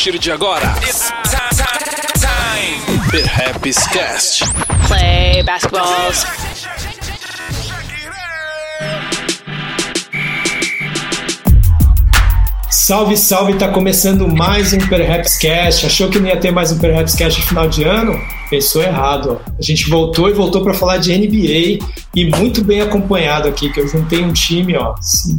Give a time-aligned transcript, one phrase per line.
[0.00, 1.12] partir de agora, it's
[2.18, 3.10] time.
[3.10, 4.44] Perhaps Cast.
[4.88, 6.24] Play basketballs.
[12.70, 15.84] Salve, salve, tá começando mais um Perhaps Cast.
[15.84, 18.18] Achou que não ia ter mais um Perhaps Cast no final de ano?
[18.48, 19.38] Pensou errado.
[19.38, 19.50] Ó.
[19.58, 21.78] A gente voltou e voltou para falar de NBA
[22.16, 24.94] e muito bem acompanhado aqui, que eu juntei um time, ó.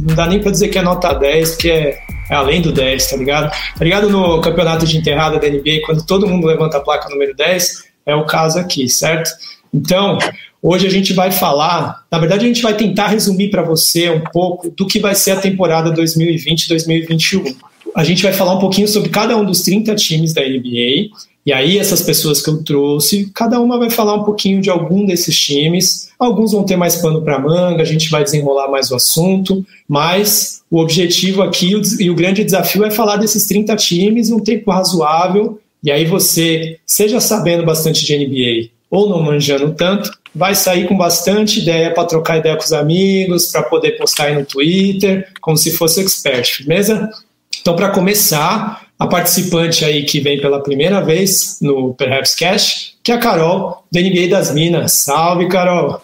[0.06, 2.01] Não dá nem para dizer que é nota 10, porque é,
[2.32, 3.50] é, além do 10, tá ligado?
[3.50, 7.34] Tá ligado no campeonato de enterrada da NBA, quando todo mundo levanta a placa número
[7.34, 7.84] 10?
[8.06, 9.30] É o caso aqui, certo?
[9.72, 10.18] Então,
[10.64, 14.20] Hoje a gente vai falar, na verdade a gente vai tentar resumir para você um
[14.20, 17.56] pouco do que vai ser a temporada 2020-2021.
[17.94, 21.10] A gente vai falar um pouquinho sobre cada um dos 30 times da NBA,
[21.44, 25.04] e aí essas pessoas que eu trouxe, cada uma vai falar um pouquinho de algum
[25.04, 26.08] desses times.
[26.18, 30.62] Alguns vão ter mais pano para manga, a gente vai desenrolar mais o assunto, mas
[30.70, 35.60] o objetivo aqui e o grande desafio é falar desses 30 times num tempo razoável,
[35.82, 40.96] e aí você, seja sabendo bastante de NBA ou não manjando tanto, vai sair com
[40.96, 45.56] bastante ideia para trocar ideia com os amigos, para poder postar aí no Twitter, como
[45.56, 47.10] se fosse expert, beleza?
[47.60, 53.10] Então, para começar, a participante aí que vem pela primeira vez no Perhaps Cash, que
[53.10, 54.92] é a Carol, do NBA das Minas.
[54.92, 56.00] Salve, Carol!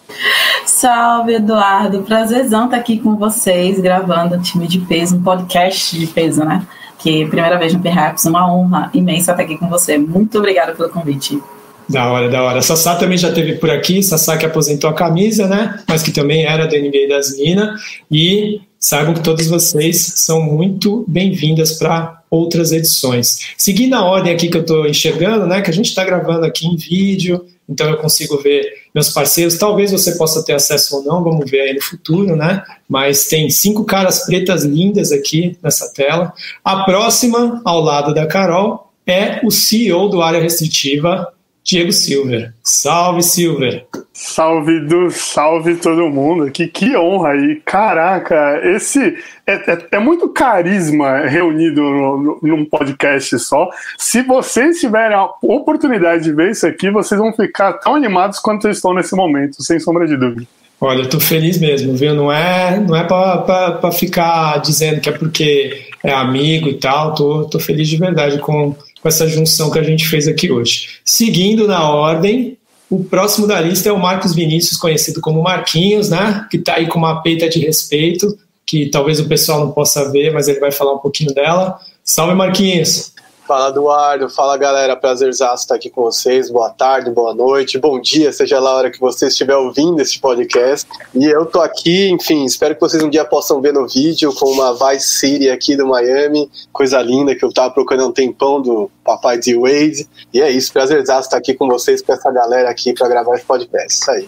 [0.65, 2.01] Salve, Eduardo!
[2.01, 6.67] Prazerzão estar aqui com vocês, gravando o time de peso, um podcast de peso, né?
[6.97, 9.97] Que primeira vez no Perhaps, uma honra imensa estar aqui com você.
[9.97, 11.41] Muito obrigada pelo convite.
[11.87, 12.61] Da hora, da hora.
[12.61, 15.79] Sassá também já teve por aqui, Sassá que aposentou a camisa, né?
[15.87, 17.81] Mas que também era do NBA das Minas.
[18.11, 23.39] E saibam que todos vocês são muito bem-vindas para outras edições.
[23.57, 25.61] Seguindo a ordem aqui que eu estou enxergando, né?
[25.61, 28.63] Que a gente está gravando aqui em vídeo, então eu consigo ver
[28.95, 29.57] meus parceiros.
[29.57, 32.63] Talvez você possa ter acesso ou não, vamos ver aí no futuro, né?
[32.87, 36.33] Mas tem cinco caras pretas lindas aqui nessa tela.
[36.63, 41.27] A próxima, ao lado da Carol, é o CEO do Área Restritiva,
[41.69, 42.51] Diego Silver.
[42.63, 43.85] Salve, Silver!
[44.11, 46.49] Salve do salve todo mundo.
[46.49, 47.61] Que, que honra aí.
[47.63, 49.15] Caraca, esse
[49.45, 53.69] é, é, é muito carisma reunido no, no, num podcast só.
[53.99, 58.65] Se vocês tiverem a oportunidade de ver isso aqui, vocês vão ficar tão animados quanto
[58.65, 60.47] eu estou nesse momento, sem sombra de dúvida.
[60.81, 62.15] Olha, eu tô feliz mesmo, viu?
[62.15, 67.13] Não é, não é para ficar dizendo que é porque é amigo e tal.
[67.13, 70.99] Tô, tô feliz de verdade com com essa junção que a gente fez aqui hoje.
[71.05, 72.57] Seguindo na ordem,
[72.89, 76.47] o próximo da lista é o Marcos Vinícius, conhecido como Marquinhos, né?
[76.49, 80.33] Que está aí com uma peita de respeito, que talvez o pessoal não possa ver,
[80.33, 81.79] mas ele vai falar um pouquinho dela.
[82.03, 83.13] Salve, Marquinhos!
[83.49, 84.29] Fala, Eduardo.
[84.29, 84.95] Fala, galera.
[84.95, 86.51] Prazerzaço estar aqui com vocês.
[86.51, 90.19] Boa tarde, boa noite, bom dia, seja lá a hora que você estiver ouvindo esse
[90.19, 90.87] podcast.
[91.15, 94.51] E eu tô aqui, enfim, espero que vocês um dia possam ver no vídeo com
[94.51, 96.47] uma Vice City aqui do Miami.
[96.71, 100.07] Coisa linda que eu tava procurando um tempão do papai de Wade.
[100.31, 103.45] E é isso, prazerzaço estar aqui com vocês, com essa galera aqui para gravar esse
[103.45, 103.99] podcast.
[103.99, 104.27] Isso aí.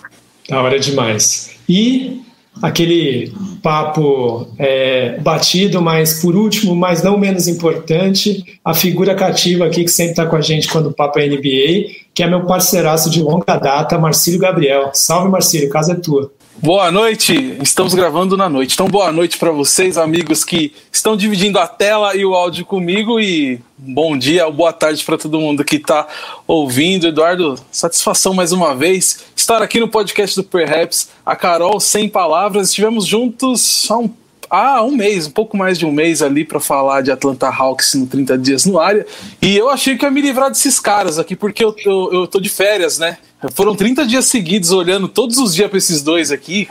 [0.50, 1.52] Da hora demais.
[1.70, 2.24] E
[2.62, 3.32] aquele
[3.62, 9.92] papo é, batido, mas por último, mas não menos importante, a figura cativa aqui que
[9.92, 13.22] sempre está com a gente quando o papo é NBA, que é meu parceiraço de
[13.22, 14.92] longa data, Marcílio Gabriel.
[14.94, 16.32] Salve, Marcílio, casa é tua.
[16.58, 18.74] Boa noite, estamos gravando na noite.
[18.74, 23.20] Então, boa noite para vocês, amigos que estão dividindo a tela e o áudio comigo.
[23.20, 26.08] E bom dia boa tarde para todo mundo que está
[26.46, 27.08] ouvindo.
[27.08, 31.10] Eduardo, satisfação mais uma vez estar aqui no podcast do Perhaps.
[31.26, 34.10] A Carol, sem palavras, estivemos juntos há um
[34.52, 37.94] há um mês, um pouco mais de um mês ali para falar de Atlanta Hawks
[37.96, 39.06] no 30 dias no área.
[39.42, 42.40] E eu achei que ia me livrar desses caras aqui, porque eu, eu, eu tô
[42.40, 43.18] de férias, né?
[43.54, 46.68] Foram 30 dias seguidos olhando todos os dias para esses dois aqui.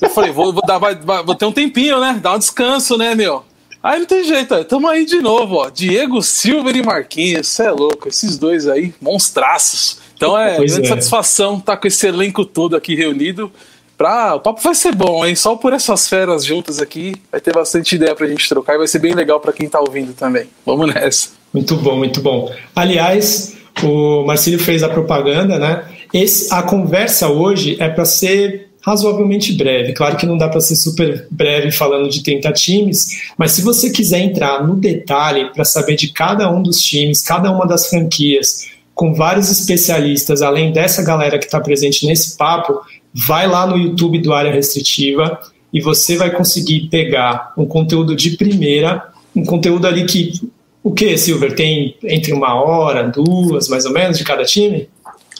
[0.00, 2.20] Eu falei, vou, vou, dar, vai, vou ter um tempinho, né?
[2.22, 3.44] Dar um descanso, né, meu?
[3.82, 4.62] Aí não tem jeito, ó.
[4.62, 5.70] tamo aí de novo, ó.
[5.70, 8.08] Diego Silver e Marquinhos, você é louco.
[8.08, 9.98] Esses dois aí, monstraços.
[10.14, 10.90] Então é pois grande é.
[10.90, 13.50] satisfação estar tá com esse elenco todo aqui reunido.
[14.02, 14.34] Pra...
[14.34, 15.36] O papo vai ser bom, hein?
[15.36, 18.88] Só por essas feras juntas aqui, vai ter bastante ideia pra gente trocar e vai
[18.88, 20.46] ser bem legal para quem tá ouvindo também.
[20.66, 21.28] Vamos nessa.
[21.54, 22.52] Muito bom, muito bom.
[22.74, 25.84] Aliás, o Marcílio fez a propaganda, né?
[26.12, 29.92] Esse, a conversa hoje é para ser razoavelmente breve.
[29.92, 33.88] Claro que não dá para ser super breve falando de 30 times, mas se você
[33.88, 38.66] quiser entrar no detalhe para saber de cada um dos times, cada uma das franquias,
[38.96, 42.80] com vários especialistas, além dessa galera que está presente nesse papo,
[43.14, 45.40] vai lá no YouTube do Área Restritiva
[45.72, 50.32] e você vai conseguir pegar um conteúdo de primeira, um conteúdo ali que.
[50.84, 51.54] O que, Silver?
[51.54, 54.88] Tem entre uma hora, duas, mais ou menos, de cada time?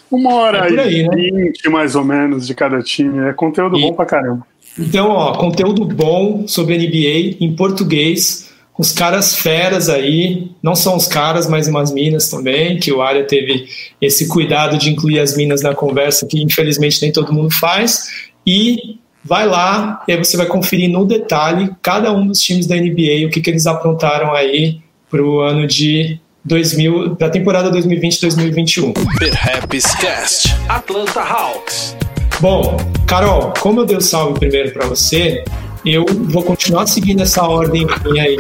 [0.08, 1.16] Uma hora é aí, né?
[1.16, 3.28] 20 mais ou menos de cada time.
[3.28, 4.46] É conteúdo e, bom pra caramba.
[4.78, 11.06] Então, ó, conteúdo bom sobre NBA em português, os caras feras aí, não são os
[11.06, 13.66] caras, mas umas minas também, que o Área teve
[14.00, 18.08] esse cuidado de incluir as minas na conversa, que infelizmente nem todo mundo faz,
[18.46, 22.74] e vai lá e aí você vai conferir no detalhe cada um dos times da
[22.74, 24.80] NBA, o que, que eles aprontaram aí
[25.10, 28.94] para o ano de 2000, para a temporada 2020-2021.
[29.18, 31.96] Perhaps Cast, Atlanta Hawks.
[32.40, 32.76] Bom,
[33.06, 35.44] Carol, como eu dei o salve primeiro para você,
[35.84, 37.86] eu vou continuar seguindo essa ordem
[38.20, 38.36] aí.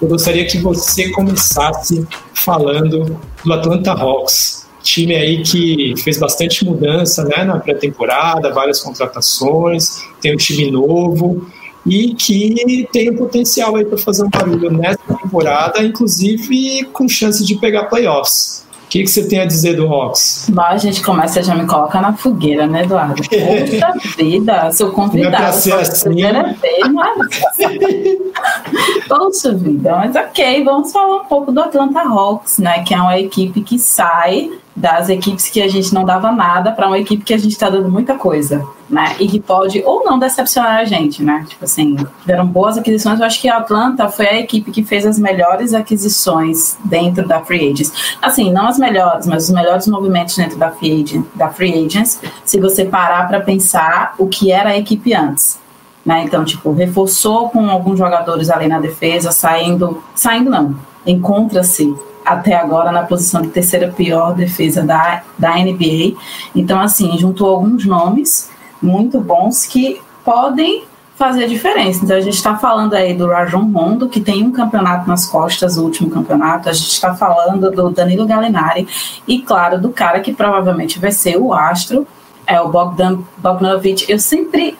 [0.00, 7.24] Eu gostaria que você começasse falando do Atlanta Hawks, time aí que fez bastante mudança
[7.24, 11.46] né, na pré-temporada, várias contratações, tem um time novo
[11.86, 17.44] e que tem o potencial aí para fazer um barulho nessa temporada, inclusive com chance
[17.44, 18.62] de pegar playoffs
[18.92, 20.50] que, que você tem a dizer do Rocks?
[20.52, 23.22] Bom, a gente começa já me coloca na fogueira, né, Eduardo?
[23.22, 25.30] Poxa vida, sou convidado.
[25.30, 26.04] Não é pra ser assim.
[26.04, 27.16] Primeira vez, mas...
[29.08, 33.18] Poxa vida, mas ok, vamos falar um pouco do Atlanta Hawks, né, que é uma
[33.18, 37.34] equipe que sai das equipes que a gente não dava nada para uma equipe que
[37.34, 39.14] a gente está dando muita coisa, né?
[39.20, 41.44] E que pode ou não decepcionar a gente, né?
[41.46, 43.20] Tipo assim, tiveram boas aquisições.
[43.20, 47.40] Eu acho que a Atlanta foi a equipe que fez as melhores aquisições dentro da
[47.40, 48.16] Free Agents.
[48.22, 52.20] Assim, não as melhores, mas os melhores movimentos dentro da Free, Agent, da free Agents,
[52.44, 55.60] se você parar para pensar o que era a equipe antes.
[56.04, 56.24] Né?
[56.24, 60.74] Então, tipo, reforçou com alguns jogadores ali na defesa, saindo, saindo não,
[61.06, 66.16] encontra-se até agora na posição de terceira pior defesa da, da NBA.
[66.54, 70.84] Então, assim, juntou alguns nomes muito bons que podem
[71.16, 72.04] fazer a diferença.
[72.04, 75.76] Então, a gente está falando aí do Rajon Rondo, que tem um campeonato nas costas,
[75.76, 76.68] o último campeonato.
[76.68, 78.88] A gente está falando do Danilo Gallinari
[79.26, 82.06] e, claro, do cara que provavelmente vai ser o astro,
[82.46, 84.10] é o Bogdan Bogdanovic.
[84.10, 84.76] Eu sempre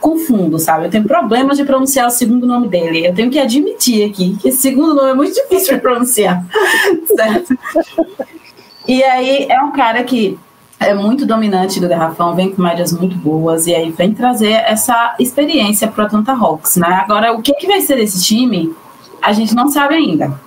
[0.00, 0.86] confundo, sabe?
[0.86, 3.06] Eu tenho problemas de pronunciar o segundo nome dele.
[3.06, 6.44] Eu tenho que admitir aqui que esse segundo nome é muito difícil de pronunciar,
[7.14, 7.56] certo?
[8.88, 10.36] E aí é um cara que
[10.80, 15.14] é muito dominante do garrafão, vem com médias muito boas e aí vem trazer essa
[15.20, 16.88] experiência para o Atlanta Hawks, né?
[16.88, 18.74] Agora, o que, que vai ser desse time,
[19.22, 20.40] a gente não sabe ainda.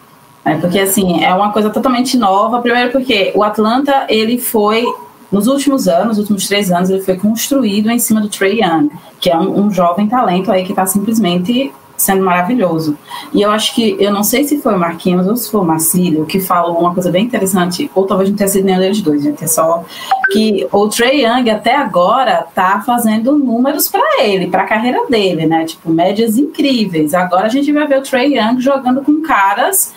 [0.44, 0.58] Né?
[0.60, 2.62] Porque, assim, é uma coisa totalmente nova.
[2.62, 4.86] Primeiro porque o Atlanta, ele foi
[5.34, 8.92] nos últimos anos, nos últimos três anos, ele foi construído em cima do Trey Young,
[9.20, 12.98] que é um, um jovem talento aí que está simplesmente sendo maravilhoso.
[13.34, 15.64] E eu acho que, eu não sei se foi o Marquinhos ou se foi o
[15.64, 19.24] Marcílio, que falou uma coisa bem interessante, ou talvez não tenha sido nenhum deles dois,
[19.24, 19.84] gente, é só
[20.32, 25.46] que o Trey Young até agora tá fazendo números para ele, para a carreira dele,
[25.46, 25.66] né?
[25.66, 27.14] Tipo, médias incríveis.
[27.14, 29.94] Agora a gente vai ver o Trey Young jogando com caras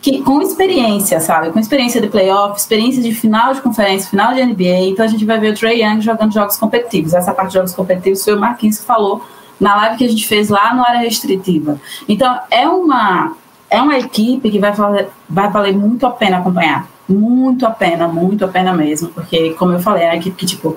[0.00, 1.50] que com experiência, sabe?
[1.50, 4.90] Com experiência de playoff, experiência de final de conferência, final de NBA.
[4.90, 7.14] Então a gente vai ver o Trey Young jogando jogos competitivos.
[7.14, 9.22] Essa parte de jogos competitivos foi o Marquinhos que falou
[9.58, 11.80] na live que a gente fez lá no área restritiva.
[12.08, 13.32] Então é uma
[13.70, 16.88] é uma equipe que vai valer, vai valer muito a pena acompanhar.
[17.08, 20.46] Muito a pena, muito a pena mesmo, porque como eu falei, é uma equipe que
[20.46, 20.76] tipo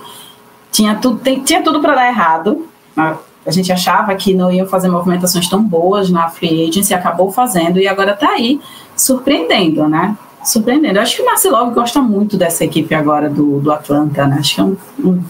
[0.71, 2.67] tinha tudo, tinha tudo para dar errado.
[2.95, 3.17] Né?
[3.45, 7.79] A gente achava que não iam fazer movimentações tão boas na free agency, acabou fazendo
[7.79, 8.61] e agora está aí
[9.01, 10.15] surpreendendo, né?
[10.43, 10.99] Surpreendendo.
[10.99, 14.37] Acho que o Marcelo gosta muito dessa equipe agora do, do Atlanta, né?
[14.39, 15.23] Acho que é um, um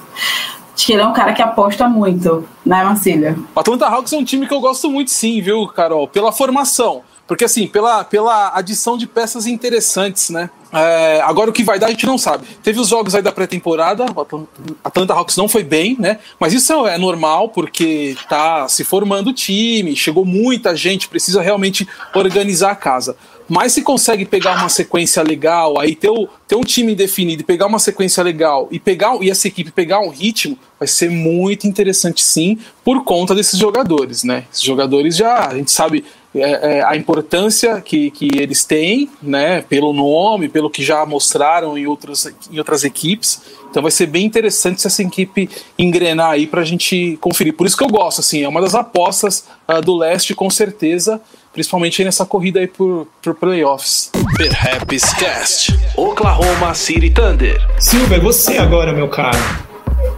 [0.73, 3.37] Acho que ele é um cara que aposta muito, né, Marcília?
[3.53, 6.07] O Atlanta Hawks é um time que eu gosto muito, sim, viu, Carol?
[6.07, 7.03] Pela formação.
[7.27, 10.49] Porque, assim, pela, pela adição de peças interessantes, né?
[10.73, 12.45] É, agora o que vai dar a gente não sabe.
[12.63, 14.47] Teve os jogos aí da pré-temporada, o
[14.83, 16.19] Atlanta Hawks não foi bem, né?
[16.39, 21.87] Mas isso é normal porque tá se formando o time, chegou muita gente, precisa realmente
[22.15, 23.15] organizar a casa.
[23.53, 27.65] Mas se consegue pegar uma sequência legal, aí ter, o, ter um time definido pegar
[27.65, 32.23] uma sequência legal e pegar e essa equipe pegar um ritmo, vai ser muito interessante
[32.23, 34.45] sim, por conta desses jogadores, né?
[34.49, 39.61] Esses jogadores já, a gente sabe é, é, a importância que, que eles têm, né?
[39.61, 43.41] Pelo nome, pelo que já mostraram em, outros, em outras equipes.
[43.69, 47.53] Então vai ser bem interessante se essa equipe engrenar aí para a gente conferir.
[47.53, 51.21] Por isso que eu gosto, assim, é uma das apostas uh, do leste, com certeza,
[51.53, 54.11] principalmente nessa corrida aí por, por playoffs.
[54.37, 57.61] Perhaps Cast, Oklahoma City Thunder.
[57.79, 59.70] Silver, você agora, meu caro.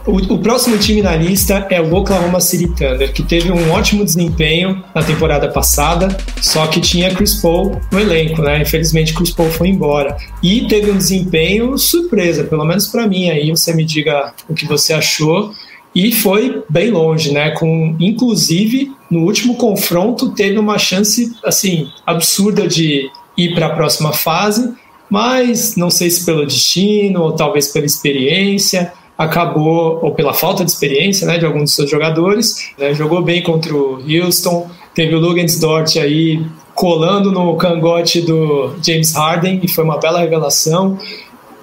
[0.05, 4.03] O, o, próximo time na lista é o Oklahoma City Thunder, que teve um ótimo
[4.03, 6.09] desempenho na temporada passada,
[6.41, 8.61] só que tinha Chris Paul no elenco, né?
[8.61, 10.17] Infelizmente, Chris Paul foi embora.
[10.41, 13.29] E teve um desempenho surpresa, pelo menos para mim.
[13.29, 15.53] Aí você me diga o que você achou.
[15.95, 17.51] E foi bem longe, né?
[17.51, 24.11] Com, inclusive, no último confronto, teve uma chance assim absurda de ir para a próxima
[24.11, 24.73] fase,
[25.09, 30.71] mas não sei se pelo destino ou talvez pela experiência acabou, ou pela falta de
[30.71, 35.19] experiência né, de alguns dos seus jogadores, né, jogou bem contra o Houston, teve o
[35.59, 36.43] Dort aí
[36.73, 40.97] colando no cangote do James Harden e foi uma bela revelação.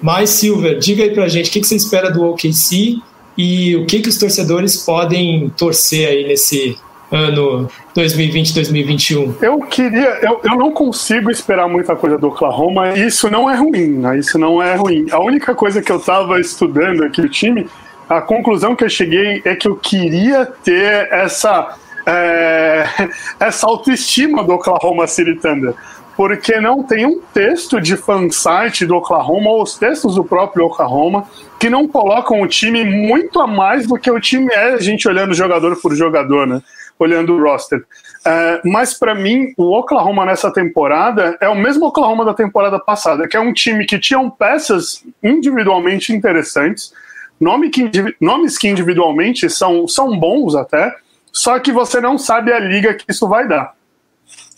[0.01, 2.97] Mas, Silver, diga aí pra gente o que, que você espera do OKC
[3.37, 6.77] e o que, que os torcedores podem torcer aí nesse
[7.11, 9.35] ano 2020-2021?
[9.41, 13.99] Eu queria, eu, eu não consigo esperar muita coisa do Oklahoma isso não é ruim,
[13.99, 14.17] né?
[14.17, 15.05] Isso não é ruim.
[15.11, 17.67] A única coisa que eu estava estudando aqui o time,
[18.07, 21.75] a conclusão que eu cheguei é que eu queria ter essa
[22.05, 22.85] é,
[23.39, 25.73] essa autoestima do Oklahoma City Thunder
[26.15, 31.25] porque não tem um texto de fansite do Oklahoma ou os textos do próprio Oklahoma
[31.59, 35.07] que não colocam o time muito a mais do que o time é, a gente
[35.07, 36.61] olhando jogador por jogador, né?
[37.01, 37.79] Olhando o roster.
[37.79, 43.27] Uh, mas para mim, o Oklahoma nessa temporada é o mesmo Oklahoma da temporada passada,
[43.27, 46.93] que é um time que tinha peças individualmente interessantes,
[47.39, 47.89] nome que,
[48.21, 50.95] nomes que individualmente são, são bons até,
[51.33, 53.73] só que você não sabe a liga que isso vai dar.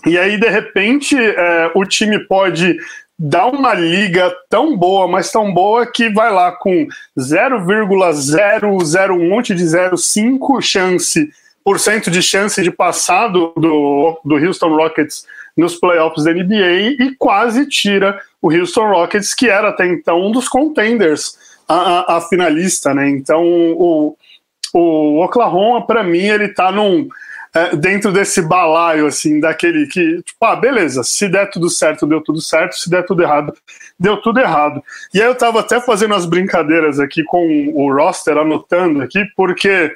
[0.06, 2.78] E aí, de repente, é, o time pode
[3.18, 6.86] dar uma liga tão boa, mas tão boa que vai lá com
[7.18, 11.32] 0,001 um monte de 0,5 chance
[12.12, 17.68] de chance de passar do, do, do Houston Rockets nos playoffs da NBA e quase
[17.68, 22.94] tira o Houston Rockets, que era até então um dos contenders a, a, a finalista,
[22.94, 23.10] né?
[23.10, 24.18] Então o,
[24.74, 27.08] o Oklahoma, para mim, ele tá num
[27.56, 32.20] é, dentro desse balaio, assim, daquele que, tipo, ah, beleza, se der tudo certo, deu
[32.20, 33.54] tudo certo, se der tudo errado,
[34.00, 34.84] deu tudo errado.
[35.14, 39.96] E aí eu tava até fazendo as brincadeiras aqui com o roster, anotando aqui, porque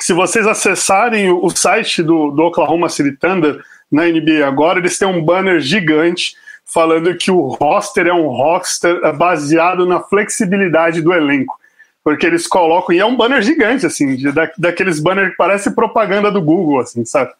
[0.00, 3.60] se vocês acessarem o site do, do Oklahoma City Thunder
[3.90, 6.34] na NBA agora, eles têm um banner gigante
[6.64, 11.58] falando que o roster é um roster baseado na flexibilidade do elenco
[12.06, 16.30] porque eles colocam, e é um banner gigante, assim, da, daqueles banners que parece propaganda
[16.30, 17.32] do Google, assim, sabe?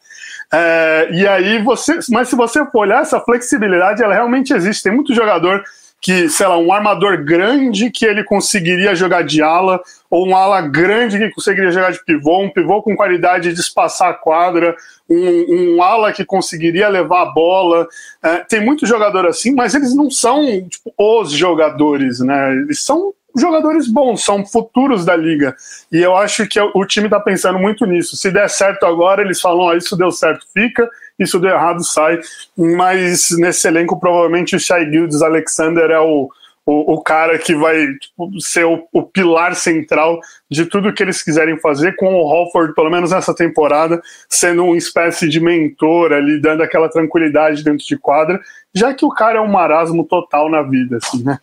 [0.53, 4.83] É, e aí você, mas se você for olhar, essa flexibilidade, ela realmente existe.
[4.83, 5.63] Tem muito jogador
[6.07, 10.61] que, sei lá, um armador grande que ele conseguiria jogar de ala, ou um ala
[10.61, 14.77] grande que conseguiria jogar de pivô, um pivô com qualidade de espaçar a quadra,
[15.11, 17.89] um, um ala que conseguiria levar a bola.
[18.23, 22.53] É, tem muito jogador assim, mas eles não são tipo, os jogadores, né?
[22.53, 25.55] Eles são jogadores bons, são futuros da liga.
[25.93, 28.16] E eu acho que o time está pensando muito nisso.
[28.16, 30.88] Se der certo agora, eles falam: oh, isso deu certo, fica,
[31.19, 32.19] isso deu errado, sai.
[32.57, 36.28] Mas nesse elenco, provavelmente o Shai Gildes Alexander é o,
[36.66, 40.19] o, o cara que vai tipo, ser o, o, pilar central
[40.50, 44.76] de tudo que eles quiserem fazer, com o Hofford, pelo menos nessa temporada, sendo uma
[44.76, 48.40] espécie de mentor ali, dando aquela tranquilidade dentro de quadra,
[48.75, 51.38] já que o cara é um marasmo total na vida, assim, né?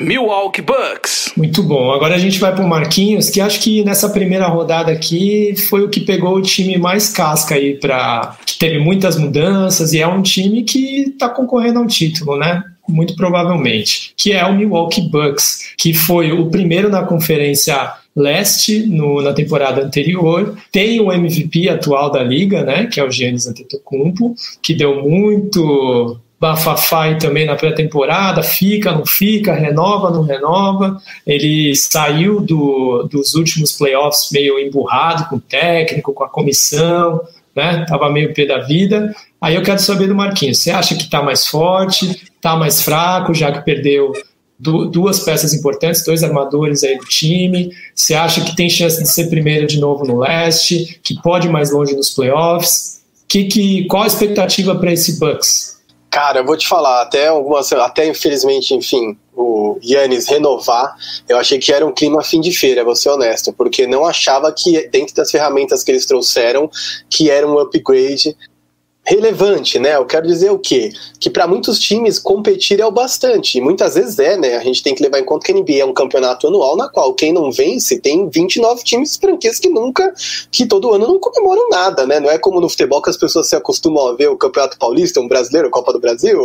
[0.00, 1.32] Milwaukee Bucks.
[1.36, 1.92] Muito bom.
[1.92, 5.82] Agora a gente vai para o Marquinhos, que acho que nessa primeira rodada aqui foi
[5.82, 10.06] o que pegou o time mais casca aí para que teve muitas mudanças e é
[10.06, 12.62] um time que está concorrendo a um título, né?
[12.88, 19.22] Muito provavelmente, que é o Milwaukee Bucks, que foi o primeiro na conferência leste no,
[19.22, 20.56] na temporada anterior.
[20.72, 26.18] Tem o MVP atual da liga, né, que é o Giannis Antetokounmpo, que deu muito
[26.40, 30.96] bafafá também na pré-temporada, fica, não fica, renova, não renova.
[31.26, 37.20] Ele saiu do, dos últimos playoffs meio emburrado com o técnico, com a comissão,
[37.54, 37.84] né?
[37.86, 39.14] Tava meio pé da vida.
[39.38, 43.34] Aí eu quero saber do Marquinhos, você acha que está mais forte, está mais fraco,
[43.34, 44.12] já que perdeu
[44.58, 47.70] duas peças importantes, dois armadores aí do time.
[47.94, 51.50] Você acha que tem chance de ser primeiro de novo no leste, que pode ir
[51.50, 53.02] mais longe nos playoffs?
[53.28, 55.79] Que, que, qual a expectativa para esse Bucks?
[56.20, 60.94] Cara, eu vou te falar, até algumas, até infelizmente, enfim, o Yannis renovar,
[61.26, 64.52] eu achei que era um clima fim de feira, vou ser honesto, porque não achava
[64.52, 66.70] que dentro das ferramentas que eles trouxeram,
[67.08, 68.36] que era um upgrade
[69.04, 69.96] relevante, né?
[69.96, 70.92] Eu quero dizer o quê?
[71.18, 73.58] Que para muitos times competir é o bastante.
[73.58, 74.56] E muitas vezes é, né?
[74.56, 76.88] A gente tem que levar em conta que a NBA é um campeonato anual na
[76.88, 80.12] qual quem não vence tem 29 times franquias que nunca,
[80.50, 82.20] que todo ano não comemoram nada, né?
[82.20, 85.20] Não é como no futebol que as pessoas se acostumam a ver o Campeonato Paulista,
[85.20, 86.38] um brasileiro, a Copa do Brasil.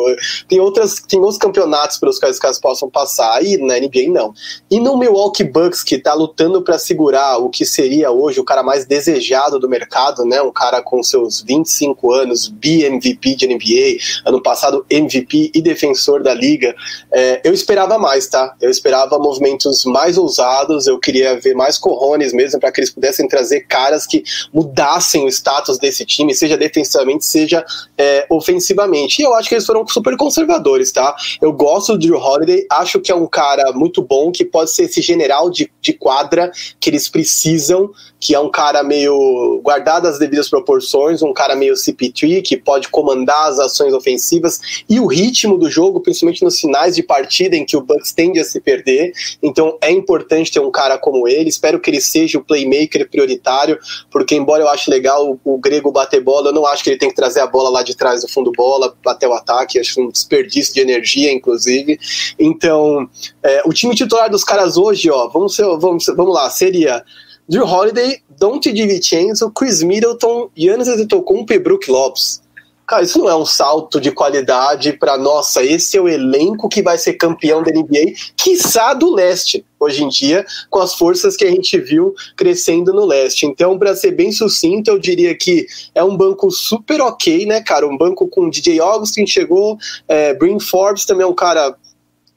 [0.48, 3.44] Tem outras, tem outros campeonatos pelos quais os caras possam passar.
[3.46, 4.34] E na NBA não.
[4.72, 8.64] E no Milwaukee Bucks que tá lutando para segurar o que seria hoje o cara
[8.64, 10.42] mais desejado do mercado, né?
[10.42, 16.34] Um cara com seus 25 anos, bi-MVP de NBA, ano passado MVP e defensor da
[16.34, 16.76] liga.
[17.12, 18.56] É, eu esperava mais, tá?
[18.62, 23.28] Eu esperava movimentos mais ousados, eu queria ver mais corrones mesmo para que eles pudessem
[23.28, 27.66] trazer caras que mudassem o status desse time, seja defensivamente, seja
[27.98, 29.22] é, ofensivamente.
[29.22, 31.16] E eu acho que eles foram super conservadores, tá?
[31.42, 34.84] Eu gosto do Drew Holiday, acho que é um cara muito bom, que pode ser
[34.84, 37.92] esse general de, de quadra que eles precisam
[38.26, 42.88] que é um cara meio guardado as devidas proporções, um cara meio CP3 que pode
[42.88, 47.64] comandar as ações ofensivas e o ritmo do jogo, principalmente nos finais de partida em
[47.64, 49.12] que o Bucks tende a se perder.
[49.44, 51.52] Então é importante ter um cara como ele.
[51.52, 53.78] Espero que ele seja o playmaker prioritário,
[54.10, 56.98] porque embora eu ache legal o, o grego bater bola, eu não acho que ele
[56.98, 59.78] tem que trazer a bola lá de trás do fundo bola até o ataque.
[59.78, 62.00] Acho um desperdício de energia, inclusive.
[62.40, 63.08] Então,
[63.44, 67.06] é, o time titular dos caras hoje, ó, vamos, ser, vamos, vamos lá, seria
[67.48, 72.42] Drew Holiday, Dante DiVincenzo, Chris Middleton, Giannis Antetokounmpo e Brook Lopes.
[72.88, 76.84] Cara, isso não é um salto de qualidade para nossa, esse é o elenco que
[76.84, 81.44] vai ser campeão da NBA, quiçá do leste, hoje em dia, com as forças que
[81.44, 83.48] a gente viu crescendo no leste.
[83.48, 87.88] Então, para ser bem sucinto, eu diria que é um banco super ok, né, cara?
[87.88, 91.76] Um banco com DJ Augustin chegou, é, Forbes também é um cara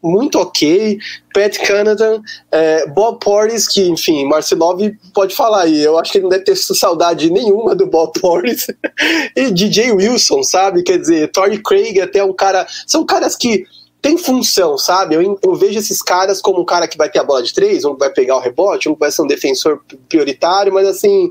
[0.02, 0.98] muito ok.
[1.32, 4.80] Pat Canadan, é, Bob Portis, que, enfim, Marcelov
[5.14, 5.82] pode falar aí.
[5.82, 8.66] Eu acho que ele não deve ter saudade nenhuma do Bob Portis.
[9.36, 10.82] e DJ Wilson, sabe?
[10.82, 12.66] Quer dizer, Torrey Craig até um cara.
[12.86, 13.64] São caras que
[14.00, 15.16] tem função, sabe?
[15.16, 17.84] Eu, eu, vejo esses caras como um cara que vai ter a bola de três,
[17.84, 21.30] um que vai pegar o rebote, um que vai ser um defensor prioritário, mas assim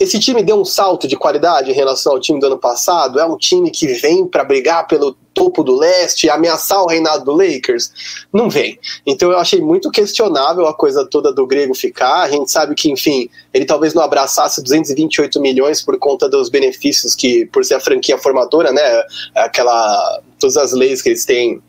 [0.00, 3.20] esse time deu um salto de qualidade em relação ao time do ano passado?
[3.20, 7.32] É um time que vem para brigar pelo topo do leste, ameaçar o reinado do
[7.32, 7.92] Lakers?
[8.32, 8.78] Não vem.
[9.06, 12.22] Então eu achei muito questionável a coisa toda do Grego ficar.
[12.22, 17.14] A gente sabe que, enfim, ele talvez não abraçasse 228 milhões por conta dos benefícios
[17.14, 19.02] que, por ser a franquia formadora, né?
[19.36, 20.22] Aquela.
[20.38, 21.60] Todas as leis que eles têm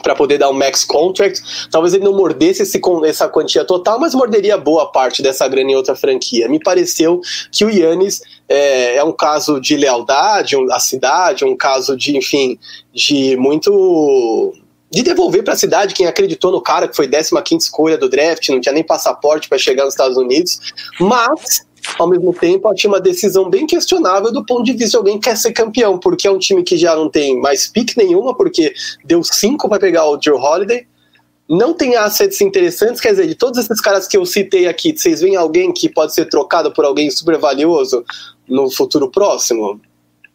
[0.00, 1.68] para poder dar um max contract.
[1.70, 5.76] Talvez ele não mordesse esse, essa quantia total, mas morderia boa parte dessa grana em
[5.76, 6.48] outra franquia.
[6.48, 7.20] Me pareceu
[7.50, 12.58] que o Yannis é, é um caso de lealdade à cidade, um caso de, enfim,
[12.94, 14.54] de muito
[14.90, 18.46] de devolver para a cidade quem acreditou no cara que foi 15 escolha do draft,
[18.50, 20.60] não tinha nem passaporte para chegar nos Estados Unidos,
[21.00, 21.66] mas
[21.98, 25.28] ao mesmo tempo, tinha uma decisão bem questionável do ponto de vista de alguém que
[25.28, 28.72] quer ser campeão, porque é um time que já não tem mais pique nenhuma, porque
[29.04, 30.86] deu cinco para pegar o Joe Holiday,
[31.48, 35.20] não tem assets interessantes, quer dizer, de todos esses caras que eu citei aqui, vocês
[35.20, 38.04] veem alguém que pode ser trocado por alguém super valioso
[38.48, 39.80] no futuro próximo?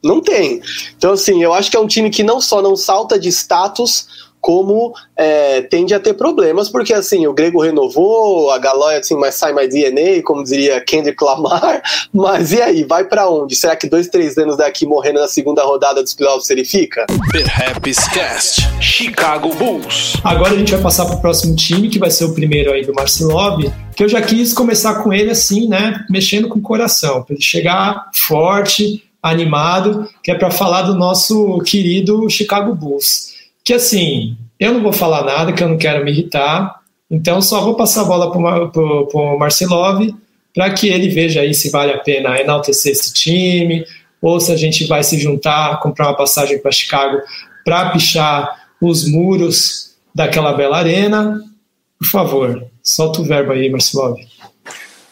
[0.04, 0.62] Não tem.
[0.96, 4.27] Então, assim, eu acho que é um time que não só não salta de status,
[4.48, 9.36] como é, tende a ter problemas, porque assim, o Grego renovou, a Galoia assim, mas
[9.36, 11.82] sai mais DNA, como diria Kendrick Lamar,
[12.16, 13.58] mas e aí, vai para onde?
[13.58, 17.06] Será que dois, três anos daqui morrendo na segunda rodada dos playoffs ele fica?
[17.30, 20.14] Perhaps Cast, Chicago Bulls.
[20.24, 22.94] Agora a gente vai passar pro próximo time, que vai ser o primeiro aí do
[22.94, 23.66] Marcelov,
[23.98, 27.44] que eu já quis começar com ele assim, né, mexendo com o coração, para ele
[27.44, 33.36] chegar forte, animado, que é para falar do nosso querido Chicago Bulls
[33.68, 36.80] que assim, eu não vou falar nada, que eu não quero me irritar,
[37.12, 40.10] então só vou passar a bola para o Marcelov
[40.56, 43.86] para que ele veja aí se vale a pena enaltecer esse time,
[44.22, 47.18] ou se a gente vai se juntar, comprar uma passagem para Chicago
[47.66, 51.38] para pichar os muros daquela bela arena.
[52.00, 54.18] Por favor, solta o verbo aí, Marcelov.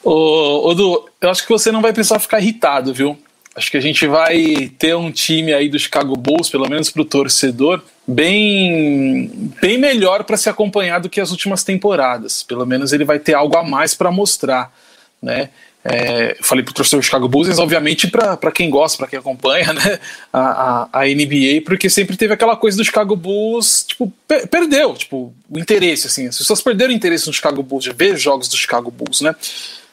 [0.01, 3.17] Ô, Odu, eu acho que você não vai precisar ficar irritado, viu?
[3.55, 7.01] Acho que a gente vai ter um time aí do Chicago Bulls, pelo menos para
[7.01, 9.29] o torcedor, bem,
[9.61, 12.43] bem melhor para se acompanhar do que as últimas temporadas.
[12.43, 14.73] Pelo menos ele vai ter algo a mais para mostrar,
[15.21, 15.49] né?
[15.87, 19.19] É, falei para o torcedor do Chicago Bulls, mas obviamente para quem gosta, para quem
[19.19, 19.99] acompanha né,
[20.33, 24.95] a, a, a, NBA, porque sempre teve aquela coisa do Chicago Bulls, tipo, per perdeu
[24.95, 28.47] tipo, o interesse, assim, as pessoas perderam o interesse no Chicago Bulls, de ver jogos
[28.47, 29.35] do Chicago Bulls, né?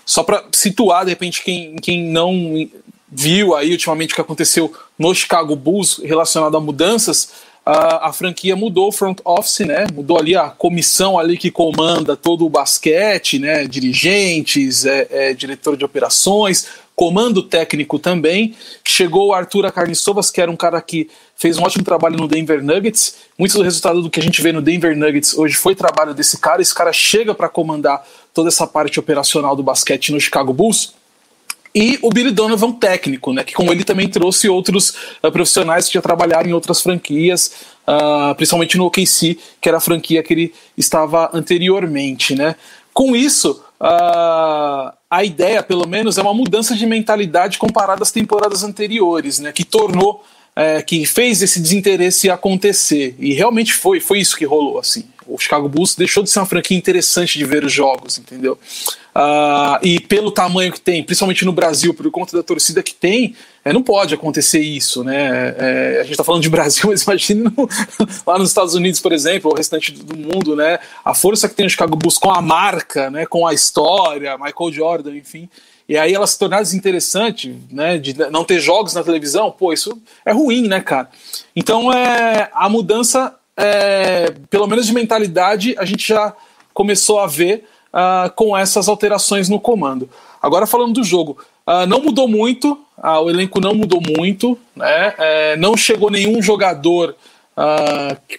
[0.04, 2.68] Só para situar, de repente, quem, quem não
[3.12, 7.30] viu aí ultimamente o que aconteceu no Chicago Bulls relacionado a mudanças,
[7.64, 9.86] a, a, franquia mudou o front office, né?
[9.94, 13.66] Mudou ali a comissão ali que comanda todo o basquete, né?
[13.66, 18.56] Dirigentes, é, é, diretor de operações, comando técnico também.
[18.84, 22.64] Chegou o Arthur Carniçovas, que era um cara que fez um ótimo trabalho no Denver
[22.64, 23.14] Nuggets.
[23.38, 26.38] Muito do resultado do que a gente vê no Denver Nuggets hoje foi trabalho desse
[26.38, 26.60] cara.
[26.60, 30.94] Esse cara chega para comandar toda essa parte operacional do basquete no Chicago Bulls
[31.74, 34.90] e o Billy Donovan técnico, né, que com ele também trouxe outros
[35.22, 37.52] uh, profissionais que já trabalharam em outras franquias,
[37.88, 42.34] uh, principalmente no OKC, que era a franquia que ele estava anteriormente.
[42.34, 42.56] Né.
[42.92, 48.62] Com isso, uh, a ideia, pelo menos, é uma mudança de mentalidade comparada às temporadas
[48.62, 50.22] anteriores, né, que tornou
[50.54, 53.16] é, que fez esse desinteresse acontecer.
[53.18, 54.78] E realmente foi, foi isso que rolou.
[54.78, 55.04] assim.
[55.26, 58.58] O Chicago Bulls deixou de ser uma franquia interessante de ver os jogos, entendeu?
[59.14, 63.36] Uh, e pelo tamanho que tem, principalmente no Brasil, por conta da torcida que tem,
[63.62, 65.54] é, não pode acontecer isso, né?
[65.58, 67.68] É, a gente está falando de Brasil, mas imagine no,
[68.26, 70.78] lá nos Estados Unidos, por exemplo, o restante do mundo, né?
[71.04, 73.26] A força que tem o Chicago Bulls com a marca, né?
[73.26, 75.46] Com a história, Michael Jordan, enfim.
[75.86, 80.00] e aí ela se tornar desinteressante, né, de não ter jogos na televisão, pô, isso
[80.24, 81.10] é ruim, né, cara?
[81.54, 86.34] Então, é, a mudança, é, pelo menos de mentalidade, a gente já
[86.74, 90.10] começou a ver uh, com essas alterações no comando.
[90.42, 95.14] Agora, falando do jogo, uh, não mudou muito, uh, o elenco não mudou muito, né,
[95.16, 97.14] é, não chegou nenhum jogador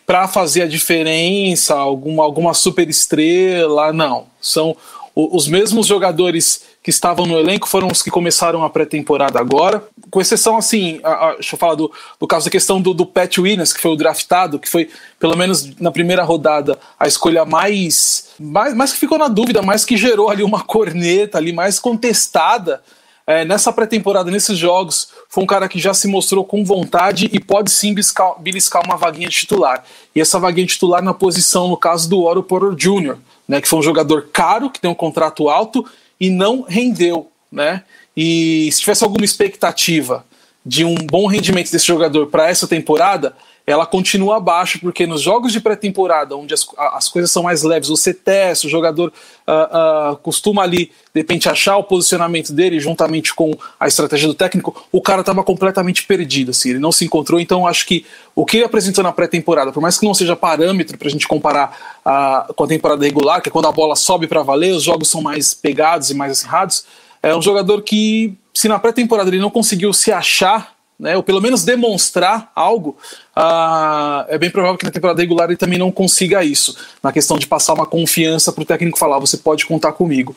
[0.07, 4.25] para fazer a diferença, alguma, alguma super estrela, não.
[4.41, 4.75] São
[5.15, 10.19] os mesmos jogadores que estavam no elenco foram os que começaram a pré-temporada agora, com
[10.19, 13.37] exceção, assim, a, a, deixa eu falar do, do caso da questão do, do Pat
[13.37, 18.31] Williams, que foi o draftado, que foi, pelo menos na primeira rodada, a escolha mais,
[18.37, 22.83] mais, mais que ficou na dúvida, mais que gerou ali uma corneta ali, mais contestada,
[23.25, 27.39] é, nessa pré-temporada, nesses jogos, foi um cara que já se mostrou com vontade e
[27.39, 29.85] pode sim beliscar, beliscar uma vaguinha titular.
[30.13, 33.15] E essa vaguinha titular na posição, no caso do Oro Porter Jr.,
[33.47, 35.85] né, que foi um jogador caro, que tem um contrato alto
[36.23, 37.29] e não rendeu.
[37.51, 37.83] Né?
[38.15, 40.25] E se tivesse alguma expectativa
[40.65, 45.53] de um bom rendimento desse jogador para essa temporada, ela continua abaixo, porque nos jogos
[45.53, 49.11] de pré-temporada, onde as, as coisas são mais leves, você testa, o jogador
[49.47, 54.33] uh, uh, costuma ali, de repente, achar o posicionamento dele juntamente com a estratégia do
[54.33, 57.39] técnico, o cara estava completamente perdido, assim, ele não se encontrou.
[57.39, 60.97] Então, acho que o que ele apresentou na pré-temporada, por mais que não seja parâmetro
[60.97, 64.27] para a gente comparar uh, com a temporada regular, que é quando a bola sobe
[64.27, 66.85] para valer, os jogos são mais pegados e mais acirrados,
[67.21, 71.41] é um jogador que, se na pré-temporada ele não conseguiu se achar né, ou pelo
[71.41, 72.97] menos demonstrar algo,
[73.35, 77.37] ah, é bem provável que na temporada regular ele também não consiga isso, na questão
[77.37, 80.35] de passar uma confiança para o técnico falar, você pode contar comigo.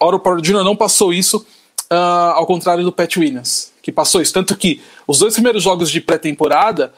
[0.00, 0.64] Oro Porter Jr.
[0.64, 1.44] não passou isso,
[1.90, 4.32] ah, ao contrário do Pat Williams, que passou isso.
[4.32, 6.92] Tanto que os dois primeiros jogos de pré-temporada,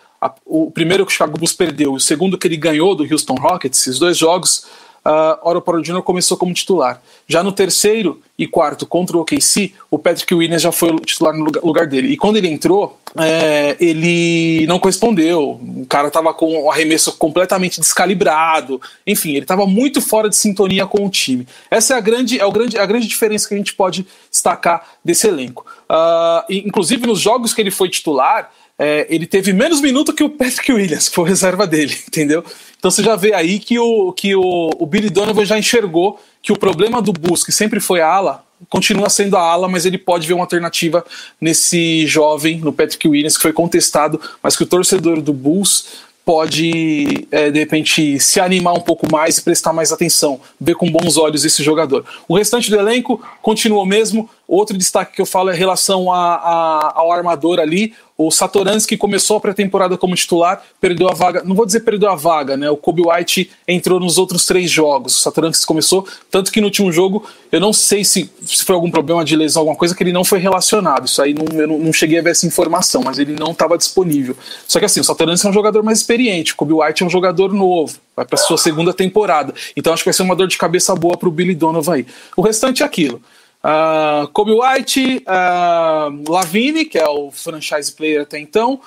[0.44, 3.35] o primeiro que o Chicago Bulls perdeu e o segundo que ele ganhou do Houston
[3.35, 4.66] Rockets, esses dois jogos,
[5.05, 6.03] uh, Oro Porter Jr.
[6.03, 7.01] começou como titular.
[7.27, 11.45] Já no terceiro e quarto contra o OKC, o Patrick Williams já foi titular no
[11.63, 12.09] lugar dele.
[12.09, 15.61] E quando ele entrou, é, ele não correspondeu.
[15.63, 18.81] O cara estava com o arremesso completamente descalibrado.
[19.07, 21.47] Enfim, ele estava muito fora de sintonia com o time.
[21.71, 24.87] Essa é a grande, é o grande, a grande diferença que a gente pode destacar
[25.05, 25.67] desse elenco.
[25.91, 28.51] Uh, inclusive, nos jogos que ele foi titular,
[28.83, 32.43] é, ele teve menos minuto que o Patrick Williams, que foi reserva dele, entendeu?
[32.81, 36.51] Então você já vê aí que o, que o, o Billy Donovan já enxergou que
[36.51, 39.99] o problema do Bus, que sempre foi a ala, continua sendo a ala, mas ele
[39.99, 41.05] pode ver uma alternativa
[41.38, 47.27] nesse jovem, no Patrick Williams, que foi contestado, mas que o torcedor do Bulls pode,
[47.31, 51.19] é, de repente, se animar um pouco mais e prestar mais atenção, ver com bons
[51.19, 52.05] olhos esse jogador.
[52.27, 54.31] O restante do elenco continua o mesmo.
[54.51, 57.95] Outro destaque que eu falo é em relação a, a, ao armador ali.
[58.19, 62.17] O Satoransky começou a pré-temporada como titular, perdeu a vaga, não vou dizer perdeu a
[62.17, 62.69] vaga, né?
[62.69, 65.17] O Kobe White entrou nos outros três jogos.
[65.17, 68.91] O Satoransky começou, tanto que no último jogo, eu não sei se, se foi algum
[68.91, 71.07] problema de lesão, alguma coisa, que ele não foi relacionado.
[71.07, 73.79] Isso aí não, eu não, não cheguei a ver essa informação, mas ele não estava
[73.79, 74.37] disponível.
[74.67, 77.11] Só que assim, o Satoransky é um jogador mais experiente, o Kobe White é um
[77.11, 79.55] jogador novo, vai para sua segunda temporada.
[79.77, 82.07] Então acho que vai ser uma dor de cabeça boa para o Billy Donovan aí.
[82.37, 83.23] O restante é aquilo.
[83.62, 88.81] Uh, Kobe White, uh, Lavine, que é o franchise player até então,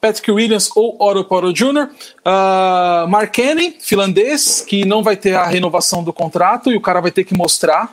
[0.00, 1.88] Patrick Williams ou Otto Porter Jr.,
[2.24, 7.00] uh, Mark Kenny, finlandês, que não vai ter a renovação do contrato e o cara
[7.00, 7.90] vai ter que mostrar,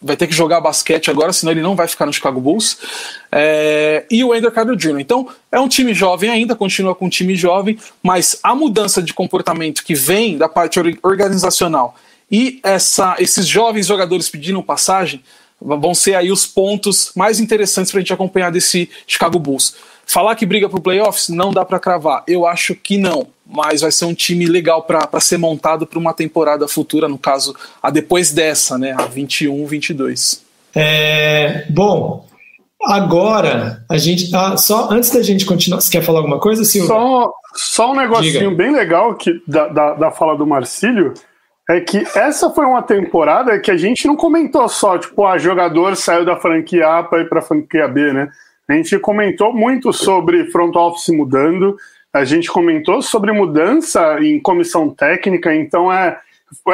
[0.00, 2.76] vai ter que jogar basquete agora, senão ele não vai ficar no Chicago Bulls,
[3.30, 5.00] é, e o Andrew Carter Jr.
[5.00, 9.14] Então, é um time jovem ainda, continua com um time jovem, mas a mudança de
[9.14, 11.96] comportamento que vem da parte organizacional
[12.30, 15.22] e essa, esses jovens jogadores pedindo passagem
[15.62, 19.74] vão ser aí os pontos mais interessantes para a gente acompanhar desse Chicago Bulls.
[20.04, 22.24] Falar que briga para o playoffs não dá para cravar.
[22.26, 26.12] Eu acho que não, mas vai ser um time legal para ser montado para uma
[26.12, 30.44] temporada futura, no caso, a depois dessa, né, a 21, 22.
[30.74, 32.26] É, bom,
[32.84, 35.80] agora a gente tá só antes da gente continuar.
[35.80, 36.88] Você quer falar alguma coisa, Silvio?
[36.88, 38.54] Só, só um negocinho Diga.
[38.54, 41.14] bem legal que da, da, da fala do Marcílio
[41.72, 45.96] é que essa foi uma temporada que a gente não comentou só, tipo, ah, jogador
[45.96, 48.28] saiu da franquia A para ir para a franquia B, né?
[48.68, 51.76] A gente comentou muito sobre front office mudando,
[52.12, 56.18] a gente comentou sobre mudança em comissão técnica, então é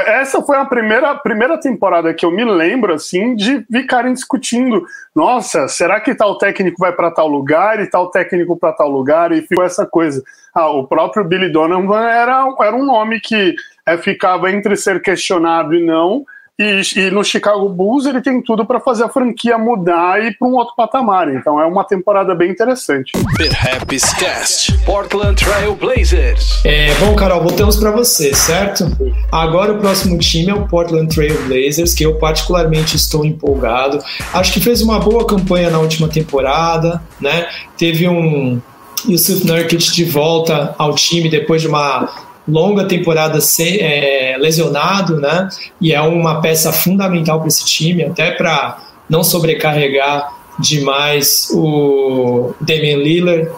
[0.07, 4.85] essa foi a primeira, primeira temporada que eu me lembro assim de ficarem discutindo.
[5.15, 9.31] Nossa, será que tal técnico vai para tal lugar e tal técnico para tal lugar?
[9.31, 10.23] E ficou essa coisa.
[10.53, 13.55] Ah, o próprio Billy Donovan era, era um nome que
[13.89, 16.25] é, ficava entre ser questionado e não.
[16.61, 20.37] E, e, no Chicago Bulls ele tem tudo para fazer a franquia mudar e ir
[20.37, 21.33] para um outro patamar.
[21.33, 23.13] Então é uma temporada bem interessante.
[23.37, 26.61] Perhaps Cast, Portland Trail Blazers.
[26.65, 28.91] É, bom, Carol, voltamos para você, certo?
[29.31, 34.01] Agora o próximo time é o Portland Trail Blazers, que eu particularmente estou empolgado.
[34.35, 37.47] Acho que fez uma boa campanha na última temporada, né?
[37.77, 38.61] Teve um
[39.09, 45.49] Yusuf Nurkic de volta ao time depois de uma longa temporada sem, é, lesionado, né?
[45.81, 52.97] E é uma peça fundamental para esse time, até para não sobrecarregar demais o Damian
[52.97, 53.49] Lillard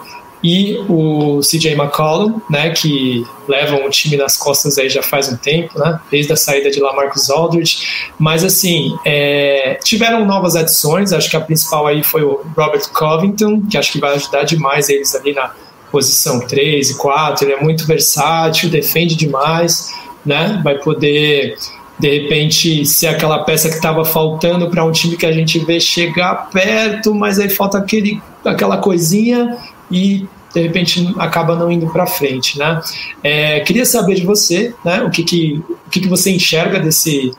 [0.43, 5.37] e o CJ McCollum, né, que levam o time nas costas aí já faz um
[5.37, 11.29] tempo, né, desde a saída de Lamarcus Aldridge, mas assim, é, tiveram novas adições, acho
[11.29, 15.15] que a principal aí foi o Robert Covington, que acho que vai ajudar demais eles
[15.15, 15.53] ali na
[15.91, 19.91] posição 3 e 4, ele é muito versátil, defende demais,
[20.25, 20.61] né?
[20.63, 21.57] Vai poder
[21.99, 25.79] de repente ser aquela peça que estava faltando para um time que a gente vê
[25.79, 29.59] chegar perto, mas aí falta aquele, aquela coisinha
[29.91, 32.81] e de repente acaba não indo para frente, né?
[33.23, 35.03] É, queria saber de você, né?
[35.03, 37.33] O que que, o que que você enxerga desse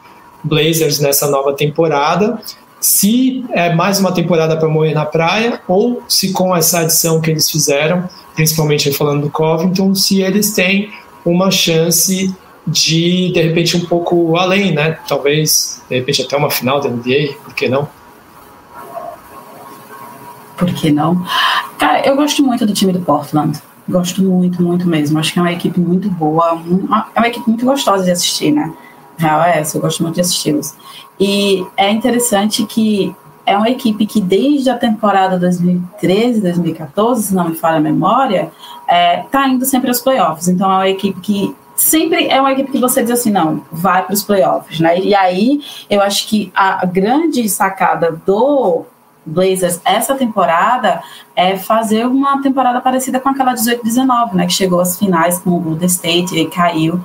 [0.44, 2.40] Blazers nessa nova temporada?
[2.80, 7.30] Se é mais uma temporada para morrer na praia ou se com essa adição que
[7.32, 8.08] eles fizeram,
[8.42, 10.92] principalmente falando do Covington, se eles têm
[11.24, 14.98] uma chance de de repente um pouco além, né?
[15.08, 17.88] Talvez de repente até uma final da NBA, por que não?
[20.58, 21.24] Por que não?
[21.78, 23.62] Cara, eu gosto muito do time do Portland.
[23.88, 25.20] Gosto muito, muito mesmo.
[25.20, 26.60] Acho que é uma equipe muito boa,
[27.14, 28.74] é uma equipe muito gostosa de assistir, né?
[29.20, 30.74] Real é essa, eu gosto muito de assisti-los.
[31.20, 37.50] E é interessante que é uma equipe que desde a temporada 2013, 2014, se não
[37.50, 38.52] me falha a memória,
[38.88, 40.48] é, tá indo sempre aos playoffs.
[40.48, 44.04] Então é uma equipe que sempre é uma equipe que você diz assim, não, vai
[44.04, 45.00] para os playoffs, né?
[45.00, 48.86] E aí eu acho que a grande sacada do
[49.26, 51.02] Blazers essa temporada
[51.36, 54.46] é fazer uma temporada parecida com aquela 18-19, né?
[54.46, 57.00] Que chegou às finais com o Golden State e caiu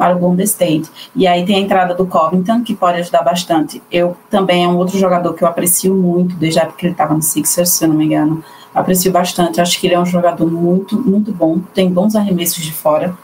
[0.00, 0.90] para o Golden State.
[1.14, 3.82] E aí tem a entrada do Covington, que pode ajudar bastante.
[3.92, 6.92] Eu também é um outro jogador que eu aprecio muito, desde a época que ele
[6.92, 8.42] estava no Sixers, se eu não me engano.
[8.74, 9.60] Aprecio bastante.
[9.60, 11.58] Acho que ele é um jogador muito, muito bom.
[11.74, 13.14] Tem bons arremessos de fora.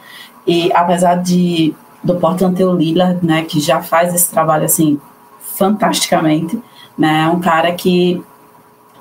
[0.47, 5.01] E apesar de do Portland ter o Lillard, né, que já faz esse trabalho assim
[5.41, 6.61] fantasticamente,
[6.97, 8.23] né, é um cara que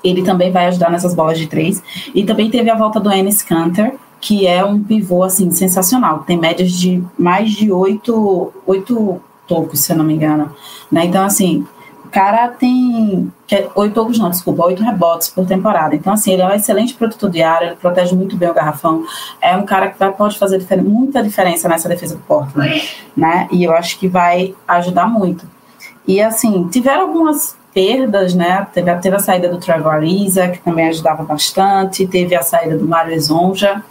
[0.02, 1.82] ele também vai ajudar nessas bolas de três.
[2.14, 6.36] E também teve a volta do Ennis Canter, que é um pivô assim sensacional, tem
[6.36, 10.54] médias de mais de oito, oito tocos, se eu não me engano.
[10.90, 11.04] Né?
[11.04, 11.66] Então, assim,
[12.04, 15.94] o cara tem é, oito tocos, não, desculpa, oito rebotes por temporada.
[15.94, 19.04] Então, assim, ele é um excelente produtor de área, ele protege muito bem o garrafão.
[19.40, 22.82] É um cara que vai, pode fazer difer muita diferença nessa defesa do Portland,
[23.16, 23.48] né?
[23.52, 25.46] E eu acho que vai ajudar muito.
[26.06, 28.66] E, assim, tiveram algumas perdas, né?
[28.72, 32.88] Teve, teve a saída do Trevor Ariza, que também ajudava bastante, teve a saída do
[32.88, 33.84] Mário Esonja.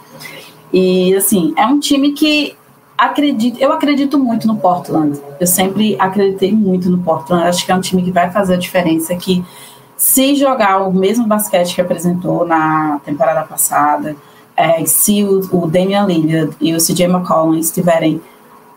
[0.72, 2.56] E, assim, é um time que
[2.98, 5.20] acredito, eu acredito muito no Portland.
[5.38, 7.44] Eu sempre acreditei muito no Portland.
[7.44, 9.44] Acho que é um time que vai fazer a diferença, que
[9.96, 14.16] se jogar o mesmo basquete que apresentou na temporada passada,
[14.56, 18.20] é, se o, o Damian Lillard e o CJ McCollum estiverem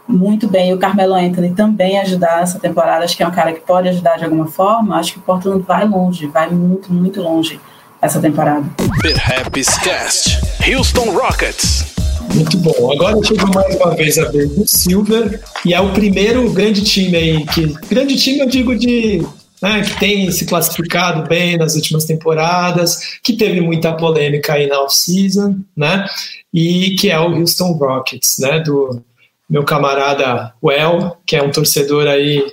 [0.09, 3.53] muito bem, e o Carmelo Anthony também ajudar essa temporada, acho que é um cara
[3.53, 7.21] que pode ajudar de alguma forma, acho que o Portland vai longe, vai muito, muito
[7.21, 7.59] longe
[8.01, 8.65] essa temporada.
[9.01, 11.85] Perhaps Cast, Houston Rockets.
[12.33, 12.91] Muito bom.
[12.91, 17.15] Agora chegou mais uma vez a vez do Silver e é o primeiro grande time
[17.15, 19.25] aí que grande time eu digo de
[19.61, 24.81] né, que tem se classificado bem nas últimas temporadas, que teve muita polêmica aí na
[24.81, 26.05] off-season, né?
[26.53, 28.59] E que é o Houston Rockets, né?
[28.61, 29.03] Do
[29.49, 32.43] meu camarada Well, que é um torcedor aí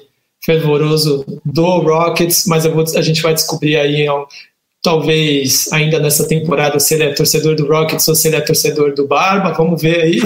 [0.44, 4.06] fervoroso do Rockets, mas vou, a gente vai descobrir aí
[4.82, 8.94] talvez ainda nessa temporada se ele é torcedor do Rockets ou se ele é torcedor
[8.94, 10.20] do Barba, vamos ver aí.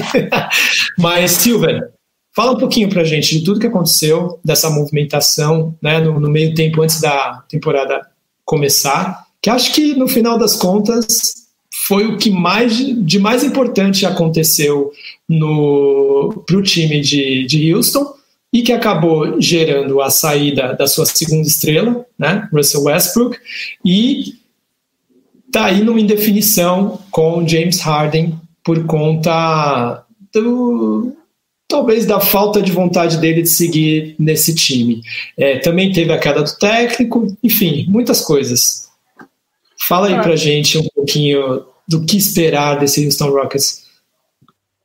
[0.99, 1.91] Mas, Silver,
[2.37, 6.55] fala um pouquinho pra gente de tudo que aconteceu, dessa movimentação, né, no, no meio
[6.55, 8.07] tempo antes da temporada
[8.45, 11.41] começar, que acho que no final das contas
[11.87, 14.93] foi o que mais de mais importante aconteceu
[16.47, 18.15] para o time de, de Houston
[18.53, 23.39] e que acabou gerando a saída da sua segunda estrela, né, Russell Westbrook,
[23.85, 24.35] e
[25.47, 31.13] está aí numa indefinição com James Harden por conta do
[31.69, 35.01] talvez da falta de vontade dele de seguir nesse time.
[35.39, 38.89] É, também teve a queda do técnico, enfim, muitas coisas.
[39.79, 40.21] Fala aí ah.
[40.21, 43.90] pra gente um pouquinho do que esperar desse Houston Rockets.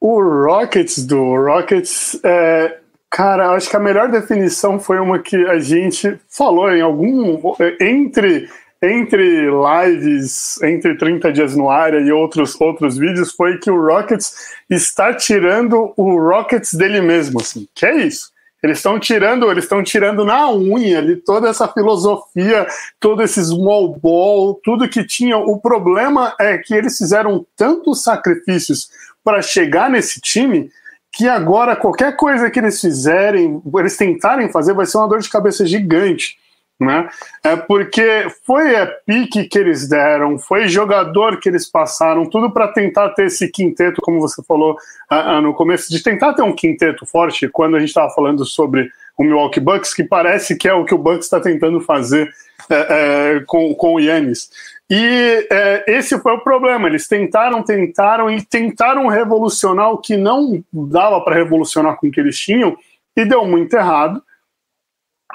[0.08, 2.78] O Rockets do Rockets, é,
[3.10, 7.56] Cara, acho que a melhor definição foi uma que a gente falou em algum.
[7.82, 8.48] Entre,
[8.84, 14.54] entre lives, entre 30 dias no ar e outros, outros vídeos, foi que o Rockets
[14.70, 17.68] está tirando o Rockets dele mesmo, assim.
[17.74, 18.35] Que é isso.
[18.66, 22.66] Eles estão tirando, eles estão tirando na unha ali toda essa filosofia,
[23.00, 25.38] todo esse small ball, tudo que tinha.
[25.38, 28.90] O problema é que eles fizeram tantos sacrifícios
[29.24, 30.72] para chegar nesse time
[31.12, 35.30] que agora qualquer coisa que eles fizerem, eles tentarem fazer, vai ser uma dor de
[35.30, 36.40] cabeça gigante.
[36.78, 37.08] Né?
[37.42, 42.68] É porque foi a pique que eles deram, foi jogador que eles passaram, tudo para
[42.68, 44.76] tentar ter esse quinteto, como você falou
[45.10, 48.44] uh, uh, no começo, de tentar ter um quinteto forte, quando a gente estava falando
[48.44, 52.28] sobre o Milwaukee Bucks, que parece que é o que o Bucks está tentando fazer
[52.70, 54.50] uh, com, com o Yannis.
[54.90, 56.88] E é, esse foi o problema.
[56.88, 62.20] Eles tentaram, tentaram e tentaram revolucionar o que não dava para revolucionar com o que
[62.20, 62.78] eles tinham
[63.16, 64.22] e deu muito errado.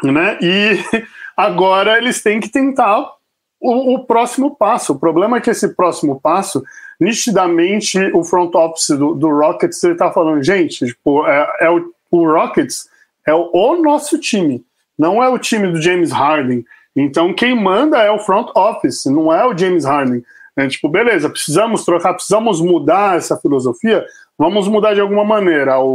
[0.04, 0.38] Né?
[0.40, 0.78] E
[1.44, 3.12] agora eles têm que tentar
[3.60, 4.92] o, o próximo passo.
[4.92, 6.62] O problema é que esse próximo passo,
[6.98, 12.32] nitidamente, o front office do, do Rockets está falando, gente, tipo, é, é o, o
[12.32, 12.88] Rockets
[13.26, 14.64] é o, o nosso time,
[14.98, 19.32] não é o time do James Harden então, quem manda é o front office, não
[19.32, 20.22] é o James Harden.
[20.56, 24.04] É, tipo, beleza, precisamos trocar, precisamos mudar essa filosofia,
[24.36, 25.78] vamos mudar de alguma maneira.
[25.78, 25.88] O,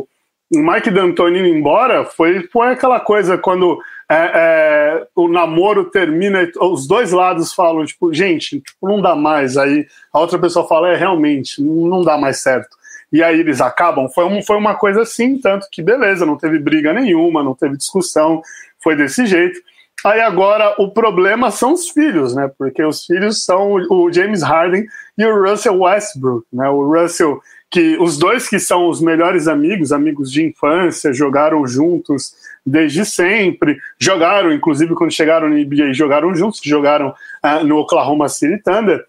[0.00, 0.08] o,
[0.54, 3.78] o Mike D'Antoni indo embora foi, foi aquela coisa quando
[4.10, 9.56] é, é, o namoro termina, os dois lados falam, tipo, gente, tipo, não dá mais.
[9.56, 12.76] Aí a outra pessoa fala, é, realmente, não dá mais certo.
[13.12, 14.08] E aí eles acabam.
[14.08, 17.76] Foi, um, foi uma coisa assim, tanto que beleza, não teve briga nenhuma, não teve
[17.76, 18.42] discussão,
[18.82, 19.60] foi desse jeito.
[20.04, 22.50] Aí agora o problema são os filhos, né?
[22.56, 26.68] Porque os filhos são o James Harden e o Russell Westbrook, né?
[26.68, 27.40] O Russell,
[27.70, 32.32] que os dois que são os melhores amigos, amigos de infância, jogaram juntos
[32.64, 38.62] desde sempre, jogaram, inclusive quando chegaram no NBA, jogaram juntos, jogaram uh, no Oklahoma City
[38.62, 39.04] Thunder.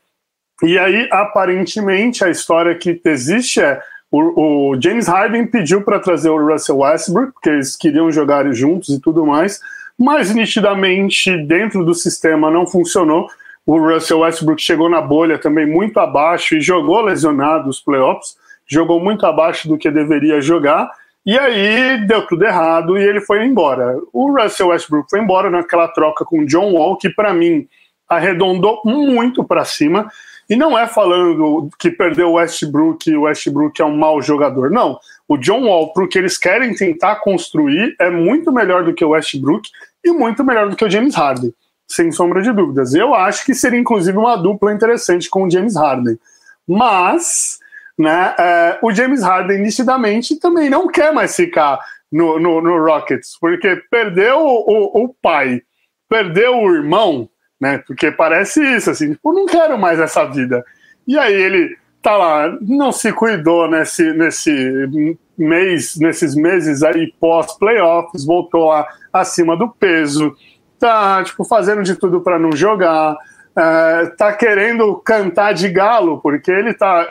[0.64, 3.82] E aí, aparentemente, a história que existe é
[4.12, 8.90] o, o James Harden pediu para trazer o Russell Westbrook, porque eles queriam jogar juntos
[8.90, 9.60] e tudo mais
[10.00, 13.28] mas nitidamente dentro do sistema não funcionou.
[13.66, 19.00] O Russell Westbrook chegou na bolha também muito abaixo e jogou lesionado os playoffs, jogou
[19.02, 20.90] muito abaixo do que deveria jogar.
[21.30, 23.96] E aí deu tudo errado e ele foi embora.
[24.12, 27.68] O Russell Westbrook foi embora naquela troca com o John Wall, que para mim
[28.10, 30.12] arredondou muito para cima.
[30.50, 34.72] E não é falando que perdeu o Westbrook e o Westbrook é um mau jogador.
[34.72, 34.98] Não.
[35.28, 39.06] O John Wall, para o que eles querem tentar construir, é muito melhor do que
[39.06, 39.70] o Westbrook
[40.04, 41.54] e muito melhor do que o James Harden,
[41.88, 42.96] sem sombra de dúvidas.
[42.96, 46.18] Eu acho que seria inclusive uma dupla interessante com o James Harden.
[46.68, 47.60] Mas
[48.00, 51.78] né, é, o James Harden nitidamente também não quer mais ficar
[52.10, 55.62] no, no, no Rockets, porque perdeu o, o, pai,
[56.08, 57.84] perdeu o irmão, né?
[57.86, 60.64] Porque parece isso, assim, tipo, não quero mais essa vida.
[61.06, 68.26] E aí ele tá lá, não se cuidou nesse, nesse mês, nesses meses aí pós-playoffs,
[68.26, 70.34] voltou lá acima do peso,
[70.80, 73.18] tá tipo fazendo de tudo para não jogar,
[73.56, 77.08] é, tá querendo cantar de galo, porque ele tá.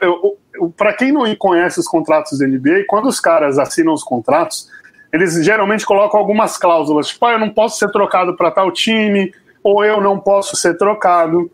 [0.76, 4.68] Para quem não conhece os contratos da NBA, quando os caras assinam os contratos,
[5.12, 9.32] eles geralmente colocam algumas cláusulas, tipo, ah, eu não posso ser trocado para tal time,
[9.62, 11.50] ou eu não posso ser trocado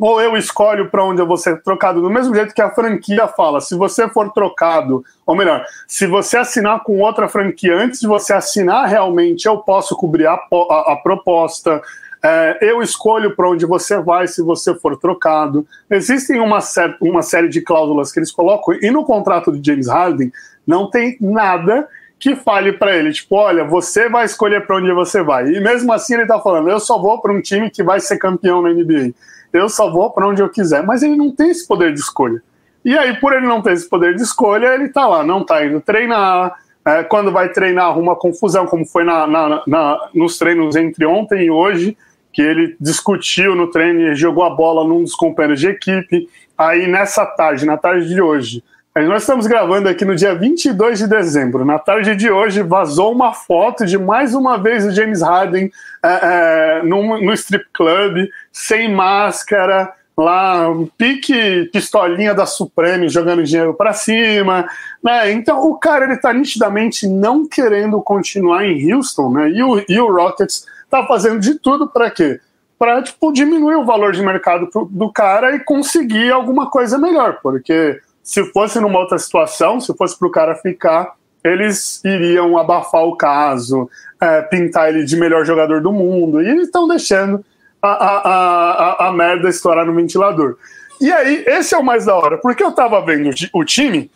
[0.00, 3.28] ou eu escolho para onde eu vou ser trocado, do mesmo jeito que a franquia
[3.28, 8.06] fala, se você for trocado, ou melhor, se você assinar com outra franquia antes de
[8.06, 11.82] você assinar realmente, eu posso cobrir a, a, a proposta,
[12.22, 15.66] é, eu escolho para onde você vai se você for trocado.
[15.90, 16.58] Existem uma,
[17.00, 20.32] uma série de cláusulas que eles colocam, e no contrato de James Harden
[20.66, 25.22] não tem nada que fale para ele, tipo, olha, você vai escolher para onde você
[25.22, 25.48] vai.
[25.48, 28.18] E mesmo assim ele está falando, eu só vou para um time que vai ser
[28.18, 29.14] campeão na NBA
[29.52, 30.82] eu só vou para onde eu quiser.
[30.82, 32.42] Mas ele não tem esse poder de escolha.
[32.84, 35.64] E aí, por ele não ter esse poder de escolha, ele tá lá, não tá
[35.64, 36.54] indo treinar.
[36.84, 41.44] É, quando vai treinar, arruma confusão, como foi na, na, na, nos treinos entre ontem
[41.44, 41.96] e hoje,
[42.32, 46.28] que ele discutiu no treino jogou a bola num dos companheiros de equipe.
[46.56, 48.62] Aí, nessa tarde, na tarde de hoje,
[48.94, 51.64] nós estamos gravando aqui no dia 22 de dezembro.
[51.64, 55.70] Na tarde de hoje, vazou uma foto de mais uma vez o James Harden
[56.02, 60.66] é, é, no, no strip club, sem máscara, lá,
[60.98, 64.68] pique pistolinha da Supreme jogando dinheiro para cima,
[65.02, 65.32] né?
[65.32, 69.50] Então o cara ele tá nitidamente não querendo continuar em Houston, né?
[69.50, 72.40] E o, e o Rockets tá fazendo de tudo para quê?
[72.78, 78.00] Para tipo diminuir o valor de mercado do cara e conseguir alguma coisa melhor, porque
[78.22, 83.16] se fosse numa outra situação, se fosse para o cara ficar, eles iriam abafar o
[83.16, 83.88] caso,
[84.20, 87.44] é, pintar ele de melhor jogador do mundo, e eles estão deixando
[87.82, 90.56] a, a, a, a, merda estourar no ventilador.
[91.00, 94.10] E aí, esse é o mais da hora, porque eu tava vendo o time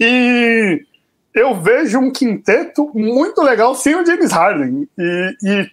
[0.00, 0.84] e
[1.34, 4.88] eu vejo um quinteto muito legal sem o James Harden.
[4.98, 5.70] E, e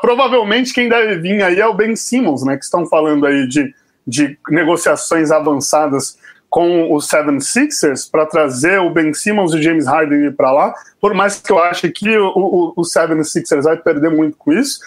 [0.00, 2.56] provavelmente quem deve vir aí é o Ben Simmons, né?
[2.56, 3.74] Que estão falando aí de,
[4.06, 6.16] de negociações avançadas
[6.52, 10.74] com os Seven Sixers para trazer o Ben Simmons e o James Harden para lá,
[11.00, 14.52] por mais que eu ache que o, o, o Seven Sixers vai perder muito com
[14.52, 14.78] isso,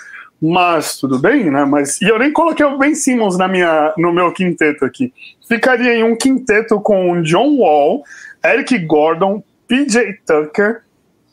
[0.52, 1.66] mas tudo bem, né?
[1.66, 5.12] Mas e eu nem coloquei o Ben Simmons na minha, no meu quinteto aqui.
[5.48, 8.04] Ficaria em um quinteto com John Wall,
[8.44, 10.84] Eric Gordon, PJ Tucker,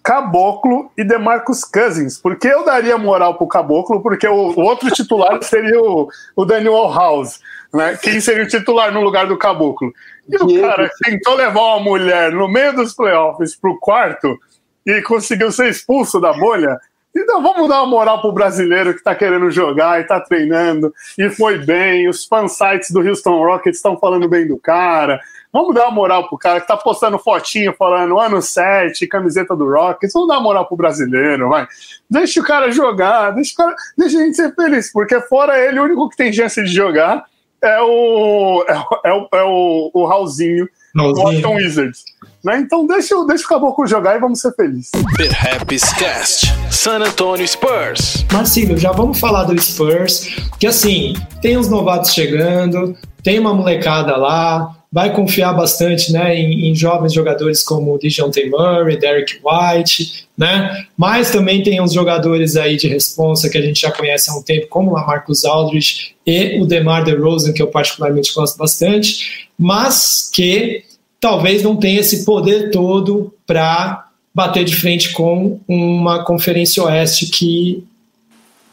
[0.02, 2.18] Caboclo e Demarcus Cousins.
[2.18, 6.90] Porque eu daria moral pro Caboclo, porque o, o outro titular seria o, o Daniel
[6.92, 7.40] House.
[7.72, 7.98] Né?
[8.02, 9.92] Quem seria o titular no lugar do Caboclo?
[10.28, 14.38] E o cara tentou levar uma mulher no meio dos playoffs pro quarto
[14.86, 16.78] e conseguiu ser expulso da bolha.
[17.14, 21.28] Então vamos dar uma moral pro brasileiro que está querendo jogar e está treinando e
[21.28, 22.08] foi bem.
[22.08, 25.20] Os fansites do Houston Rockets estão falando bem do cara.
[25.52, 29.68] Vamos dar uma moral pro cara que tá postando fotinho falando ano 7, camiseta do
[29.68, 30.14] Rockets.
[30.14, 31.68] Vamos dar uma moral pro brasileiro, vai.
[32.08, 35.84] Deixa o cara jogar, deixa, cara, deixa a gente ser feliz, porque fora ele, o
[35.84, 37.26] único que tem chance de jogar
[37.60, 42.11] é o, é, é o, é o, o Raulzinho, Washington Wizards.
[42.45, 42.59] Né?
[42.59, 44.90] Então deixa, deixa o Caboclo jogar e vamos ser felizes.
[45.16, 48.26] Perhaps Cast, San Antonio Spurs.
[48.32, 50.28] Marcílio, já vamos falar do Spurs,
[50.59, 56.68] que assim, tem os novatos chegando, tem uma molecada lá, vai confiar bastante né, em,
[56.68, 60.84] em jovens jogadores como DeJounte Murray, Derek White, né?
[60.97, 64.43] Mas também tem uns jogadores aí de responsa que a gente já conhece há um
[64.43, 70.28] tempo, como o Marcus Aldridge e o DeMar DeRozan, que eu particularmente gosto bastante, mas
[70.30, 70.84] que
[71.22, 77.84] talvez não tenha esse poder todo para bater de frente com uma conferência oeste que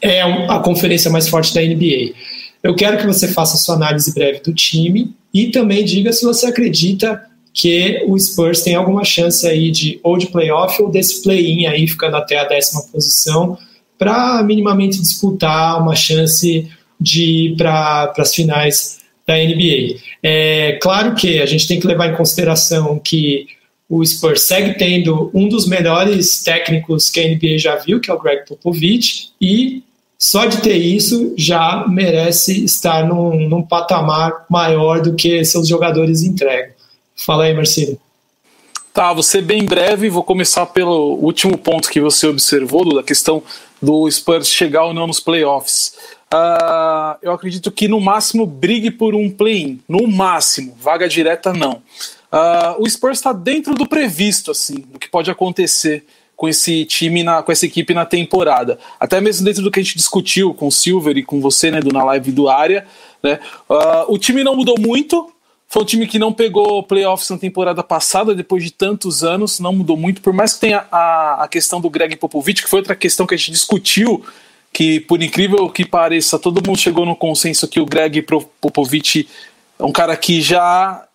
[0.02, 2.12] é a conferência mais forte da NBA.
[2.60, 6.46] Eu quero que você faça sua análise breve do time e também diga se você
[6.46, 7.22] acredita
[7.54, 11.86] que o Spurs tem alguma chance aí de ou de playoff ou desse play-in aí,
[11.86, 13.56] ficando até a décima posição,
[13.96, 16.68] para minimamente disputar uma chance
[17.00, 18.98] de ir para as finais
[19.30, 20.00] da NBA.
[20.20, 23.46] É claro que a gente tem que levar em consideração que
[23.88, 28.14] o Spurs segue tendo um dos melhores técnicos que a NBA já viu, que é
[28.14, 29.82] o Greg Popovich, e
[30.18, 36.22] só de ter isso já merece estar num, num patamar maior do que seus jogadores
[36.22, 36.74] entregam.
[37.14, 37.98] Fala aí, Marcelo.
[38.92, 43.42] Tá, ser bem breve, vou começar pelo último ponto que você observou, da questão
[43.80, 45.94] do Spurs chegar ou não nos playoffs.
[46.32, 51.82] Uh, eu acredito que no máximo brigue por um play-in, no máximo, vaga direta não.
[52.32, 56.04] Uh, o Spurs está dentro do previsto, assim, do que pode acontecer
[56.36, 58.78] com esse time, na, com essa equipe na temporada.
[58.98, 61.80] Até mesmo dentro do que a gente discutiu com o Silver e com você, né,
[61.80, 62.86] do, na live do área.
[63.22, 65.32] Né, uh, o time não mudou muito.
[65.66, 69.72] Foi um time que não pegou playoffs na temporada passada, depois de tantos anos, não
[69.72, 72.96] mudou muito, por mais que tenha a, a questão do Greg Popovich, que foi outra
[72.96, 74.24] questão que a gente discutiu,
[74.72, 79.28] que por incrível que pareça, todo mundo chegou no consenso que o Greg Popovich
[79.78, 81.06] é um cara que já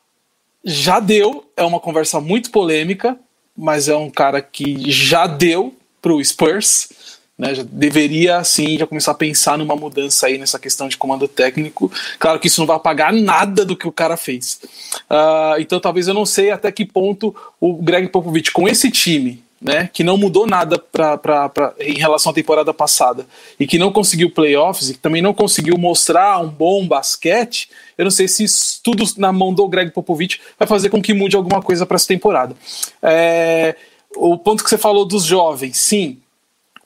[0.63, 3.15] já deu, é uma conversa muito polêmica,
[3.55, 6.89] mas é um cara que já deu para o Spurs,
[7.37, 11.27] né, já deveria sim já começar a pensar numa mudança aí nessa questão de comando
[11.27, 11.91] técnico.
[12.17, 14.59] Claro que isso não vai apagar nada do que o cara fez.
[15.09, 19.44] Uh, então talvez eu não sei até que ponto o Greg Popovich com esse time
[19.61, 23.25] né, que não mudou nada pra, pra, pra, em relação à temporada passada
[23.59, 28.03] e que não conseguiu playoffs e que também não conseguiu mostrar um bom basquete, eu
[28.03, 28.45] não sei se
[28.83, 32.07] tudo na mão do Greg Popovich vai fazer com que mude alguma coisa para essa
[32.07, 32.55] temporada.
[33.01, 33.75] É,
[34.15, 36.19] o ponto que você falou dos jovens, sim,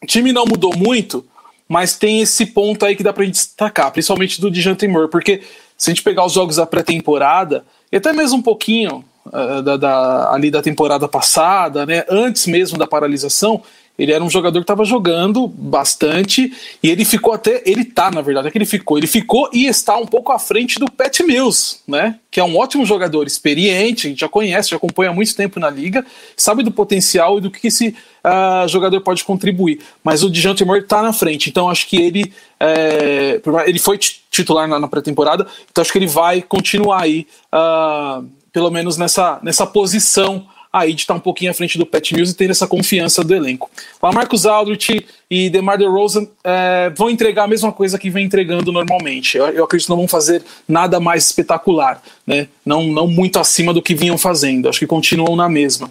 [0.02, 1.26] o time não mudou muito,
[1.68, 5.42] mas tem esse ponto aí que dá para gente destacar, principalmente do Dijante Moore, porque
[5.78, 9.78] se a gente pegar os jogos da pré-temporada, e até mesmo um pouquinho uh, da,
[9.78, 13.62] da, ali da temporada passada, né, antes mesmo da paralisação,
[14.00, 17.62] ele era um jogador que estava jogando bastante e ele ficou até.
[17.66, 18.98] Ele tá, na verdade, é que ele ficou.
[18.98, 22.16] Ele ficou e está um pouco à frente do Pat Mills, né?
[22.32, 25.60] Que é um ótimo jogador, experiente, a gente já conhece, já acompanha há muito tempo
[25.60, 26.06] na liga,
[26.38, 27.90] sabe do potencial e do que esse
[28.24, 29.82] uh, jogador pode contribuir.
[30.02, 32.32] Mas o Dijante Moore está na frente, então acho que ele.
[32.58, 37.28] É, ele foi titular na, na pré-temporada, então acho que ele vai continuar aí.
[37.54, 42.12] Uh, pelo menos nessa, nessa posição aí de estar um pouquinho à frente do Pat
[42.12, 43.70] Mills e ter essa confiança do elenco.
[44.00, 48.72] O Marcos Aldrich e DeMar DeRozan é, vão entregar a mesma coisa que vem entregando
[48.72, 49.38] normalmente.
[49.38, 52.48] Eu, eu, acredito que não vão fazer nada mais espetacular, né?
[52.64, 54.70] não, não muito acima do que vinham fazendo.
[54.70, 55.90] Acho que continuam na mesma.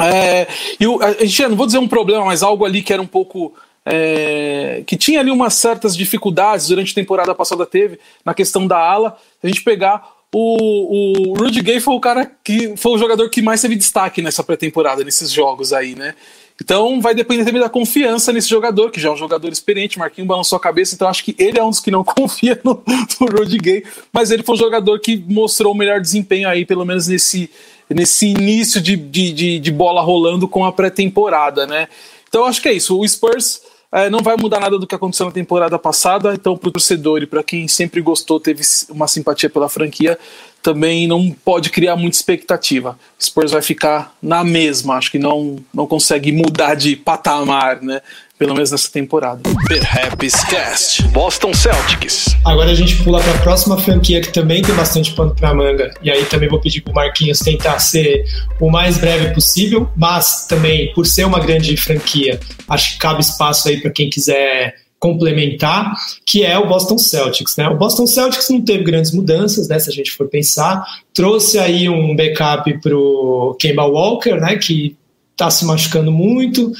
[0.00, 0.46] É,
[0.78, 3.54] e a gente, não vou dizer um problema, mas algo ali que era um pouco.
[3.90, 8.76] É, que tinha ali umas certas dificuldades durante a temporada passada teve na questão da
[8.76, 9.16] ala.
[9.42, 13.40] A gente pegar o, o Rudy Gay foi o cara que foi o jogador que
[13.40, 16.14] mais teve destaque nessa pré-temporada, nesses jogos aí, né?
[16.60, 19.98] Então vai depender também da confiança nesse jogador, que já é um jogador experiente.
[19.98, 22.82] Marquinhos balançou a cabeça, então acho que ele é um dos que não confia no,
[23.20, 26.84] no Rudy Gay, mas ele foi um jogador que mostrou o melhor desempenho aí, pelo
[26.84, 27.48] menos nesse,
[27.88, 31.88] nesse início de, de, de, de bola rolando com a pré-temporada, né?
[32.28, 32.98] Então acho que é isso.
[32.98, 33.62] O Spurs
[33.92, 37.22] é, não vai mudar nada do que aconteceu na temporada passada, então para o torcedor
[37.22, 40.18] e para quem sempre gostou, teve uma simpatia pela franquia,
[40.62, 42.98] também não pode criar muita expectativa.
[43.20, 48.00] Spurs vai ficar na mesma, acho que não, não consegue mudar de patamar, né?
[48.38, 49.40] Pelo menos nessa temporada.
[49.66, 52.36] Perhaps Cast, Boston Celtics.
[52.44, 55.92] Agora a gente pula para a próxima franquia que também tem bastante pano para manga.
[56.00, 58.24] E aí também vou pedir para o Marquinhos tentar ser
[58.60, 62.38] o mais breve possível, mas também por ser uma grande franquia,
[62.68, 65.94] acho que cabe espaço aí para quem quiser complementar,
[66.26, 67.56] que é o Boston Celtics.
[67.56, 67.68] Né?
[67.68, 70.84] O Boston Celtics não teve grandes mudanças, né, se a gente for pensar.
[71.14, 74.96] Trouxe aí um backup para o Kemba Walker, né, que
[75.32, 76.72] está se machucando muito.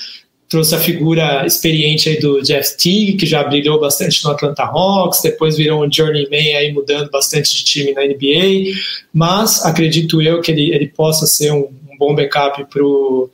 [0.49, 5.21] Trouxe a figura experiente aí do Jeff Teague, que já brilhou bastante no Atlanta Hawks,
[5.23, 8.73] depois virou um journeyman aí mudando bastante de time na NBA,
[9.13, 13.31] mas acredito eu que ele, ele possa ser um, um bom backup para o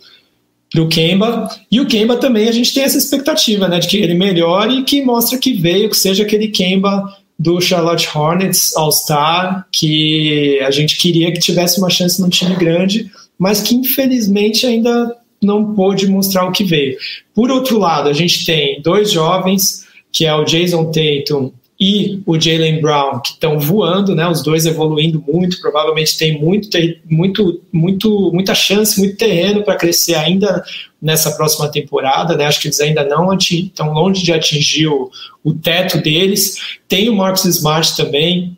[0.70, 1.48] para o Kemba.
[1.70, 4.84] E o Kemba também a gente tem essa expectativa, né, de que ele melhore e
[4.84, 7.04] que mostre que veio, que seja aquele Kemba
[7.38, 13.10] do Charlotte Hornets All-Star, que a gente queria que tivesse uma chance num time grande,
[13.38, 16.96] mas que infelizmente ainda não pôde mostrar o que veio.
[17.34, 22.39] Por outro lado, a gente tem dois jovens, que é o Jason Tatum e o
[22.39, 24.29] Jalen Brown, que estão voando, né?
[24.29, 26.68] Os dois evoluindo muito, provavelmente tem muito,
[27.05, 30.62] muito, muito, muita chance, muito terreno para crescer ainda
[31.03, 32.47] nessa próxima temporada, né?
[32.47, 35.11] Acho que eles ainda não estão longe de atingir o,
[35.43, 36.79] o teto deles.
[36.87, 38.57] Tem o Marcus Smart também,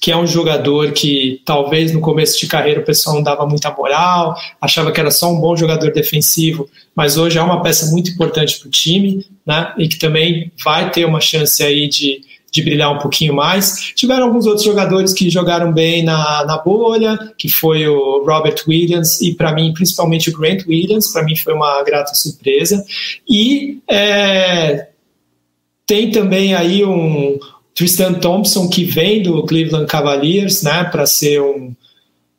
[0.00, 3.72] que é um jogador que talvez no começo de carreira o pessoal não dava muita
[3.72, 8.10] moral, achava que era só um bom jogador defensivo, mas hoje é uma peça muito
[8.10, 9.74] importante para o time, né?
[9.78, 12.20] E que também vai ter uma chance aí de
[12.52, 13.92] de brilhar um pouquinho mais.
[13.96, 19.22] Tiveram alguns outros jogadores que jogaram bem na, na bolha, que foi o Robert Williams
[19.22, 22.84] e, para mim, principalmente o Grant Williams, para mim foi uma grata surpresa.
[23.26, 24.88] E é,
[25.86, 27.38] tem também aí um
[27.74, 31.74] Tristan Thompson, que vem do Cleveland Cavaliers, né, para ser um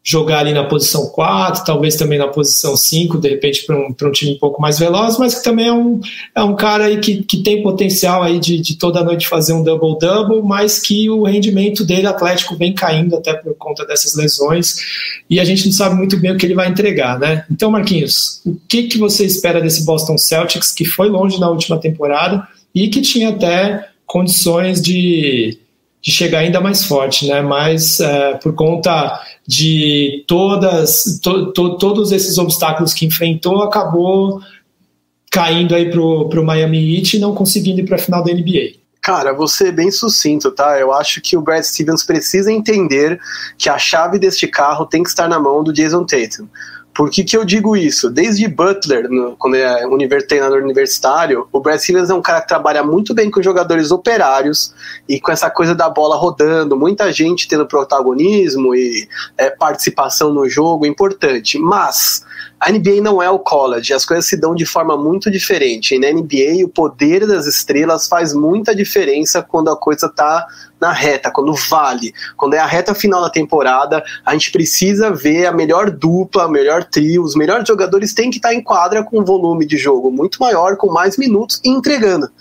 [0.05, 4.11] jogar ali na posição 4, talvez também na posição 5, de repente para um, um
[4.11, 6.01] time um pouco mais veloz, mas que também é um,
[6.35, 9.63] é um cara aí que, que tem potencial aí de, de toda noite fazer um
[9.63, 14.75] double-double, mas que o rendimento dele atlético vem caindo até por conta dessas lesões
[15.29, 17.45] e a gente não sabe muito bem o que ele vai entregar, né?
[17.49, 21.79] Então, Marquinhos, o que, que você espera desse Boston Celtics que foi longe na última
[21.79, 22.45] temporada
[22.75, 25.57] e que tinha até condições de
[26.03, 27.41] de chegar ainda mais forte, né?
[27.41, 34.41] Mas é, por conta de todas, to, to, todos esses obstáculos que enfrentou, acabou
[35.31, 38.83] caindo aí pro, pro Miami Heat e não conseguindo ir para a final da NBA.
[39.01, 40.79] Cara, ser bem sucinto, tá?
[40.79, 43.19] Eu acho que o Brad Stevens precisa entender
[43.57, 46.47] que a chave deste carro tem que estar na mão do Jason Tatum.
[46.93, 48.09] Por que, que eu digo isso?
[48.09, 49.87] Desde Butler, no, quando é
[50.27, 54.73] treinador universitário, o Brad Stevens é um cara que trabalha muito bem com jogadores operários
[55.09, 60.47] e com essa coisa da bola rodando, muita gente tendo protagonismo e é, participação no
[60.47, 61.57] jogo importante.
[61.57, 62.23] Mas
[62.63, 65.95] a NBA não é o college, as coisas se dão de forma muito diferente.
[65.95, 70.47] E na NBA, o poder das estrelas faz muita diferença quando a coisa está
[70.79, 72.13] na reta, quando vale.
[72.37, 76.47] Quando é a reta final da temporada, a gente precisa ver a melhor dupla, a
[76.47, 80.09] melhor trio, os melhores jogadores têm que estar em quadra com um volume de jogo
[80.09, 82.31] muito maior, com mais minutos e entregando.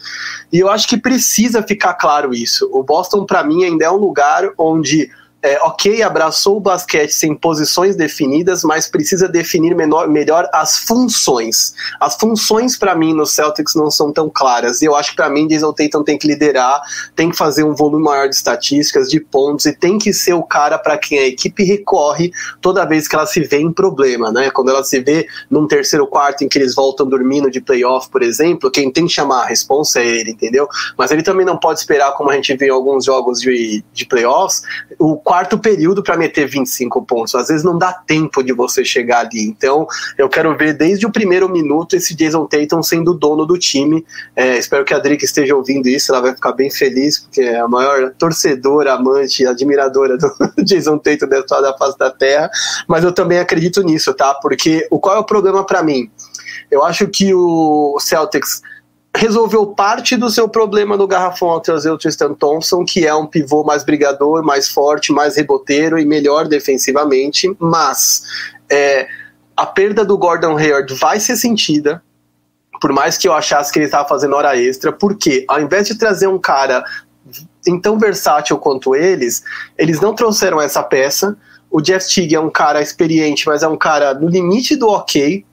[0.53, 2.71] E eu acho que precisa ficar claro isso.
[2.73, 5.11] O Boston, para mim, ainda é um lugar onde
[5.43, 11.75] é, ok, abraçou o basquete sem posições definidas, mas precisa definir menor, melhor as funções.
[11.99, 14.81] As funções, para mim, no Celtics não são tão claras.
[14.81, 16.81] E eu acho que, para mim, Jason Tatum tem que liderar,
[17.17, 20.45] tem que fazer um volume maior de estatísticas, de pontos, e tem que ser o
[20.45, 22.31] cara para quem a equipe recorre
[22.61, 24.49] toda vez que ela se vê em problema, né?
[24.51, 28.23] Quando ela se vê num terceiro quarto em que eles voltam dormindo de playoff, por
[28.23, 30.69] exemplo, quem tem que chamar a responsa é ele, entendeu?
[30.97, 34.07] Mas ele também não pode esperar, como a gente vê em alguns jogos de, de
[34.07, 34.63] playoffs,
[34.99, 37.35] o quarto período para meter 25 pontos.
[37.35, 39.43] Às vezes não dá tempo de você chegar ali.
[39.43, 39.87] Então,
[40.19, 44.05] eu quero ver desde o primeiro minuto esse Jason Tatum sendo dono do time.
[44.37, 47.59] É, espero que a Drick esteja ouvindo isso, ela vai ficar bem feliz, porque é
[47.59, 50.31] a maior torcedora, amante, admiradora do
[50.63, 52.51] Jason Tatum dentro da face da terra.
[52.87, 54.35] Mas eu também acredito nisso, tá?
[54.35, 56.11] Porque o qual é o problema para mim?
[56.71, 58.61] Eu acho que o Celtics
[59.17, 63.27] resolveu parte do seu problema no garrafão ao trazer o Tristan Thompson, que é um
[63.27, 68.23] pivô mais brigador, mais forte, mais reboteiro e melhor defensivamente, mas
[68.71, 69.07] é,
[69.57, 72.03] a perda do Gordon Hayward vai ser sentida,
[72.81, 75.95] por mais que eu achasse que ele estava fazendo hora extra, porque ao invés de
[75.97, 76.83] trazer um cara
[77.81, 79.45] tão versátil quanto eles,
[79.79, 81.37] eles não trouxeram essa peça.
[81.71, 85.45] O Jeff Teague é um cara experiente, mas é um cara no limite do ok,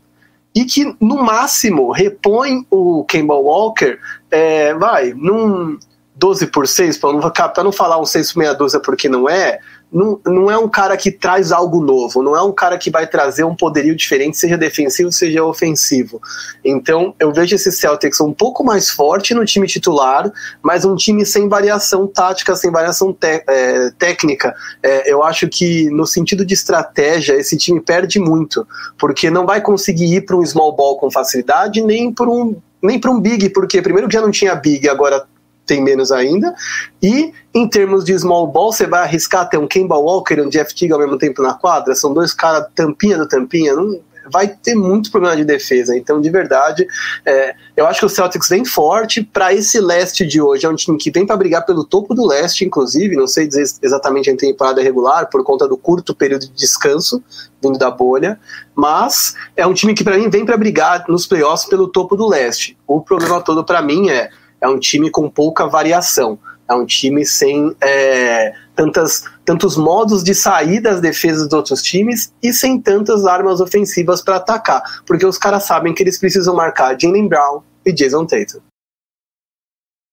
[0.56, 4.00] e que no máximo repõe o Campbell Walker,
[4.32, 5.78] é, vai, num
[6.16, 7.32] 12 por 6, para não,
[7.64, 9.60] não falar um 6 por meia dúzia porque não é,
[9.92, 13.08] não, não é um cara que traz algo novo, não é um cara que vai
[13.08, 16.22] trazer um poderio diferente, seja defensivo, seja ofensivo.
[16.64, 20.32] Então, eu vejo esse Celtics um pouco mais forte no time titular,
[20.62, 24.56] mas um time sem variação tática, sem variação é, técnica.
[24.84, 28.68] É, eu acho que, no sentido de estratégia, esse time perde muito,
[28.98, 32.98] porque não vai conseguir ir para um small ball com facilidade, nem para um nem
[32.98, 35.26] para um big, porque primeiro que já não tinha big, agora
[35.70, 36.54] tem menos ainda.
[37.02, 40.50] E em termos de small ball, você vai arriscar ter um Kemba Walker e um
[40.50, 41.96] Jeff Teague ao mesmo tempo na quadra?
[41.96, 43.76] São dois caras tampinha do tampinha?
[43.76, 44.00] Não,
[44.32, 45.96] vai ter muito problema de defesa.
[45.98, 46.88] Então, de verdade,
[47.26, 50.66] é, eu acho que o Celtics vem forte para esse leste de hoje.
[50.66, 53.16] É um time que vem para brigar pelo topo do leste, inclusive.
[53.16, 57.24] Não sei dizer exatamente em temporada regular, por conta do curto período de descanso
[57.62, 58.40] vindo da bolha.
[58.76, 62.28] Mas é um time que, para mim, vem para brigar nos playoffs pelo topo do
[62.28, 62.78] leste.
[62.88, 64.30] O problema todo, para mim, é
[64.62, 66.38] é um time com pouca variação.
[66.70, 72.32] É um time sem é, tantas, tantos modos de sair das defesas dos outros times
[72.44, 74.82] e sem tantas armas ofensivas para atacar.
[75.06, 78.60] Porque os caras sabem que eles precisam marcar Jalen Brown e Jason Tatum.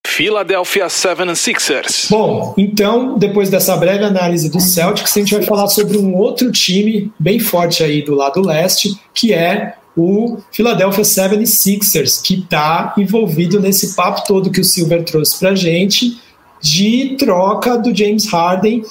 [0.06, 2.08] Philadelphia 76ers.
[2.08, 6.50] Bom, então, depois dessa breve análise do Celtics, a gente vai falar sobre um outro
[6.50, 13.58] time bem forte aí do lado leste, que é o Philadelphia 76ers, que está envolvido
[13.58, 16.20] nesse papo todo que o Silver trouxe para gente,
[16.60, 18.84] de troca do James Harden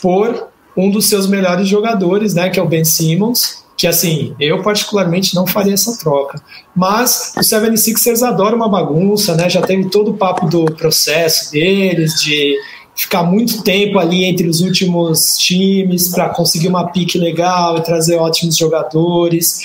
[0.00, 4.62] por um dos seus melhores jogadores, né, que é o Ben Simmons, que assim, eu
[4.62, 6.40] particularmente não faria essa troca.
[6.74, 9.50] Mas o 76ers adora uma bagunça, né?
[9.50, 12.56] Já teve todo o papo do processo deles, de
[12.94, 18.16] ficar muito tempo ali entre os últimos times para conseguir uma pique legal e trazer
[18.16, 19.60] ótimos jogadores.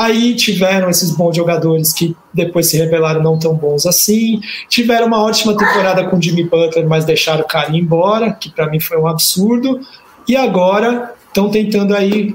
[0.00, 4.40] Aí tiveram esses bons jogadores que depois se revelaram não tão bons assim.
[4.66, 8.80] Tiveram uma ótima temporada com Jimmy Butler, mas deixaram o cara embora, que para mim
[8.80, 9.78] foi um absurdo.
[10.26, 12.34] E agora estão tentando aí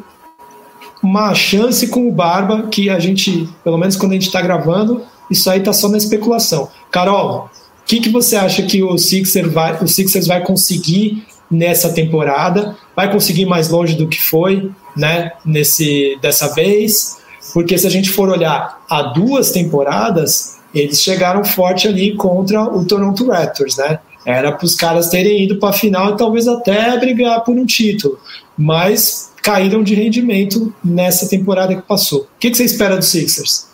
[1.02, 5.02] uma chance com o Barba, que a gente, pelo menos quando a gente está gravando,
[5.32, 6.70] isso aí está só na especulação.
[6.92, 7.50] Carol,
[7.82, 12.78] o que, que você acha que o Sixers vai, o Sixers vai conseguir nessa temporada?
[12.96, 15.32] Vai conseguir mais longe do que foi, né?
[15.44, 17.25] Nesse dessa vez?
[17.54, 22.86] Porque se a gente for olhar há duas temporadas, eles chegaram forte ali contra o
[22.86, 24.00] Toronto Raptors, né?
[24.26, 27.66] Era para os caras terem ido para a final e talvez até brigar por um
[27.66, 28.20] título,
[28.58, 32.22] mas caíram de rendimento nessa temporada que passou.
[32.22, 33.68] O que, que você espera dos Sixers?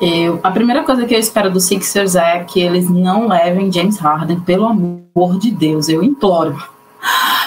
[0.00, 3.96] Eu, a primeira coisa que eu espero dos Sixers é que eles não levem James
[3.98, 6.56] Harden, pelo amor de Deus, eu imploro.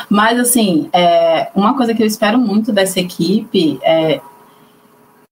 [0.09, 4.21] Mas, assim, é, uma coisa que eu espero muito dessa equipe é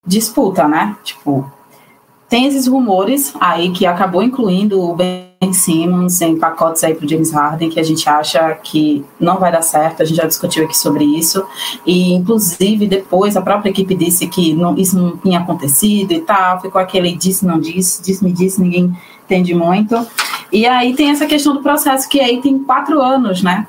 [0.05, 0.95] disputa, né?
[1.03, 1.51] Tipo,
[2.29, 7.31] tem esses rumores aí que acabou incluindo o Ben Simmons em pacotes aí pro James
[7.31, 10.77] Harden, que a gente acha que não vai dar certo, a gente já discutiu aqui
[10.77, 11.43] sobre isso,
[11.85, 16.61] e inclusive depois a própria equipe disse que não, isso não tinha acontecido e tal,
[16.61, 18.95] ficou aquele disse, não disse, disse, me disse, ninguém
[19.25, 19.95] entende muito.
[20.51, 23.67] E aí tem essa questão do processo que aí tem quatro anos, né?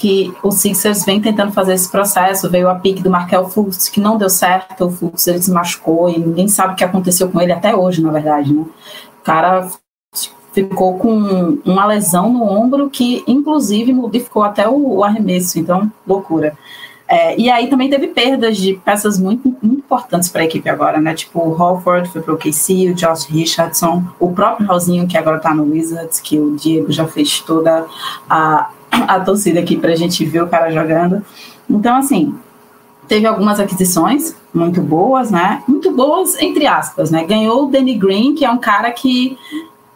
[0.00, 2.48] Que o Sixers vem tentando fazer esse processo.
[2.48, 6.08] Veio a pique do Markel Fultz, que não deu certo, o Fultz ele se machucou
[6.08, 8.62] e ninguém sabe o que aconteceu com ele até hoje, na verdade, né?
[8.62, 9.68] O cara
[10.54, 16.56] ficou com uma lesão no ombro que, inclusive, modificou até o, arremesso, então, loucura.
[17.06, 20.98] É, e aí também teve perdas de peças muito, muito importantes para a equipe agora,
[20.98, 21.12] né?
[21.12, 25.36] Tipo, o Holford foi para o KC, o Josh Richardson, o próprio Rosinho, que agora
[25.36, 27.84] está no Wizards, que o Diego já fez toda
[28.28, 31.24] a, a torcida aqui para a gente ver o cara jogando.
[31.68, 32.34] Então, assim,
[33.06, 35.62] teve algumas aquisições muito boas, né?
[35.66, 37.24] Muito boas, entre aspas, né?
[37.24, 39.38] Ganhou o Danny Green, que é um cara que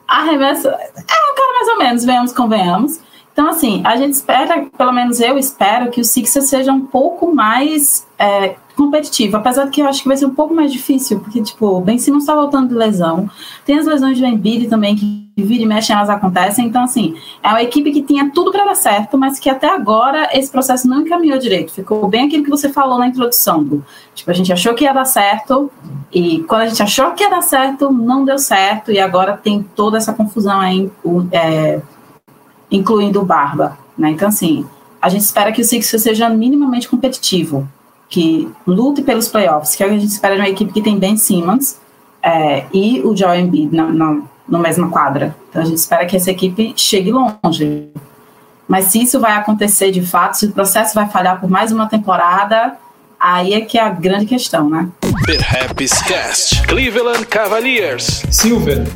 [0.07, 0.69] arremessa.
[0.69, 3.01] É um cara mais ou menos, venhamos, convenhamos.
[3.33, 7.35] Então, assim, a gente espera, pelo menos eu espero, que o Sixers seja um pouco
[7.35, 11.21] mais é, competitivo, apesar de que eu acho que vai ser um pouco mais difícil,
[11.21, 13.29] porque, tipo, o Ben Simmons está voltando de lesão,
[13.65, 17.49] tem as lesões do Embiid também, que vira e mexe elas acontecem, então, assim, é
[17.49, 21.03] uma equipe que tinha tudo para dar certo, mas que até agora esse processo não
[21.03, 23.83] encaminhou direito, ficou bem aquilo que você falou na introdução,
[24.15, 25.71] tipo, a gente achou que ia dar certo,
[26.13, 29.63] e quando a gente achou que ia dar certo, não deu certo, e agora tem
[29.75, 30.91] toda essa confusão aí,
[31.33, 31.81] é,
[32.71, 33.79] incluindo o Barba.
[33.97, 34.11] Né?
[34.11, 34.67] Então, assim,
[35.01, 37.69] a gente espera que o Sixers seja minimamente competitivo,
[38.15, 40.81] que lute pelos playoffs, que é o que a gente espera de uma equipe que
[40.81, 41.79] tem Ben Simmons
[42.23, 45.35] é, e o Joel Embiid na, na, na mesma quadra.
[45.51, 47.89] Então, a gente espera que essa equipe chegue longe.
[48.69, 51.89] Mas se isso vai acontecer de fato, se o processo vai falhar por mais uma
[51.89, 52.77] temporada,
[53.19, 54.89] aí é que é a grande questão, né?
[55.27, 58.23] Perhaps Cast, Cleveland Cavaliers.
[58.31, 58.87] Silver,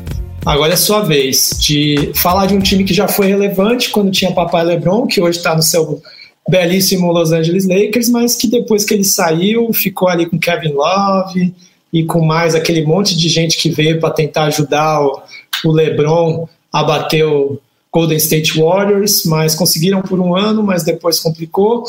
[0.45, 4.31] Agora é sua vez de falar de um time que já foi relevante quando tinha
[4.31, 6.01] Papai LeBron, que hoje está no seu
[6.49, 11.53] belíssimo Los Angeles Lakers, mas que depois que ele saiu ficou ali com Kevin Love
[11.91, 16.83] e com mais aquele monte de gente que veio para tentar ajudar o, LeBron a
[16.83, 17.59] bater o
[17.91, 21.83] Golden State Warriors, mas conseguiram por um ano, mas depois complicou.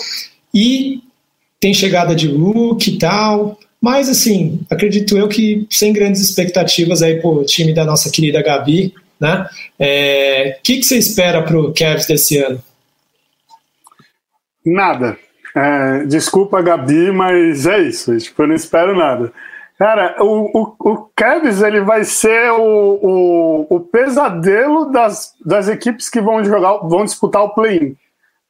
[0.55, 1.01] E
[1.61, 3.59] tem chegada de Luke e tal.
[3.81, 8.95] Mas, assim, acredito eu que sem grandes expectativas aí pro time da nossa querida Gabi,
[9.19, 9.43] né?
[9.43, 9.47] O
[9.79, 12.61] é, que, que você espera pro Cavs desse ano?
[14.65, 15.19] Nada.
[15.55, 18.17] É, desculpa, Gabi, mas é isso.
[18.19, 19.33] Tipo, eu não espero nada.
[19.79, 26.11] Cara, o, o, o Cavs ele vai ser o, o, o pesadelo das, das equipes
[26.11, 27.97] que vão jogar, vão disputar o play-in.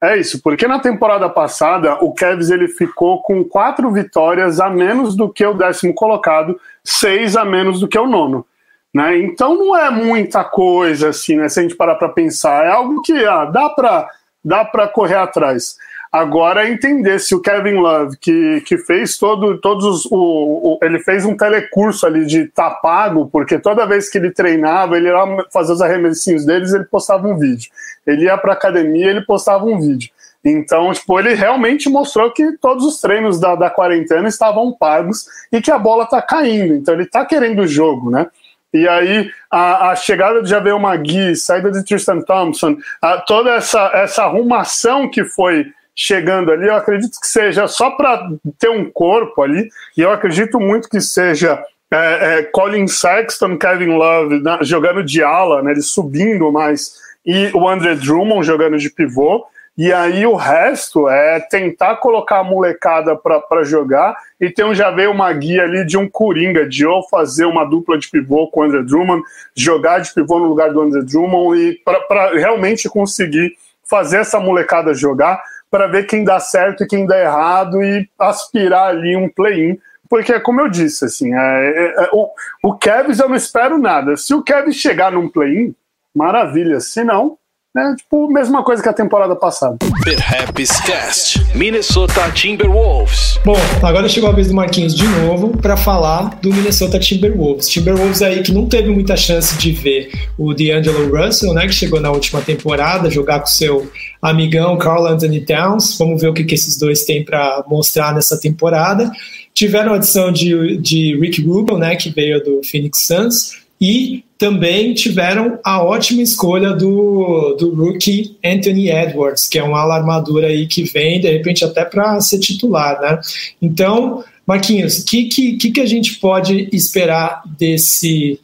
[0.02, 5.14] É isso, porque na temporada passada o Cavs ele ficou com quatro vitórias a menos
[5.14, 8.44] do que o décimo colocado, seis a menos do que o nono.
[8.92, 9.18] Né?
[9.18, 11.48] Então não é muita coisa assim, né?
[11.48, 14.08] Se a gente parar para pensar, é algo que ah, dá para
[14.44, 15.76] dá para correr atrás.
[16.12, 20.06] Agora entender se o Kevin Love, que, que fez todo, todos os.
[20.06, 24.32] O, o, ele fez um telecurso ali de tá pago, porque toda vez que ele
[24.32, 27.70] treinava, ele ia fazer os arremessinhos deles, ele postava um vídeo.
[28.04, 30.10] Ele ia para academia, ele postava um vídeo.
[30.44, 35.60] Então, tipo, ele realmente mostrou que todos os treinos da, da quarentena estavam pagos e
[35.60, 36.74] que a bola tá caindo.
[36.74, 38.26] Então, ele tá querendo o jogo, né?
[38.72, 43.90] E aí, a, a chegada de Javel Magui, saída de Tristan Thompson, a, toda essa,
[43.94, 45.66] essa arrumação que foi
[46.00, 48.26] chegando ali, eu acredito que seja só para
[48.58, 53.96] ter um corpo ali, e eu acredito muito que seja é, é, Colin Sexton, Kevin
[53.96, 56.94] Love jogando de ala, né, ele subindo mais,
[57.24, 59.44] e o André Drummond jogando de pivô,
[59.76, 65.10] e aí o resto é tentar colocar a molecada para jogar e um já veio
[65.10, 68.62] uma guia ali de um coringa, de ou fazer uma dupla de pivô com o
[68.64, 69.22] André Drummond,
[69.54, 74.94] jogar de pivô no lugar do André Drummond e para realmente conseguir fazer essa molecada
[74.94, 79.78] jogar, para ver quem dá certo e quem dá errado e aspirar ali um play-in.
[80.08, 82.28] Porque, como eu disse, assim, é, é, é, o,
[82.64, 84.16] o Cavs eu não espero nada.
[84.16, 85.72] Se o Cavs chegar num play-in,
[86.12, 86.80] maravilha.
[86.80, 87.38] Se não,
[87.76, 89.76] é tipo mesma coisa que a temporada passada.
[90.02, 93.38] Perhaps Cast, Minnesota Timberwolves.
[93.44, 97.68] Bom, agora chegou a vez do Marquinhos de novo para falar do Minnesota Timberwolves.
[97.68, 102.00] Timberwolves aí que não teve muita chance de ver o D'Angelo Russell, né, que chegou
[102.00, 103.88] na última temporada, jogar com seu
[104.20, 105.96] amigão Carl Anthony Towns.
[105.96, 109.12] Vamos ver o que, que esses dois têm para mostrar nessa temporada.
[109.54, 114.94] Tiveram a adição de, de Rick Rubin, né, que veio do Phoenix Suns e também
[114.94, 120.66] tiveram a ótima escolha do, do rookie Anthony Edwards, que é um ala armadura aí
[120.66, 123.20] que vem, de repente, até para ser titular, né?
[123.60, 128.40] Então, Marquinhos, o que, que, que a gente pode esperar desse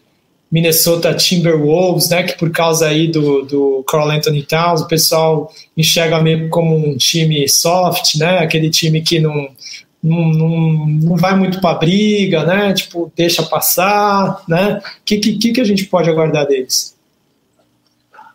[0.51, 2.23] Minnesota Timberwolves, né?
[2.23, 6.97] Que por causa aí do, do Carl Anthony Towns, o pessoal enxerga meio como um
[6.97, 8.39] time soft, né?
[8.39, 9.49] Aquele time que não,
[10.07, 12.73] não, não, não vai muito para briga, né?
[12.73, 14.79] Tipo, deixa passar, né?
[14.79, 16.95] O que, que, que a gente pode aguardar deles?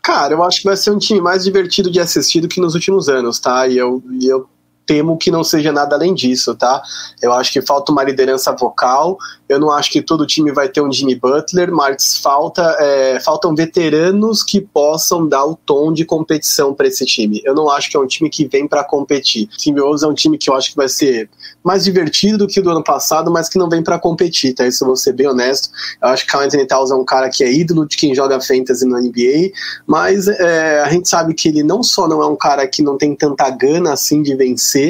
[0.03, 2.76] Cara, eu acho que vai ser um time mais divertido de assistir do que nos
[2.76, 3.67] últimos anos, tá?
[3.67, 4.49] E eu, e eu
[4.91, 6.83] temo que não seja nada além disso, tá?
[7.21, 9.17] Eu acho que falta uma liderança vocal.
[9.47, 13.55] Eu não acho que todo time vai ter um Jimmy Butler, mas falta, é, faltam
[13.55, 17.41] veteranos que possam dar o tom de competição para esse time.
[17.45, 19.47] Eu não acho que é um time que vem para competir.
[19.53, 21.29] O Timberwolves é um time que eu acho que vai ser
[21.63, 24.67] mais divertido do que o do ano passado, mas que não vem para competir, tá?
[24.67, 25.69] Isso eu vou ser bem honesto.
[26.01, 28.41] Eu acho que o Anthony Towns é um cara que é ídolo de quem joga
[28.41, 29.51] fantasy no NBA,
[29.87, 32.97] mas é, a gente sabe que ele não só não é um cara que não
[32.97, 34.80] tem tanta gana assim de vencer,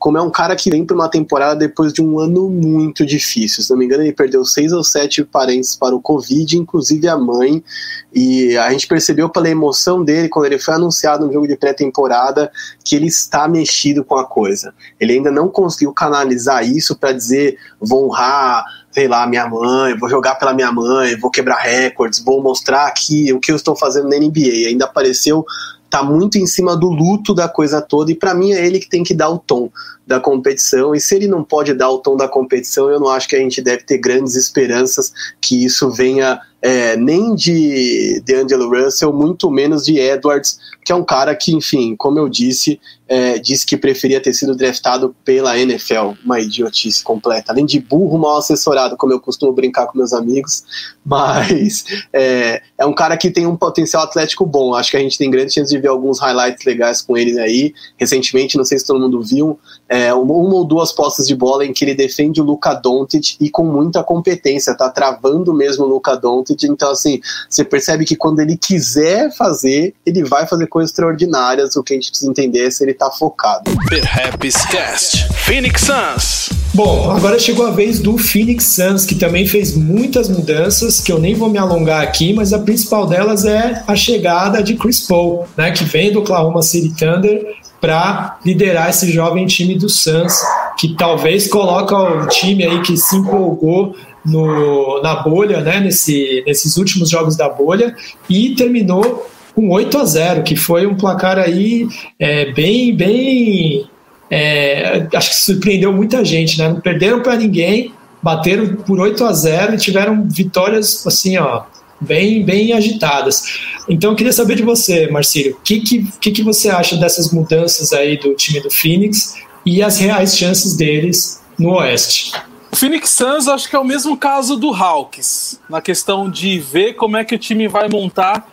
[0.00, 3.62] como é um cara que vem para uma temporada depois de um ano muito difícil.
[3.62, 7.18] Se não me engano, ele perdeu seis ou sete parentes para o Covid, inclusive a
[7.18, 7.62] mãe.
[8.10, 12.50] E a gente percebeu pela emoção dele quando ele foi anunciado no jogo de pré-temporada
[12.82, 14.72] que ele está mexido com a coisa.
[14.98, 20.08] Ele ainda não conseguiu canalizar isso para dizer vou honrar sei lá, minha mãe, vou
[20.08, 24.08] jogar pela minha mãe, vou quebrar recordes, vou mostrar aqui o que eu estou fazendo
[24.08, 24.66] na NBA.
[24.66, 25.44] Ainda apareceu
[25.90, 28.88] tá muito em cima do luto da coisa toda e para mim é ele que
[28.88, 29.68] tem que dar o tom
[30.06, 30.94] da competição.
[30.94, 33.40] E se ele não pode dar o tom da competição, eu não acho que a
[33.40, 39.50] gente deve ter grandes esperanças que isso venha é, nem de, de Angelo Russell, muito
[39.50, 42.80] menos de Edwards, que é um cara que, enfim, como eu disse,
[43.10, 46.12] é, disse que preferia ter sido draftado pela NFL.
[46.24, 47.50] Uma idiotice completa.
[47.50, 50.62] Além de burro, mal assessorado, como eu costumo brincar com meus amigos,
[51.04, 54.76] mas é, é um cara que tem um potencial atlético bom.
[54.76, 57.74] Acho que a gente tem grande chance de ver alguns highlights legais com ele aí.
[57.98, 59.58] Recentemente, não sei se todo mundo viu,
[59.88, 63.36] é, uma, uma, ou duas postas de bola em que ele defende o Luca Doncic
[63.40, 68.14] e com muita competência, tá travando mesmo o Luca Doncic, então assim, você percebe que
[68.14, 72.66] quando ele quiser fazer, ele vai fazer coisas extraordinárias, o que a gente precisa entender
[72.66, 73.70] é se ele tá focado.
[73.88, 76.50] Perhaps Cast, Phoenix Suns.
[76.74, 81.18] Bom, agora chegou a vez do Phoenix Suns, que também fez muitas mudanças, que eu
[81.18, 85.48] nem vou me alongar aqui, mas a principal delas é a chegada de Chris Paul,
[85.56, 87.42] né, que vem do Oklahoma City Thunder
[87.80, 90.38] para liderar esse jovem time do Suns,
[90.78, 96.76] que talvez coloca o time aí que se empolgou no, na bolha, né, nesse, nesses
[96.76, 97.96] últimos jogos da bolha,
[98.28, 101.86] e terminou com 8 a 0, que foi um placar aí
[102.18, 103.88] é, bem, bem.
[104.30, 106.68] É, acho que surpreendeu muita gente, né?
[106.68, 107.92] Não perderam para ninguém,
[108.22, 111.64] bateram por 8 a 0 e tiveram vitórias assim, ó,
[112.00, 113.58] bem, bem agitadas.
[113.88, 117.92] Então eu queria saber de você, Marcílio, o que, que, que você acha dessas mudanças
[117.92, 119.34] aí do time do Phoenix
[119.66, 122.32] e as reais chances deles no Oeste?
[122.72, 126.94] O Phoenix Suns acho que é o mesmo caso do Hawks, na questão de ver
[126.94, 128.48] como é que o time vai montar,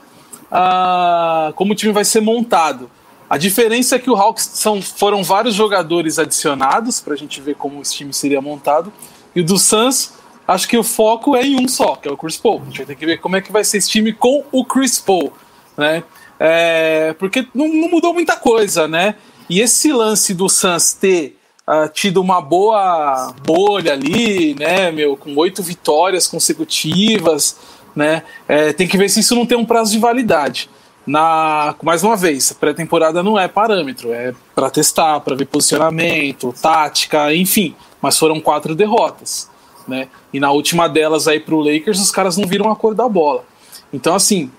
[0.51, 2.89] uh, como o time vai ser montado.
[3.29, 7.55] A diferença é que o Hawks são, foram vários jogadores adicionados para a gente ver
[7.55, 8.91] como esse time seria montado,
[9.35, 10.13] e o do Suns
[10.47, 12.61] acho que o foco é em um só, que é o Chris Paul.
[12.61, 14.63] A gente vai ter que ver como é que vai ser esse time com o
[14.63, 15.33] Chris Paul,
[15.77, 16.03] né?
[16.39, 19.15] É, porque não, não, mudou muita coisa, né?
[19.49, 21.37] E esse lance do Suns ter
[21.67, 27.57] uh, tido uma boa bolha ali, né, meu, com oito vitórias consecutivas,
[27.97, 28.23] né?
[28.47, 30.69] É, tem que ver se isso não tem um prazo de validade.
[31.05, 37.33] Na, mais uma vez, pré-temporada não é parâmetro, é para testar, para ver posicionamento, tática,
[37.33, 37.75] enfim.
[38.01, 39.49] Mas foram quatro derrotas
[39.87, 40.09] né?
[40.33, 43.43] E na última delas aí pro Lakers, os caras não viram a cor da bola.
[43.91, 44.51] Então, assim,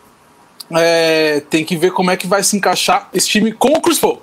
[0.71, 3.99] é, tem que ver como é que vai se encaixar esse time com o Chris
[3.99, 4.23] Paul.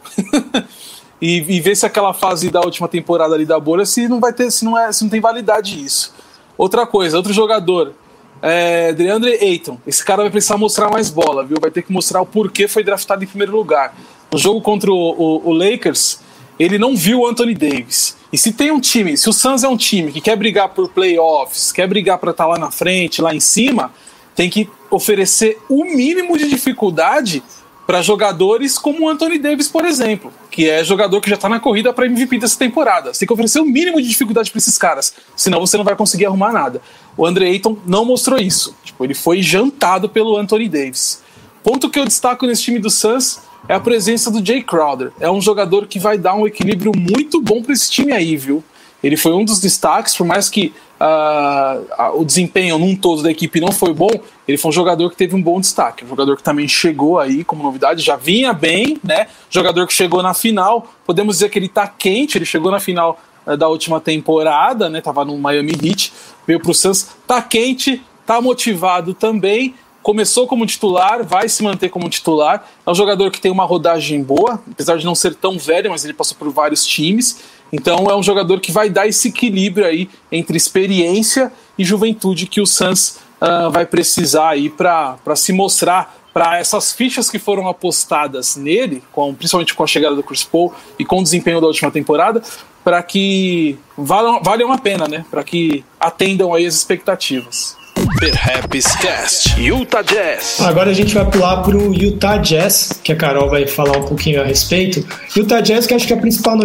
[1.22, 4.34] e, e, ver se aquela fase da última temporada ali da bolha, se não vai
[4.34, 6.13] ter, se não, é, se não tem validade isso.
[6.57, 7.93] Outra coisa, outro jogador,
[8.42, 9.78] é, DeAndre Ayton.
[9.86, 11.58] Esse cara vai precisar mostrar mais bola, viu?
[11.60, 13.96] Vai ter que mostrar o porquê foi draftado em primeiro lugar.
[14.32, 16.20] No jogo contra o, o, o Lakers,
[16.60, 18.18] ele não viu o Anthony Davis.
[18.32, 20.90] E se tem um time, se o Suns é um time que quer brigar por
[20.90, 23.94] playoffs, quer brigar para estar tá lá na frente, lá em cima,
[24.36, 27.42] tem que oferecer o mínimo de dificuldade
[27.86, 31.60] para jogadores como o Anthony Davis, por exemplo, que é jogador que já está na
[31.60, 33.14] corrida para MVP dessa temporada.
[33.14, 35.97] Você tem que oferecer o mínimo de dificuldade para esses caras, senão você não vai
[35.97, 36.82] conseguir arrumar nada.
[37.18, 38.74] O Andre Ayton não mostrou isso.
[38.82, 41.22] Tipo, ele foi jantado pelo Anthony Davis.
[41.62, 45.12] Ponto que eu destaco nesse time do Suns é a presença do Jay Crowder.
[45.20, 48.64] É um jogador que vai dar um equilíbrio muito bom para esse time aí, viu?
[49.04, 53.60] Ele foi um dos destaques, por mais que uh, o desempenho num todo da equipe
[53.60, 54.10] não foi bom,
[54.48, 56.04] ele foi um jogador que teve um bom destaque.
[56.04, 59.28] Um jogador que também chegou aí como novidade, já vinha bem, né?
[59.50, 63.20] Jogador que chegou na final, podemos dizer que ele tá quente, ele chegou na final
[63.46, 65.02] uh, da última temporada, né?
[65.02, 66.12] Tava no Miami Heat,
[66.48, 69.76] veio pro Suns, tá quente, tá motivado também
[70.06, 72.64] começou como titular, vai se manter como titular.
[72.86, 76.06] É um jogador que tem uma rodagem boa, apesar de não ser tão velho, mas
[76.06, 77.41] ele passou por vários times.
[77.76, 82.61] Então é um jogador que vai dar esse equilíbrio aí entre experiência e juventude que
[82.61, 88.55] o Suns uh, vai precisar aí para se mostrar para essas fichas que foram apostadas
[88.55, 91.89] nele, com, principalmente com a chegada do Chris Paul e com o desempenho da última
[91.91, 92.41] temporada,
[92.84, 95.26] para que valham, valham a pena, né?
[95.32, 97.78] Para que atendam aí as expectativas.
[98.20, 100.62] Perhaps Cast, Utah Jazz.
[100.62, 104.03] Agora a gente vai pular para o Utah Jazz, que a Carol vai falar um
[104.03, 105.06] pouquinho a respeito.
[105.36, 106.58] Utah Jazz, que acho que a principal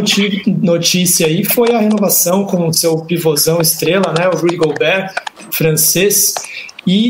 [0.47, 5.15] notícia aí foi a renovação com o seu pivôzão estrela, né, o Rudy Gobert,
[5.51, 6.35] francês,
[6.87, 7.09] e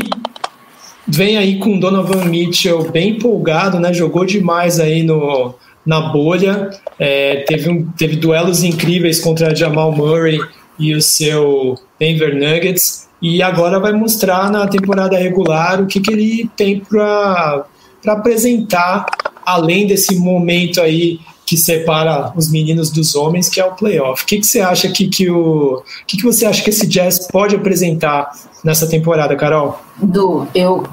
[1.07, 5.55] vem aí com Donovan Mitchell bem empolgado, né, jogou demais aí no,
[5.85, 10.39] na bolha, é, teve, um, teve duelos incríveis contra Jamal Murray
[10.79, 16.11] e o seu Denver Nuggets, e agora vai mostrar na temporada regular o que, que
[16.11, 17.65] ele tem para
[18.07, 19.05] apresentar,
[19.45, 24.23] além desse momento aí que separa os meninos dos homens, que é o playoff.
[24.23, 25.83] O que, que você acha que, que o.
[26.07, 28.31] Que, que você acha que esse Jazz pode apresentar
[28.63, 29.77] nessa temporada, Carol?
[29.97, 30.87] Du, eu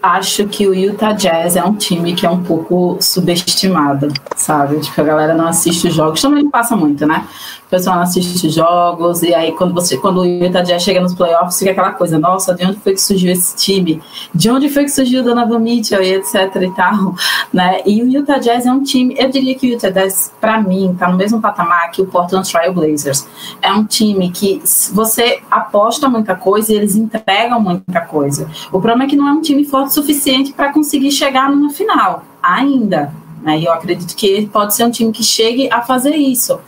[0.00, 4.78] acho que o Utah Jazz é um time que é um pouco subestimado, sabe?
[4.80, 7.26] Tipo, a galera não assiste os jogos, também passa muito, né?
[7.68, 11.58] O pessoal assiste jogos, e aí quando você quando o Utah Jazz chega nos playoffs,
[11.58, 14.00] fica aquela coisa, nossa, de onde foi que surgiu esse time?
[14.34, 17.14] De onde foi que surgiu o Donovan Mitchell e etc e tal,
[17.52, 17.82] né?
[17.84, 20.96] E o Utah Jazz é um time, eu diria que o Utah Jazz, para mim,
[20.98, 23.28] tá no mesmo patamar que o Portland Trail Blazers.
[23.60, 24.62] É um time que
[24.94, 28.50] você aposta muita coisa e eles entregam muita coisa.
[28.68, 31.68] O problema é que não é um time forte o suficiente para conseguir chegar numa
[31.68, 33.12] final, ainda.
[33.42, 33.58] Né?
[33.58, 36.58] E eu acredito que pode ser um time que chegue a fazer isso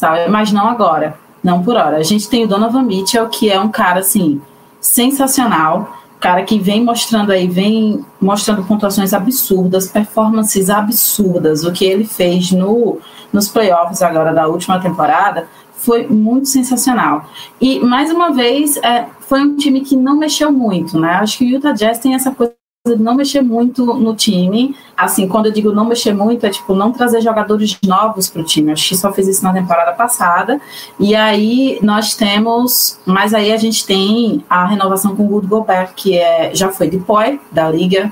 [0.00, 0.30] sabe?
[0.30, 1.98] Mas não agora, não por hora.
[1.98, 4.40] A gente tem o Donovan Mitchell, que é um cara, assim,
[4.80, 11.64] sensacional, cara que vem mostrando aí, vem mostrando pontuações absurdas, performances absurdas.
[11.64, 12.98] O que ele fez no,
[13.30, 17.26] nos playoffs agora da última temporada foi muito sensacional.
[17.60, 21.12] E, mais uma vez, é, foi um time que não mexeu muito, né?
[21.14, 22.59] Acho que o Utah Jazz tem essa coisa
[22.98, 24.74] não mexer muito no time.
[24.96, 28.44] Assim, quando eu digo não mexer muito, é tipo não trazer jogadores novos para o
[28.44, 28.72] time.
[28.72, 30.58] Acho que só fez isso na temporada passada.
[30.98, 35.92] E aí nós temos, mas aí a gente tem a renovação com o Good Gobert,
[35.94, 38.10] que é, já foi depois da liga,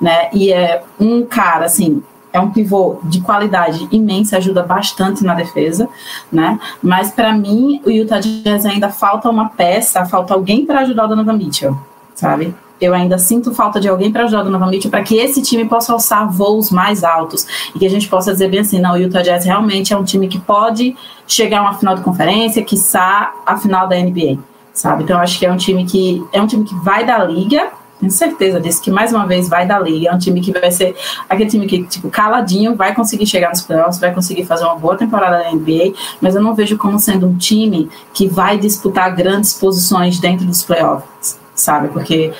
[0.00, 0.30] né?
[0.32, 2.02] E é um cara assim.
[2.32, 5.88] É um pivô de qualidade imensa, ajuda bastante na defesa,
[6.30, 6.58] né?
[6.82, 11.08] Mas para mim, o Utah Jazz ainda falta uma peça, falta alguém para ajudar o
[11.08, 11.76] Donovan Mitchell,
[12.14, 12.54] sabe?
[12.80, 16.30] Eu ainda sinto falta de alguém para ajudar novamente para que esse time possa alçar
[16.30, 19.44] voos mais altos e que a gente possa dizer bem assim, não, o Utah Jazz
[19.44, 20.96] realmente é um time que pode
[21.26, 24.38] chegar a uma final de conferência, quiçá a final da NBA,
[24.72, 25.04] sabe?
[25.04, 28.12] Então acho que é um time que é um time que vai da liga, tenho
[28.12, 30.94] certeza disso, que mais uma vez vai da liga, é um time que vai ser
[31.28, 34.96] aquele time que, tipo, caladinho, vai conseguir chegar nos playoffs, vai conseguir fazer uma boa
[34.96, 39.54] temporada na NBA, mas eu não vejo como sendo um time que vai disputar grandes
[39.54, 41.88] posições dentro dos playoffs, sabe?
[41.88, 42.32] Porque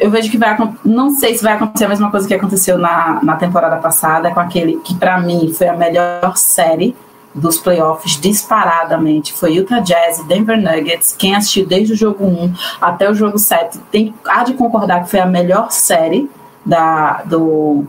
[0.00, 3.20] eu vejo que vai não sei se vai acontecer a mesma coisa que aconteceu na,
[3.22, 6.96] na temporada passada com aquele que para mim foi a melhor série
[7.34, 11.14] dos playoffs disparadamente foi Utah Jazz e Denver Nuggets.
[11.16, 15.10] Quem assistiu desde o jogo 1 até o jogo 7 tem, há de concordar que
[15.10, 16.28] foi a melhor série
[16.64, 17.84] da, do,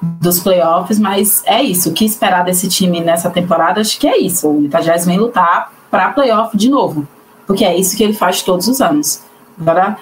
[0.00, 1.90] dos playoffs, mas é isso.
[1.90, 3.80] O que esperar desse time nessa temporada?
[3.80, 4.48] Acho que é isso.
[4.48, 7.08] O Utah Jazz vem lutar para playoff de novo,
[7.46, 9.22] porque é isso que ele faz todos os anos.
[9.58, 9.96] Agora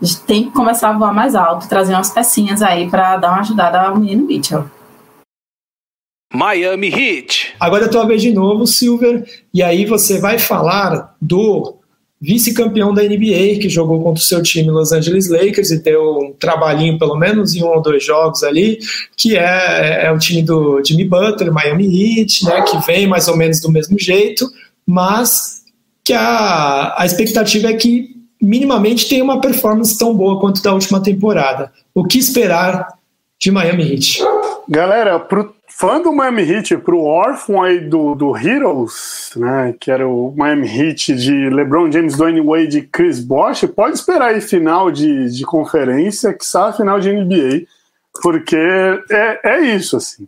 [0.00, 3.30] a gente tem que começar a voar mais alto, trazer umas pecinhas aí para dar
[3.30, 4.64] uma ajudada ao menino Mitchell.
[6.32, 7.54] Miami Heat.
[7.58, 11.78] Agora é tua vez de novo, Silver, e aí você vai falar do
[12.20, 16.32] vice-campeão da NBA, que jogou contra o seu time Los Angeles Lakers e deu um
[16.32, 18.78] trabalhinho pelo menos em um ou dois jogos ali,
[19.16, 23.36] que é, é o time do Jimmy Butler, Miami Heat, né, que vem mais ou
[23.36, 24.50] menos do mesmo jeito,
[24.84, 25.62] mas
[26.04, 31.02] que a, a expectativa é que minimamente tem uma performance tão boa quanto da última
[31.02, 31.72] temporada.
[31.94, 32.88] O que esperar
[33.38, 34.20] de Miami Heat?
[34.68, 40.08] Galera, pro fã do Miami Heat, pro órfão aí do, do Heroes, né, que era
[40.08, 44.90] o Miami Heat de LeBron James, Dwayne Wade e Chris Bosh, pode esperar aí final
[44.90, 47.62] de, de conferência, que sabe final de NBA,
[48.20, 50.26] porque é, é isso, assim.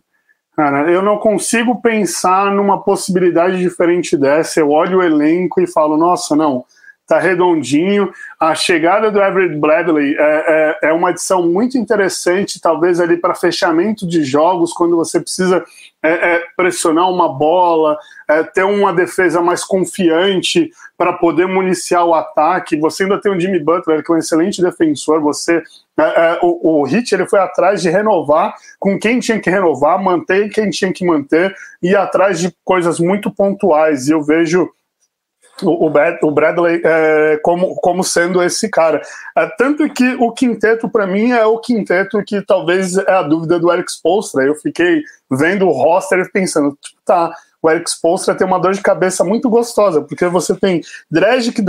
[0.55, 4.59] Cara, eu não consigo pensar numa possibilidade diferente dessa.
[4.59, 6.63] Eu olho o elenco e falo, nossa, não,
[7.11, 8.09] tá redondinho.
[8.39, 13.35] A chegada do Everett Bradley é, é, é uma adição muito interessante, talvez ali para
[13.35, 15.61] fechamento de jogos, quando você precisa
[16.01, 17.97] é, é, pressionar uma bola,
[18.29, 22.79] é, ter uma defesa mais confiante para poder municiar o ataque.
[22.79, 25.19] Você ainda tem o Jimmy Butler, que é um excelente defensor.
[25.19, 25.61] Você
[25.99, 30.49] é, o, o Hit ele foi atrás de renovar com quem tinha que renovar, manter
[30.49, 31.53] quem tinha que manter,
[31.83, 34.07] e atrás de coisas muito pontuais.
[34.07, 34.71] E eu vejo
[35.63, 39.01] o, Bradley é, como, como sendo esse cara.
[39.35, 43.59] É, tanto que o quinteto, para mim, é o quinteto que talvez é a dúvida
[43.59, 44.43] do Eric Spolstra.
[44.43, 48.73] Eu fiquei vendo o roster e pensando, tipo, tá, o Eric Spoelstra tem uma dor
[48.73, 51.63] de cabeça muito gostosa, porque você tem Dragic,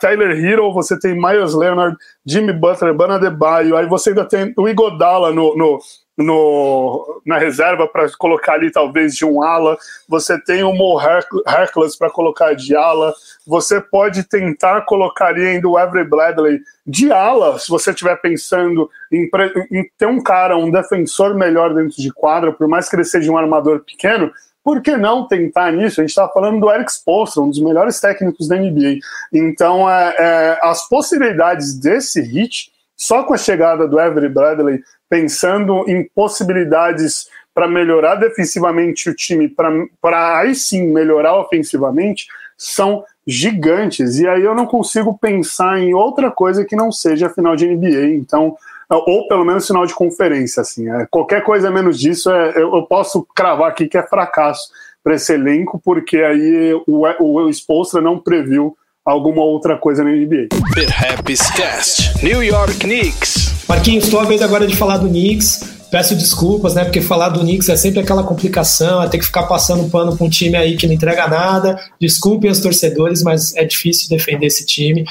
[0.00, 4.68] Tyler Hero, você tem Myers Leonard, Jimmy Butler, Bana Debaio, aí você ainda tem o
[4.68, 5.78] Igodala no, no
[6.16, 9.76] no, na reserva para colocar ali talvez de um ala,
[10.08, 10.98] você tem o Mo
[11.46, 13.12] Hercules para colocar de ala,
[13.46, 18.88] você pode tentar colocar ali ainda o Avery Bradley de ala, se você estiver pensando
[19.12, 19.28] em,
[19.70, 23.30] em, ter um cara, um defensor melhor dentro de quadra, por mais que ele seja
[23.30, 24.32] um armador pequeno,
[24.66, 26.00] por que não tentar nisso?
[26.00, 28.98] A gente está falando do Eric Spoelstra, um dos melhores técnicos da NBA.
[29.32, 35.88] Então, é, é, as possibilidades desse hit, só com a chegada do Avery Bradley, pensando
[35.88, 42.26] em possibilidades para melhorar defensivamente o time, para aí sim melhorar ofensivamente,
[42.58, 44.18] são gigantes.
[44.18, 48.16] E aí eu não consigo pensar em outra coisa que não seja final de NBA.
[48.16, 48.56] Então,
[48.88, 50.60] ou pelo menos final de conferência.
[50.60, 54.68] Assim, é, qualquer coisa menos disso, é, eu, eu posso cravar aqui que é fracasso
[55.02, 60.48] para esse elenco, porque aí o, o, o não previu alguma outra coisa na NBA.
[60.74, 63.64] Perhaps Cast, New York Knicks.
[63.68, 65.76] Marquinhos, tua vez agora de falar do Knicks.
[65.90, 66.84] Peço desculpas, né?
[66.84, 70.26] Porque falar do Knicks é sempre aquela complicação, é ter que ficar passando pano para
[70.26, 71.78] um time aí que não entrega nada.
[72.00, 75.04] Desculpem os torcedores, mas é difícil defender esse time.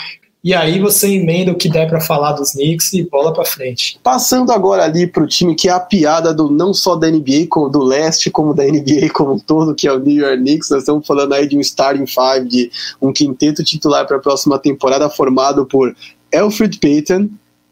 [0.45, 3.99] E aí você emenda o que der para falar dos Knicks e bola para frente.
[4.03, 7.47] Passando agora ali para o time que é a piada do não só da NBA,
[7.49, 10.69] como do leste, como da NBA como um todo, que é o New York Knicks.
[10.69, 12.69] Nós estamos falando aí de um starting five, de
[13.01, 15.95] um quinteto titular para a próxima temporada formado por
[16.31, 17.27] Alfred Payton,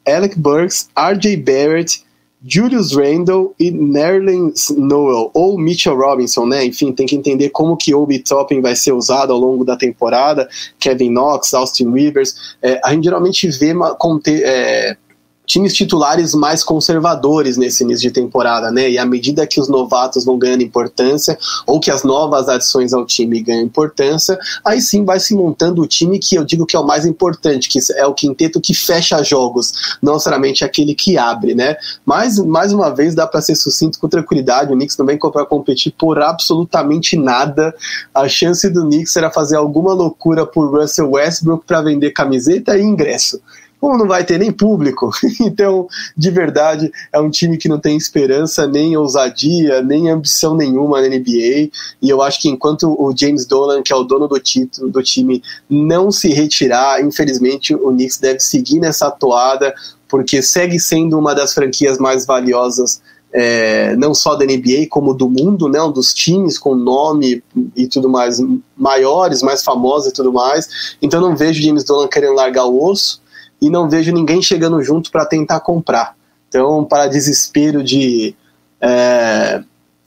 [0.08, 2.04] Alec Burks, RJ Barrett,
[2.46, 6.66] Julius Randle e Nerlens Noel, ou Mitchell Robinson, né?
[6.66, 10.48] Enfim, tem que entender como que Obi Toppin vai ser usado ao longo da temporada,
[10.78, 12.56] Kevin Knox, Austin Rivers.
[12.62, 14.98] É, a gente geralmente vê uma, é,
[15.46, 18.89] times titulares mais conservadores nesse início de temporada, né?
[18.89, 23.06] E à medida que os novatos vão ganhando importância, ou que as novas adições ao
[23.06, 26.80] time ganham importância, aí sim vai se montando o time que eu digo que é
[26.80, 31.54] o mais importante, que é o quinteto que fecha jogos, não necessariamente aquele que abre,
[31.54, 31.76] né?
[32.06, 35.46] Mas, mais uma vez, dá para ser sucinto com tranquilidade, o Knicks não vem para
[35.46, 37.74] competir por absolutamente nada.
[38.14, 42.82] A chance do Knicks era fazer alguma loucura por Russell Westbrook para vender camiseta e
[42.82, 43.41] ingresso
[43.84, 45.12] como não vai ter nem público.
[45.42, 51.02] Então, de verdade, é um time que não tem esperança, nem ousadia, nem ambição nenhuma
[51.02, 51.70] na NBA.
[52.02, 55.04] E eu acho que enquanto o James Dolan, que é o dono do título do
[55.04, 59.74] time, não se retirar, infelizmente o Knicks deve seguir nessa toada,
[60.08, 63.02] porque segue sendo uma das franquias mais valiosas
[63.34, 67.44] é, não só da NBA, como do mundo, né, um dos times com nome
[67.76, 68.38] e tudo mais
[68.78, 70.96] maiores, mais famosos e tudo mais.
[71.02, 73.23] Então não vejo James Dolan querendo largar o osso
[73.64, 76.18] e não vejo ninguém chegando junto para tentar comprar.
[76.49, 78.36] Então, para desespero de
[78.82, 79.64] é,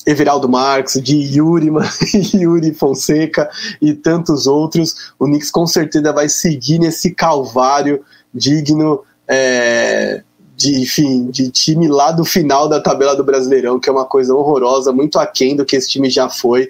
[0.07, 1.71] Everaldo Marques, de Yuri,
[2.37, 3.49] Yuri Fonseca
[3.81, 10.23] e tantos outros, o Knicks com certeza vai seguir nesse calvário digno é,
[10.55, 14.35] de, enfim, de time lá do final da tabela do Brasileirão, que é uma coisa
[14.35, 16.69] horrorosa, muito aquém do que esse time já foi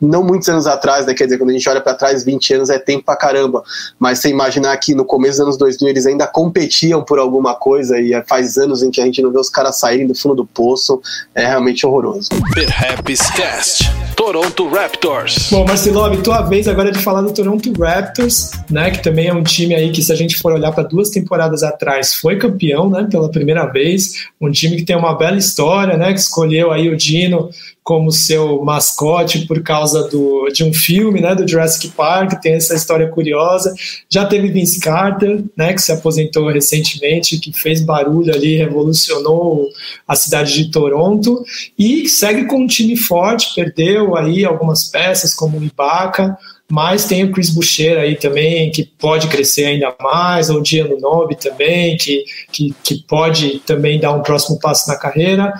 [0.00, 1.14] não muitos anos atrás, né?
[1.14, 3.62] Quer dizer, quando a gente olha para trás, 20 anos é tempo pra caramba.
[3.98, 7.98] Mas você imaginar que no começo dos anos 2000 eles ainda competiam por alguma coisa
[7.98, 10.46] e faz anos em que a gente não vê os caras saírem do fundo do
[10.46, 11.00] poço,
[11.34, 12.28] é realmente horroroso.
[12.54, 15.48] Perhaps Cast, Toronto Raptors.
[15.50, 18.90] Bom, Marcelo, tua vez agora de falar do Toronto Raptors, né?
[18.90, 21.62] Que também é um time aí que, se a gente for olhar para duas temporadas
[21.62, 23.06] atrás, foi campeão, né?
[23.10, 24.26] Pela primeira vez.
[24.40, 26.12] Um time que tem uma bela história, né?
[26.12, 27.50] Que escolheu aí o Dino
[27.84, 32.74] como seu mascote por causa do, de um filme, né, do Jurassic Park, tem essa
[32.74, 33.74] história curiosa.
[34.08, 39.68] Já teve Vince Carter, né, que se aposentou recentemente, que fez barulho ali, revolucionou
[40.08, 41.44] a cidade de Toronto
[41.78, 46.38] e segue com um time forte, perdeu aí algumas peças como o Ibaka,
[46.70, 50.98] mas tem o Chris Boucher aí também, que pode crescer ainda mais, ou o Diano
[50.98, 55.52] Nobe também, que, que, que pode também dar um próximo passo na carreira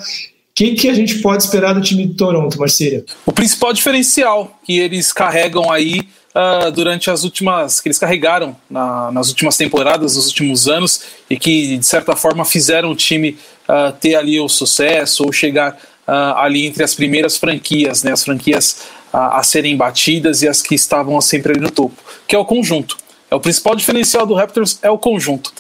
[0.54, 3.04] que, que a gente pode esperar do time de Toronto, Marcília?
[3.26, 7.80] O principal diferencial que eles carregam aí uh, durante as últimas.
[7.80, 12.44] que eles carregaram na, nas últimas temporadas, nos últimos anos, e que de certa forma
[12.44, 13.36] fizeram o time
[13.68, 15.72] uh, ter ali o sucesso ou chegar
[16.06, 20.74] uh, ali entre as primeiras franquias, né, as franquias a serem batidas e as que
[20.74, 21.94] estavam sempre ali no topo,
[22.26, 22.96] que é o conjunto.
[23.30, 25.52] É o principal diferencial do Raptors é o conjunto.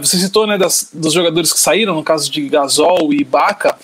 [0.00, 3.78] você citou né, das, dos jogadores que saíram, no caso de Gasol e Ibaka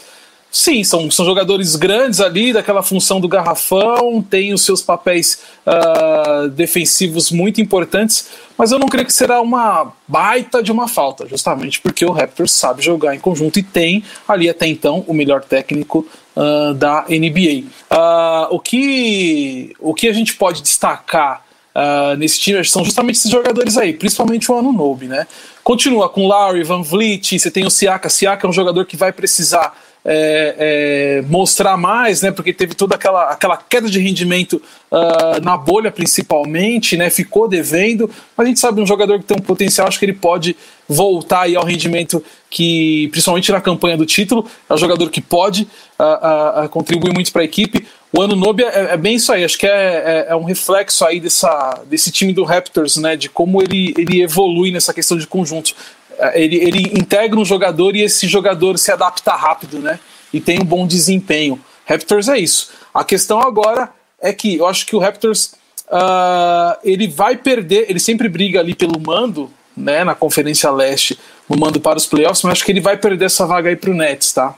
[0.54, 6.48] Sim, são, são jogadores grandes ali, daquela função do garrafão, tem os seus papéis uh,
[6.48, 11.80] defensivos muito importantes, mas eu não creio que será uma baita de uma falta, justamente
[11.80, 16.06] porque o Raptors sabe jogar em conjunto e tem ali até então o melhor técnico
[16.36, 17.64] uh, da NBA.
[17.90, 21.42] Uh, o, que, o que a gente pode destacar
[21.74, 25.26] Uh, nesse time são justamente esses jogadores aí, principalmente o Anunobi, né?
[25.64, 28.08] Continua com Larry, Van Vliet, você tem o Siaka.
[28.08, 32.30] Siaka é um jogador que vai precisar é, é, mostrar mais, né?
[32.30, 34.60] Porque teve toda aquela, aquela queda de rendimento
[34.90, 37.08] uh, na bolha, principalmente, né?
[37.08, 38.10] Ficou devendo.
[38.36, 40.54] Mas a gente sabe um jogador que tem um potencial, acho que ele pode
[40.86, 45.66] voltar aí ao rendimento que, principalmente na campanha do título, é um jogador que pode
[45.98, 47.86] uh, uh, contribuir muito para a equipe.
[48.16, 51.04] O Ano Nobe é, é, bem isso aí, acho que é, é, é, um reflexo
[51.04, 53.16] aí dessa, desse time do Raptors, né?
[53.16, 55.74] De como ele, ele evolui nessa questão de conjunto.
[56.18, 59.98] É, ele, ele integra um jogador e esse jogador se adapta rápido, né?
[60.32, 61.60] E tem um bom desempenho.
[61.86, 62.70] Raptors é isso.
[62.92, 65.54] A questão agora é que eu acho que o Raptors
[65.86, 70.04] uh, ele vai perder, ele sempre briga ali pelo mando, né?
[70.04, 71.18] Na Conferência Leste,
[71.48, 73.90] no mando para os playoffs, mas acho que ele vai perder essa vaga aí para
[73.90, 74.54] o Nets, tá?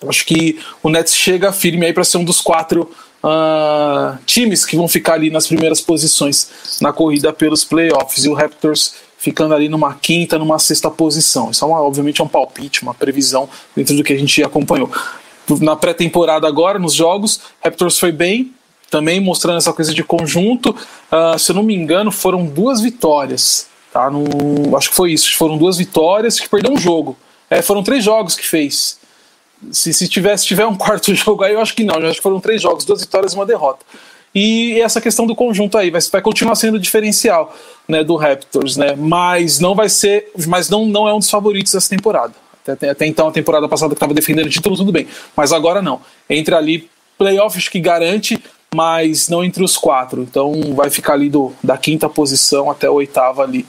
[0.00, 2.90] Eu acho que o Nets chega firme aí para ser um dos quatro
[3.22, 8.24] uh, times que vão ficar ali nas primeiras posições na corrida pelos playoffs.
[8.24, 8.94] E o Raptors
[9.26, 11.50] ficando ali numa quinta, numa sexta posição.
[11.50, 14.88] Isso é uma, obviamente é um palpite, uma previsão dentro do que a gente acompanhou.
[15.60, 18.52] Na pré-temporada agora, nos jogos, Raptors foi bem,
[18.88, 20.70] também mostrando essa coisa de conjunto.
[20.70, 23.66] Uh, se eu não me engano, foram duas vitórias.
[23.92, 24.08] Tá?
[24.08, 25.36] No, acho que foi isso.
[25.36, 27.16] Foram duas vitórias que perdeu um jogo.
[27.50, 28.96] É, foram três jogos que fez.
[29.72, 31.96] Se, se, tiver, se tiver um quarto jogo aí, eu acho que não.
[31.96, 33.84] Eu acho que foram três jogos, duas vitórias e uma derrota.
[34.34, 37.54] E essa questão do conjunto aí vai, vai continuar sendo diferencial
[37.88, 38.94] né, do Raptors, né?
[38.96, 42.34] Mas não vai ser, mas não, não é um dos favoritos dessa temporada.
[42.68, 45.06] Até, até então, a temporada passada que estava defendendo o título, tudo bem.
[45.36, 46.00] Mas agora não.
[46.28, 48.42] Entre ali, playoffs que garante,
[48.74, 50.22] mas não entre os quatro.
[50.22, 53.64] Então vai ficar ali do, da quinta posição até a oitava ali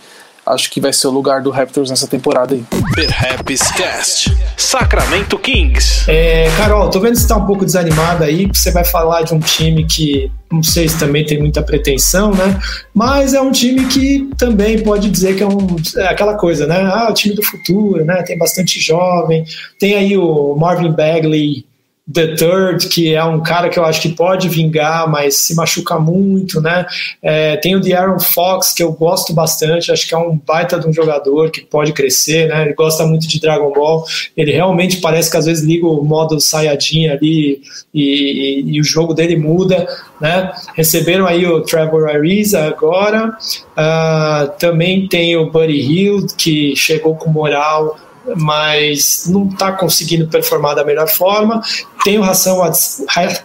[0.47, 2.63] acho que vai ser o lugar do Raptors nessa temporada aí.
[2.93, 6.09] Perhaps Cast, Sacramento Kings.
[6.09, 9.33] É, Carol, tô vendo que você tá um pouco desanimada aí, você vai falar de
[9.33, 12.59] um time que não sei se também tem muita pretensão, né?
[12.93, 16.81] Mas é um time que também pode dizer que é, um, é aquela coisa, né?
[16.85, 18.23] Ah, o time do futuro, né?
[18.23, 19.43] Tem bastante jovem,
[19.77, 21.65] tem aí o Marvin Bagley
[22.11, 25.99] The Third, que é um cara que eu acho que pode vingar, mas se machuca
[25.99, 26.85] muito, né?
[27.21, 30.79] É, tem o de Aaron Fox, que eu gosto bastante, acho que é um baita
[30.79, 32.63] de um jogador que pode crescer, né?
[32.63, 34.05] Ele gosta muito de Dragon Ball,
[34.37, 37.61] ele realmente parece que às vezes liga o modo Saiyajin ali
[37.93, 39.85] e, e, e o jogo dele muda,
[40.21, 40.51] né?
[40.75, 43.37] Receberam aí o Trevor Ariza agora,
[43.77, 47.97] uh, também tem o Buddy Hill, que chegou com moral
[48.35, 51.61] mas não está conseguindo performar da melhor forma.
[52.03, 52.59] Tem o Ração,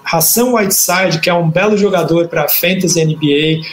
[0.02, 3.66] Ração Whiteside, que é um belo jogador para Fantasy NBA,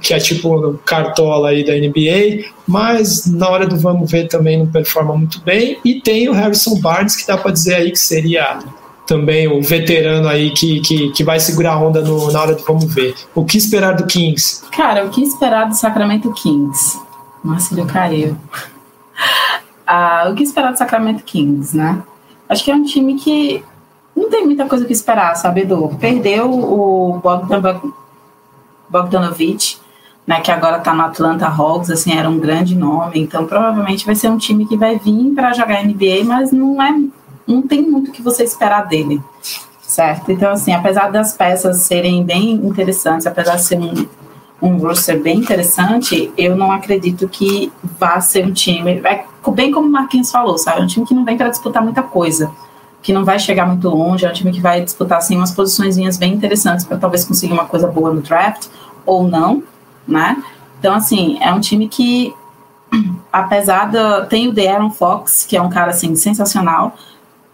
[0.00, 4.58] que é tipo o cartola aí da NBA, mas na hora do vamos ver também
[4.58, 5.78] não performa muito bem.
[5.84, 8.58] E tem o Harrison Barnes, que dá para dizer aí que seria
[9.06, 12.62] também o veterano aí que, que, que vai segurar a onda no, na hora do
[12.64, 13.14] vamos ver.
[13.34, 14.62] O que esperar do Kings?
[14.70, 16.96] Cara, o que esperar do Sacramento Kings?
[17.42, 18.36] Marcelo caiu
[19.92, 22.00] ah, o que esperar do Sacramento Kings, né?
[22.48, 23.64] Acho que é um time que
[24.14, 25.96] não tem muita coisa que esperar, sabe, Edu?
[26.00, 27.80] Perdeu o Bogdan
[28.88, 29.78] Bogdanovic,
[30.24, 34.14] né, que agora está no Atlanta Hawks, assim, era um grande nome, então provavelmente vai
[34.14, 36.94] ser um time que vai vir para jogar NBA, mas não é
[37.46, 39.20] não tem muito o que você esperar dele,
[39.82, 40.30] certo?
[40.30, 44.06] Então, assim, apesar das peças serem bem interessantes, apesar de ser um,
[44.60, 49.88] um roster bem interessante, eu não acredito que vá ser um time, é bem como
[49.88, 50.80] o Marquinhos falou, sabe?
[50.80, 52.50] É um time que não vem para disputar muita coisa,
[53.02, 55.96] que não vai chegar muito longe, é um time que vai disputar assim umas posições
[56.18, 58.66] bem interessantes para talvez conseguir uma coisa boa no draft
[59.06, 59.62] ou não,
[60.06, 60.42] né?
[60.78, 62.34] Então assim, é um time que
[63.32, 66.94] apesar da tem o De'Aaron Fox, que é um cara assim sensacional,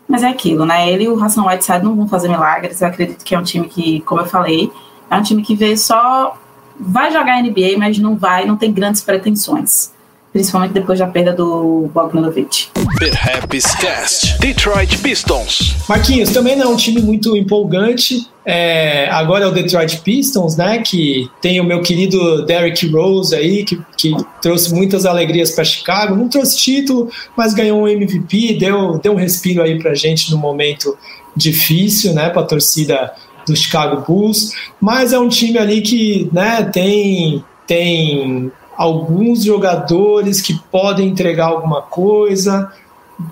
[0.08, 0.90] mas é aquilo, né?
[0.90, 2.80] Ele e o Hassan Whiteside não vão fazer milagres.
[2.80, 4.72] Eu acredito que é um time que, como eu falei,
[5.10, 6.36] é um time que veio só
[6.78, 9.94] vai jogar NBA, mas não vai, não tem grandes pretensões.
[10.32, 12.68] Principalmente depois da perda do Bogdanovic.
[12.98, 14.38] Perhaps Cast.
[14.38, 15.74] Detroit Pistons.
[15.88, 18.28] Marquinhos, também não é um time muito empolgante.
[18.44, 20.78] É, agora é o Detroit Pistons, né?
[20.78, 26.14] Que tem o meu querido Derrick Rose aí, que, que trouxe muitas alegrias para Chicago.
[26.14, 30.36] Não trouxe título, mas ganhou um MVP, deu, deu um respiro aí pra gente no
[30.36, 30.96] momento
[31.34, 32.28] difícil, né?
[32.28, 33.12] Pra torcida
[33.46, 40.58] do Chicago Bulls, mas é um time ali que né, tem, tem alguns jogadores que
[40.70, 42.72] podem entregar alguma coisa,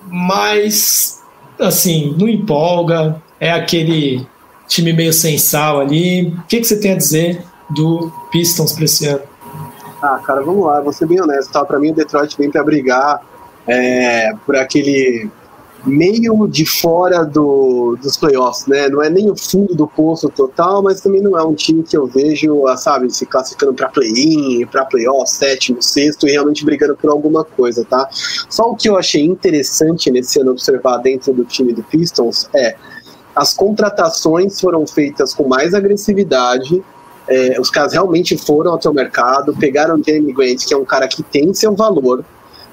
[0.07, 1.23] mas
[1.59, 4.27] assim, não empolga, é aquele
[4.67, 6.29] time meio sem sal ali.
[6.29, 9.23] O que, que você tem a dizer do Pistons para esse ano?
[10.03, 11.65] Ah, cara, vamos lá, vou ser bem honesto, tá?
[11.65, 13.21] Para mim o Detroit vem para brigar
[13.67, 15.31] é, por aquele
[15.87, 18.89] meio de fora do, dos playoffs, né?
[18.89, 21.97] Não é nem o fundo do poço total, mas também não é um time que
[21.97, 26.97] eu vejo, ah, sabe, se classificando para play-in, para playoff, sétimo, sexto e realmente brigando
[26.97, 28.09] por alguma coisa, tá?
[28.49, 32.77] Só o que eu achei interessante nesse ano observar dentro do time do Pistons é
[33.35, 36.83] as contratações foram feitas com mais agressividade.
[37.27, 40.85] É, os caras realmente foram até o mercado, pegaram o Jamie Grant, que é um
[40.85, 42.25] cara que tem seu valor,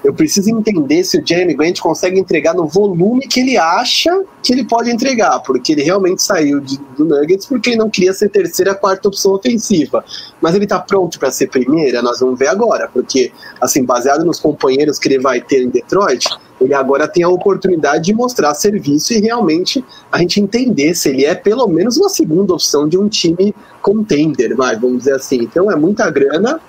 [0.04, 4.10] eu preciso entender se o Jeremy Grant consegue entregar no volume que ele acha
[4.42, 8.12] que ele pode entregar, porque ele realmente saiu de, do Nuggets porque ele não queria
[8.12, 10.04] ser terceira, quarta opção ofensiva.
[10.40, 12.02] Mas ele está pronto para ser primeira?
[12.02, 16.26] Nós vamos ver agora, porque, assim, baseado nos companheiros que ele vai ter em Detroit,
[16.60, 21.24] ele agora tem a oportunidade de mostrar serviço e realmente a gente entender se ele
[21.24, 25.42] é pelo menos uma segunda opção de um time contender, vai, vamos dizer assim.
[25.42, 26.60] Então é muita grana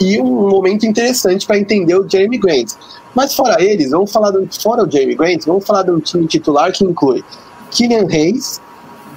[0.00, 2.72] e um momento interessante para entender o Jeremy Grant.
[3.14, 6.26] Mas fora eles, vamos falar do, fora o Jeremy Grant, vamos falar de um time
[6.26, 7.24] titular que inclui
[7.70, 8.60] Killian Hayes,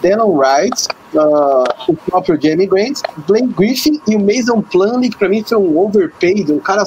[0.01, 5.29] Dylan Wright, uh, o próprio Jeremy Grant, Blake Griffin e o Mason Plumlee, que para
[5.29, 6.83] mim foi um overpaid, um cara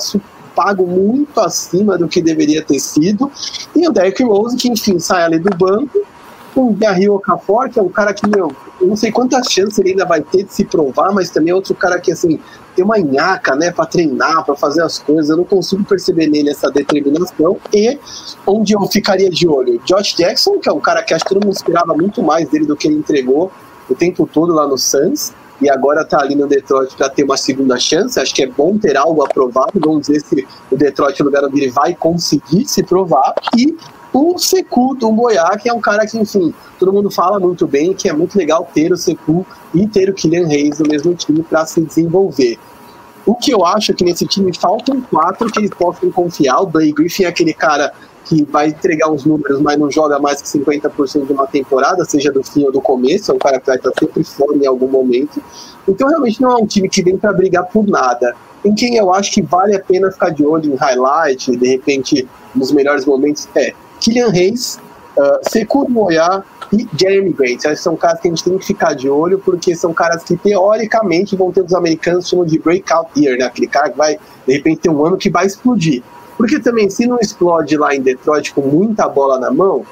[0.55, 3.31] pago muito acima do que deveria ter sido,
[3.75, 6.01] e o Derrick Rose, que enfim sai ali do banco,
[6.55, 9.91] o Gary Okafor, que é um cara que, meu, eu não sei quantas chances ele
[9.91, 12.39] ainda vai ter de se provar, mas também é outro cara que, assim,
[12.75, 15.31] tem uma nhaca, né, para treinar, para fazer as coisas.
[15.31, 17.57] Eu não consigo perceber nele essa determinação.
[17.73, 17.99] E
[18.47, 19.81] onde eu ficaria de olho?
[19.85, 22.67] Josh Jackson, que é um cara que acho que todo mundo esperava muito mais dele
[22.67, 23.51] do que ele entregou
[23.89, 25.33] o tempo todo lá no Suns.
[25.61, 28.19] E agora tá ali no Detroit para ter uma segunda chance.
[28.19, 29.73] Acho que é bom ter algo aprovado.
[29.77, 33.35] Vamos ver se o Detroit, no lugar onde ele vai conseguir se provar.
[33.57, 33.77] E
[34.15, 37.93] o Secu do Boiá, que é um cara que, enfim, todo mundo fala muito bem,
[37.93, 41.43] que é muito legal ter o Secu e ter o Kylian Reis no mesmo time
[41.43, 42.57] para se desenvolver.
[43.27, 46.61] O que eu acho é que nesse time faltam quatro que eles possam confiar.
[46.61, 47.93] O Blake Griffin é aquele cara
[48.25, 52.31] que vai entregar uns números, mas não joga mais que 50% de uma temporada, seja
[52.31, 54.89] do fim ou do começo, é um cara que vai estar sempre fora em algum
[54.89, 55.43] momento.
[55.89, 58.35] Então, realmente, não é um time que vem para brigar por nada.
[58.65, 62.29] Em quem eu acho que vale a pena ficar de olho em highlight, de repente,
[62.55, 63.75] nos melhores momentos, é
[64.05, 64.79] Kylian Reis,
[65.17, 67.63] uh, Sekou Moya e Jeremy Grant.
[67.77, 71.35] são caras que a gente tem que ficar de olho, porque são caras que teoricamente
[71.35, 73.45] vão ter os americanos chamam de breakout year, né?
[73.45, 76.03] Aquele cara que vai, de repente, ter um ano que vai explodir.
[76.37, 79.87] Porque também, se não explode lá em Detroit com muita bola na mão,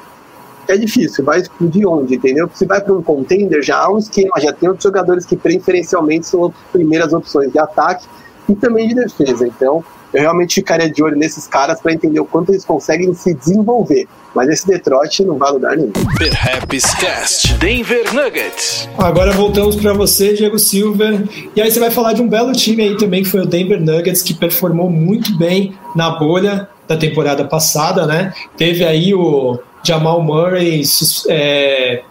[0.69, 2.47] é difícil, vai explodir onde, entendeu?
[2.47, 5.37] Porque se vai para um contender, já há um esquema, já tem outros jogadores que
[5.37, 8.07] preferencialmente são as primeiras opções de ataque
[8.49, 9.47] e também de defesa.
[9.47, 13.35] Então, eu realmente ficaria de olho nesses caras para entender o quanto eles conseguem se
[13.35, 14.07] desenvolver.
[14.35, 15.93] Mas esse Detroit não vai lugar nenhum.
[16.17, 18.89] Perhaps Cast Denver Nuggets.
[18.97, 21.23] Agora voltamos para você, Diego Silver.
[21.55, 23.81] E aí você vai falar de um belo time aí também, que foi o Denver
[23.81, 28.33] Nuggets, que performou muito bem na bolha da temporada passada, né?
[28.57, 30.83] Teve aí o Jamal Murray
[31.29, 32.03] é,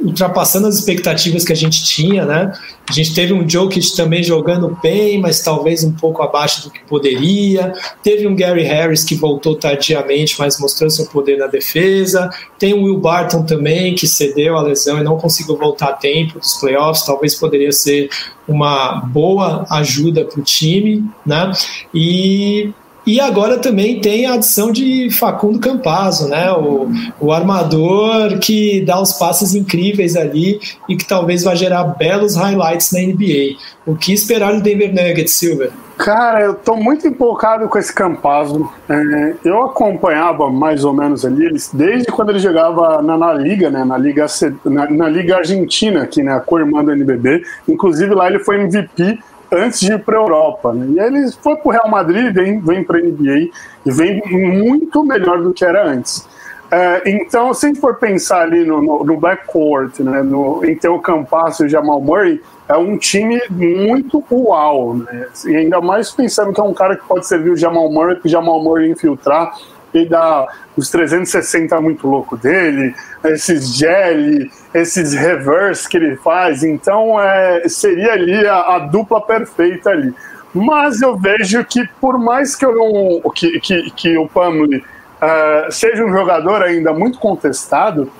[0.00, 2.52] ultrapassando as expectativas que a gente tinha, né?
[2.88, 6.80] A gente teve um Jokic também jogando bem, mas talvez um pouco abaixo do que
[6.84, 7.74] poderia.
[8.02, 12.30] Teve um Gary Harris que voltou tardiamente, mas mostrou seu poder na defesa.
[12.58, 16.38] Tem o Will Barton também, que cedeu a lesão e não conseguiu voltar a tempo
[16.38, 17.04] dos playoffs.
[17.04, 18.08] Talvez poderia ser
[18.46, 21.52] uma boa ajuda para o time, né?
[21.92, 22.72] E
[23.08, 26.52] e agora também tem a adição de Facundo Campazzo, né?
[26.52, 32.36] O, o armador que dá uns passes incríveis ali e que talvez vai gerar belos
[32.36, 33.56] highlights na NBA.
[33.86, 35.70] O que esperar do Denver Nuggets, Silver?
[35.96, 38.70] Cara, eu tô muito empolgado com esse Campazzo.
[38.88, 43.84] É, eu acompanhava mais ou menos ali, desde quando ele jogava na, na Liga, né?
[43.84, 44.26] Na Liga,
[44.66, 46.32] na, na Liga Argentina, aqui, né?
[46.32, 47.42] A irmã do NBB.
[47.66, 49.18] Inclusive lá ele foi MVP
[49.50, 50.72] antes de ir para a Europa.
[50.72, 50.86] Né?
[50.94, 53.50] E ele foi para o Real Madrid, vem, vem para a NBA
[53.86, 56.26] e vem muito melhor do que era antes.
[56.70, 60.98] É, então, se a gente for pensar ali no, no, no backcourt, né, no, o
[61.00, 64.96] Campasso e o Jamal Murray, é um time muito uau.
[64.96, 65.26] Né?
[65.46, 68.26] E ainda mais pensando que é um cara que pode servir o Jamal Murray, que
[68.26, 69.54] o Jamal Murray infiltrar
[69.94, 70.46] e dar
[70.76, 72.94] os 360 muito louco dele,
[73.24, 74.50] esses jelly,
[74.80, 76.62] esses reverse que ele faz.
[76.62, 80.14] Então é, seria ali a, a dupla perfeita ali.
[80.54, 85.70] Mas eu vejo que por mais que, eu não, que, que, que o Pamli uh,
[85.70, 88.10] seja um jogador ainda muito contestado,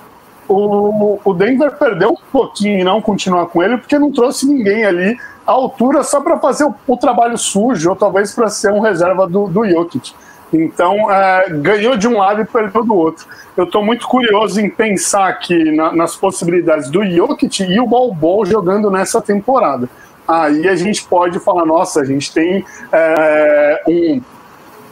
[0.47, 4.83] o, o Denver perdeu um pouquinho em não continuar com ele porque não trouxe ninguém
[4.83, 8.79] ali à altura só para fazer o, o, trabalho sujo ou talvez para ser um
[8.79, 10.13] reserva do, do Jokic.
[10.51, 13.27] Então, é, ganhou de um lado e perdeu do outro.
[13.55, 18.13] Eu estou muito curioso em pensar aqui na, nas possibilidades do Jokic e o Bol
[18.13, 19.87] Bol jogando nessa temporada.
[20.27, 24.21] Aí a gente pode falar, nossa, a gente tem é, um,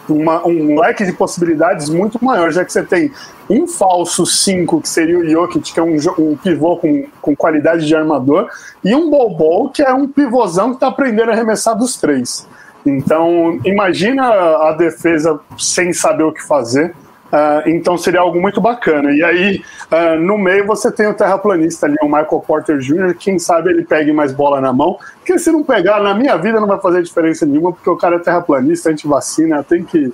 [0.10, 3.12] uma, um leque de possibilidades muito maior, já que você tem
[3.50, 7.86] um falso 5, que seria o Jokic, que é um, um pivô com, com qualidade
[7.86, 8.50] de armador,
[8.84, 12.48] e um Bol que é um pivôzão que está aprendendo a arremessar dos três.
[12.88, 16.96] Então, imagina a defesa sem saber o que fazer.
[17.28, 19.12] Uh, então seria algo muito bacana.
[19.12, 19.62] E aí,
[19.92, 23.84] uh, no meio, você tem o terraplanista ali, o Michael Porter Jr., quem sabe ele
[23.84, 24.98] pegue mais bola na mão.
[25.18, 28.16] Porque se não pegar, na minha vida não vai fazer diferença nenhuma, porque o cara
[28.16, 30.12] é terraplanista, anti-vacina, tem que.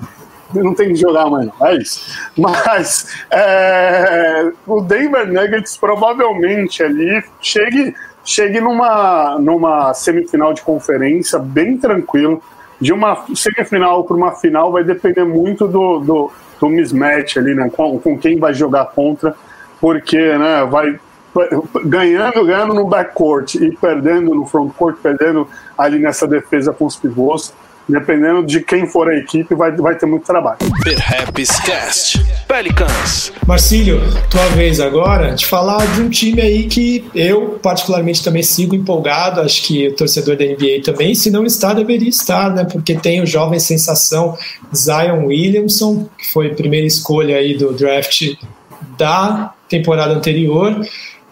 [0.54, 1.68] Não tem que jogar mais, não.
[1.68, 2.00] É isso.
[2.38, 11.76] Mas é, o Denver Nuggets provavelmente ali chegue, chegue numa, numa semifinal de conferência bem
[11.78, 12.42] tranquilo
[12.84, 17.72] de uma semifinal para uma final vai depender muito do, do, do mismatch ali, né?
[17.74, 19.34] Com, com, quem vai jogar contra,
[19.80, 21.00] porque né, vai
[21.86, 25.48] ganhando, ganhando no backcourt e perdendo no frontcourt, perdendo
[25.78, 27.54] ali nessa defesa com os pivôs
[27.88, 30.58] dependendo de quem for a equipe, vai, vai ter muito trabalho.
[30.84, 33.32] Perhaps Cast Pelicans.
[33.46, 34.00] Marcílio,
[34.30, 39.42] tua vez agora de falar de um time aí que eu particularmente também sigo empolgado,
[39.42, 42.66] acho que o torcedor da NBA também, se não está, deveria estar, né?
[42.66, 44.38] Porque tem o jovem sensação
[44.74, 48.36] Zion Williamson, que foi a primeira escolha aí do draft
[48.98, 50.80] da temporada anterior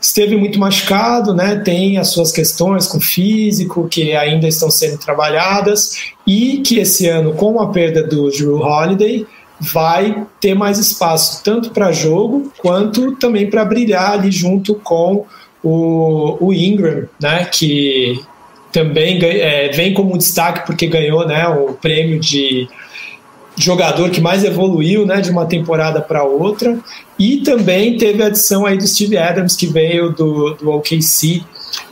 [0.01, 1.57] esteve muito machucado, né?
[1.57, 5.95] Tem as suas questões com físico que ainda estão sendo trabalhadas
[6.25, 9.27] e que esse ano, com a perda do Drew Holiday,
[9.59, 15.25] vai ter mais espaço tanto para jogo quanto também para brilhar ali junto com
[15.63, 17.45] o, o Ingram, né?
[17.45, 18.19] Que
[18.71, 21.47] também é, vem como destaque porque ganhou, né?
[21.47, 22.67] O prêmio de
[23.55, 26.77] jogador que mais evoluiu né, de uma temporada para outra.
[27.17, 31.43] E também teve a adição aí do Steve Adams, que veio do, do OKC.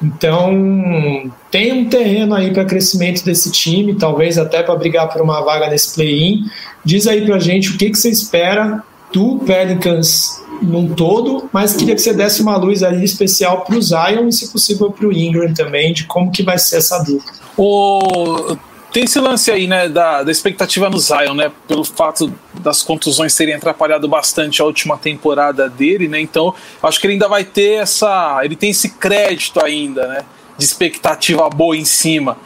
[0.01, 5.41] Então, tem um terreno aí para crescimento desse time, talvez até para brigar por uma
[5.41, 6.45] vaga nesse play-in.
[6.83, 11.95] Diz aí para gente o que, que você espera do Pelicans num todo, mas queria
[11.95, 15.13] que você desse uma luz ali especial para o Zion e, se possível, para o
[15.13, 17.31] Ingram também, de como que vai ser essa dupla.
[17.57, 18.57] O
[18.91, 23.35] tem esse lance aí, né, da, da expectativa no Zion, né, pelo fato das contusões
[23.35, 27.81] terem atrapalhado bastante a última temporada dele, né, então acho que ele ainda vai ter
[27.81, 30.25] essa, ele tem esse crédito ainda, né,
[30.57, 32.37] de expectativa boa em cima.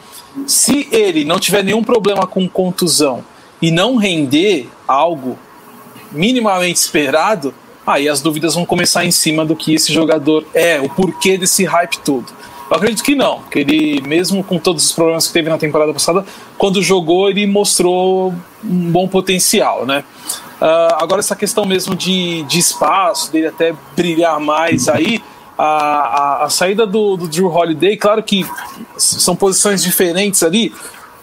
[0.46, 3.24] Se ele não tiver nenhum problema com contusão
[3.62, 5.38] e não render algo
[6.12, 7.54] minimamente esperado,
[7.86, 11.64] aí as dúvidas vão começar em cima do que esse jogador é, o porquê desse
[11.64, 12.32] hype todo.
[12.74, 15.92] Eu acredito que não, que ele, mesmo com todos os problemas que teve na temporada
[15.92, 16.26] passada,
[16.58, 18.34] quando jogou, ele mostrou
[18.64, 20.02] um bom potencial, né?
[20.60, 25.22] Uh, agora, essa questão mesmo de, de espaço, dele até brilhar mais aí,
[25.56, 28.44] a, a, a saída do, do, Drew Holiday, claro que
[28.96, 30.74] são posições diferentes ali.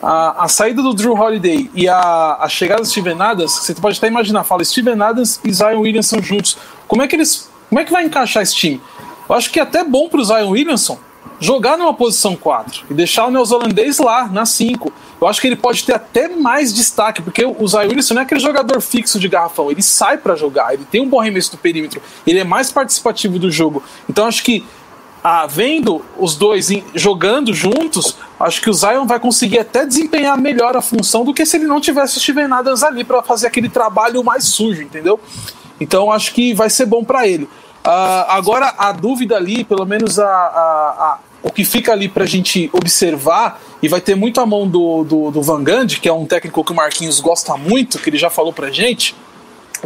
[0.02, 3.98] A, a saída do Drew Holiday e a, a chegada do Steven Adams, você pode
[3.98, 6.58] até imaginar, fala Steven Adams e Zion Williamson juntos.
[6.88, 7.50] Como é que eles.
[7.68, 8.82] Como é que vai encaixar esse time?
[9.28, 11.11] Eu acho que é até bom para o Zion Williamson
[11.42, 14.94] jogar numa posição 4 e deixar o neozelandês lá, na 5.
[15.20, 18.26] Eu acho que ele pode ter até mais destaque, porque o Zion Wilson não é
[18.26, 21.58] aquele jogador fixo de garrafão, ele sai para jogar, ele tem um bom arremesso do
[21.58, 23.84] perímetro, ele é mais participativo do jogo.
[24.08, 24.64] Então acho que
[25.24, 30.78] ah, vendo os dois jogando juntos, acho que o Zion vai conseguir até desempenhar melhor
[30.78, 33.70] a função do que se ele não tivesse o Steven Adams ali para fazer aquele
[33.70, 35.20] trabalho mais sujo, entendeu?
[35.80, 37.44] Então acho que vai ser bom para ele.
[37.44, 42.28] Uh, agora a dúvida ali, pelo menos a, a o que fica ali para a
[42.28, 46.14] gente observar, e vai ter muito a mão do, do, do Van Gundy, que é
[46.14, 49.16] um técnico que o Marquinhos gosta muito, que ele já falou para gente,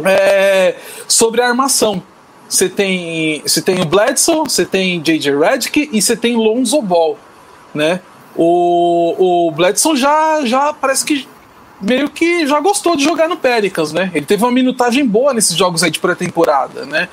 [0.04, 0.76] é,
[1.08, 2.02] sobre a armação.
[2.48, 5.36] Você tem, você tem o Bledsoe, você tem J.J.
[5.36, 7.18] Redick e você tem Lonzo Ball,
[7.74, 8.00] né?
[8.36, 11.26] O, o Bledsoe já, já parece que
[11.80, 14.10] meio que já gostou de jogar no Pelicans, né?
[14.14, 17.08] Ele teve uma minutagem boa nesses jogos aí de pré-temporada, né?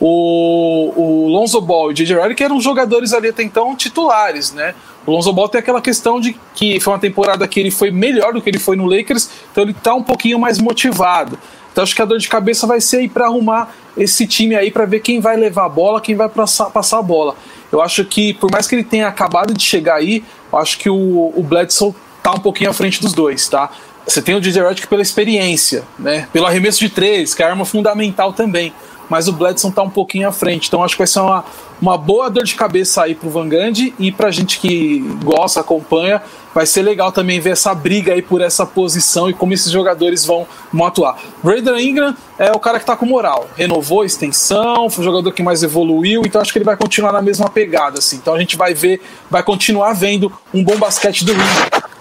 [0.00, 2.20] O, o Lonzo Ball e o J.J.
[2.20, 4.74] Redick eram jogadores ali até então titulares, né?
[5.04, 8.32] O Lonzo Ball tem aquela questão de que foi uma temporada que ele foi melhor
[8.32, 11.38] do que ele foi no Lakers, então ele tá um pouquinho mais motivado.
[11.72, 14.70] Então acho que a dor de cabeça vai ser aí para arrumar esse time aí
[14.70, 17.34] para ver quem vai levar a bola, quem vai passar, passar a bola.
[17.70, 20.22] Eu acho que por mais que ele tenha acabado de chegar aí,
[20.52, 23.70] acho que o, o Bledsoe tá um pouquinho à frente dos dois, tá?
[24.06, 26.28] Você tem o DJ Redick pela experiência, né?
[26.32, 28.72] Pelo arremesso de três, que é arma fundamental também.
[29.08, 30.68] Mas o Bledson tá um pouquinho à frente.
[30.68, 31.44] Então acho que vai ser uma,
[31.80, 36.22] uma boa dor de cabeça aí pro Van Gundy e pra gente que gosta, acompanha,
[36.54, 40.24] vai ser legal também ver essa briga aí por essa posição e como esses jogadores
[40.24, 41.18] vão, vão atuar.
[41.42, 45.32] Brandon Ingram é o cara que tá com moral, renovou a extensão, foi o jogador
[45.32, 48.16] que mais evoluiu, então acho que ele vai continuar na mesma pegada, assim.
[48.16, 49.00] Então a gente vai ver,
[49.30, 51.46] vai continuar vendo um bom basquete do Ingram.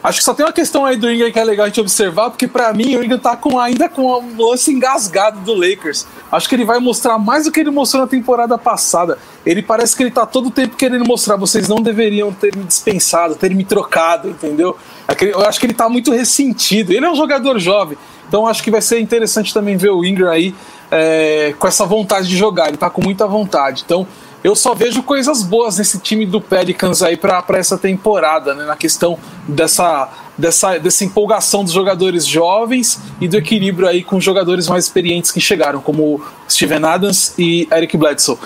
[0.04, 2.30] Acho que só tem uma questão aí do Ingram que é legal a gente observar,
[2.30, 6.08] porque para mim o Ingram tá com, ainda com um lance engasgado do Lakers.
[6.32, 9.18] Acho que ele vai mostrar mais do que ele mostrou na temporada passada.
[9.48, 12.65] Ele parece que ele tá todo o tempo querendo mostrar, vocês não deveriam ter me
[12.65, 14.76] dispensado, ter me trocado, entendeu?
[15.22, 16.91] Eu acho que ele tá muito ressentido.
[16.91, 17.98] Ele é um jogador jovem,
[18.28, 20.53] então acho que vai ser interessante também ver o Ingram aí
[20.91, 22.68] é, com essa vontade de jogar.
[22.68, 23.84] Ele tá com muita vontade.
[23.86, 24.06] Então
[24.44, 28.65] eu só vejo coisas boas nesse time do Pelicans aí para essa temporada, né?
[28.65, 29.18] Na questão
[29.48, 35.32] dessa, dessa, dessa empolgação dos jogadores jovens e do equilíbrio aí com jogadores mais experientes
[35.32, 38.38] que chegaram, como Steven Adams e Eric Bledsoe.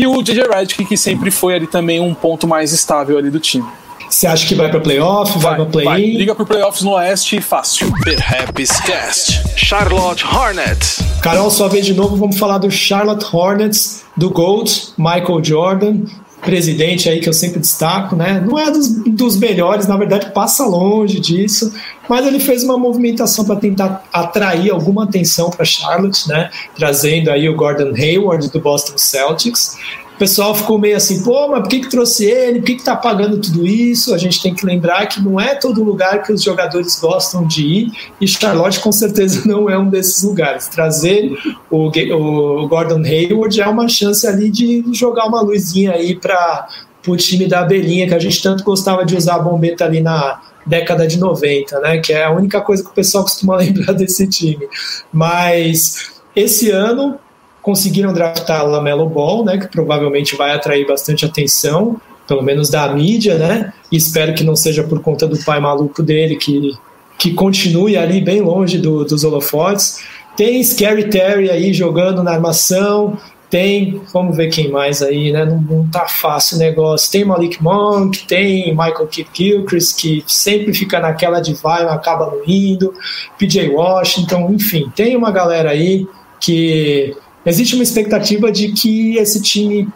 [0.00, 3.38] E o JJ Redick, que sempre foi ali também um ponto mais estável ali do
[3.38, 3.66] time.
[4.08, 6.16] Você acha que vai para playoff, vai, vai para play-in?
[6.16, 7.92] Liga para playoffs no Oeste fácil.
[8.02, 11.00] Perhaps Cast, Charlotte Hornets.
[11.22, 15.96] Carol, sua vez de novo, vamos falar do Charlotte Hornets, do Gold, Michael Jordan,
[16.40, 18.42] presidente aí que eu sempre destaco, né?
[18.44, 21.72] Não é dos, dos melhores, na verdade passa longe disso,
[22.08, 26.50] mas ele fez uma movimentação para tentar atrair alguma atenção para Charlotte, né?
[26.76, 29.76] Trazendo aí o Gordon Hayward do Boston Celtics
[30.20, 32.58] pessoal ficou meio assim, pô, mas por que, que trouxe ele?
[32.58, 34.14] Por que, que tá pagando tudo isso?
[34.14, 37.64] A gente tem que lembrar que não é todo lugar que os jogadores gostam de
[37.66, 40.68] ir, e Charlotte com certeza não é um desses lugares.
[40.68, 41.32] Trazer
[41.70, 46.68] o, o Gordon Hayward é uma chance ali de jogar uma luzinha aí para
[47.08, 50.38] o time da abelhinha, que a gente tanto gostava de usar a bombeta ali na
[50.66, 51.96] década de 90, né?
[51.96, 54.68] Que é a única coisa que o pessoal costuma lembrar desse time.
[55.10, 57.18] Mas esse ano
[57.62, 63.36] conseguiram draftar Lamelo Ball, né, que provavelmente vai atrair bastante atenção, pelo menos da mídia,
[63.36, 63.72] né?
[63.90, 66.72] E espero que não seja por conta do pai maluco dele que
[67.20, 70.02] que continue ali bem longe do, dos holofotes.
[70.34, 73.18] Tem Scary Terry aí jogando na armação,
[73.50, 75.44] tem, vamos ver quem mais aí, né?
[75.44, 77.12] Não, não tá fácil o negócio.
[77.12, 82.40] Tem Malik Monk, tem Michael Kidd Gilchrist, que sempre fica naquela de vai, acaba não
[82.46, 82.94] indo,
[83.36, 86.06] PJ Washington, enfim, tem uma galera aí
[86.40, 87.14] que
[87.44, 89.88] existe uma expectativa de que esse time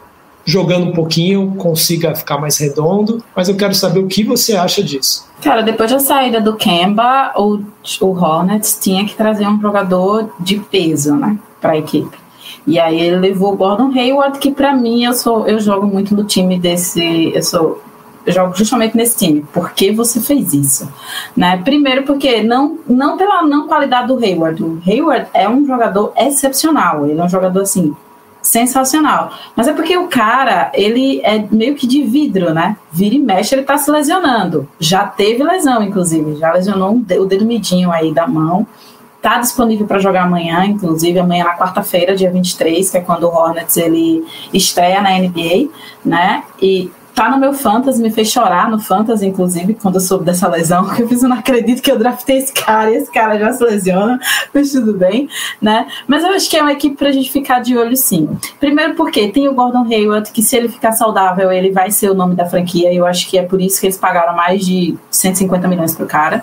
[0.45, 4.83] jogando um pouquinho consiga ficar mais redondo, mas eu quero saber o que você acha
[4.83, 5.27] disso.
[5.43, 7.61] Cara, depois da saída do Kemba, o,
[8.01, 12.17] o Hornets tinha que trazer um jogador de peso, né, para a equipe.
[12.67, 16.15] E aí ele levou o Gordon Hayward, que para mim eu sou eu jogo muito
[16.15, 17.83] no time desse, eu sou
[18.27, 19.47] jogo justamente nesse time.
[19.53, 20.91] Por que você fez isso?
[21.37, 21.61] Né?
[21.65, 24.63] Primeiro, porque não, não pela não qualidade do Hayward.
[24.63, 27.07] O Hayward é um jogador excepcional.
[27.07, 27.95] Ele é um jogador assim
[28.45, 29.33] sensacional.
[29.57, 32.77] Mas é porque o cara, ele é meio que de vidro, né?
[32.93, 34.69] Vira e mexe, ele tá se lesionando.
[34.79, 36.37] Já teve lesão, inclusive.
[36.37, 38.67] Já lesionou um o dedo midinho aí da mão.
[39.21, 43.35] Tá disponível para jogar amanhã, inclusive amanhã na quarta-feira, dia 23, que é quando o
[43.35, 44.23] Hornets ele
[44.53, 45.71] estreia na NBA,
[46.05, 46.45] né?
[46.61, 50.49] E tá no meu fantasy, me fez chorar no fantasy, inclusive, quando eu soube dessa
[50.49, 53.39] lesão, que eu fiz, eu não acredito que eu draftei esse cara, e esse cara
[53.39, 54.19] já se lesiona,
[54.53, 55.29] mas tudo bem,
[55.61, 55.87] né?
[56.07, 58.29] Mas eu acho que é uma equipe pra gente ficar de olho sim.
[58.59, 62.15] Primeiro porque tem o Gordon Hayward, que se ele ficar saudável, ele vai ser o
[62.15, 64.97] nome da franquia, e eu acho que é por isso que eles pagaram mais de
[65.11, 66.43] 150 milhões pro cara.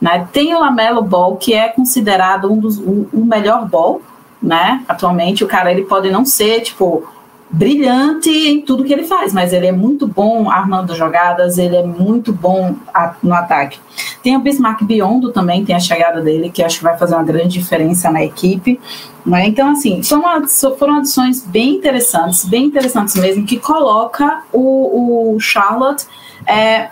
[0.00, 0.26] Né?
[0.32, 4.02] Tem o Lamelo Ball, que é considerado um dos o, o melhor ball,
[4.42, 4.82] né?
[4.88, 7.04] Atualmente, o cara ele pode não ser, tipo,
[7.52, 11.82] brilhante em tudo que ele faz, mas ele é muito bom armando jogadas, ele é
[11.82, 12.74] muito bom
[13.22, 13.78] no ataque.
[14.22, 17.22] Tem o Bismarck Biondo também, tem a chegada dele, que acho que vai fazer uma
[17.22, 18.80] grande diferença na equipe.
[19.24, 19.48] Né?
[19.48, 20.48] Então, assim, foram,
[20.78, 26.06] foram adições bem interessantes, bem interessantes mesmo, que coloca o, o Charlotte
[26.46, 26.88] é,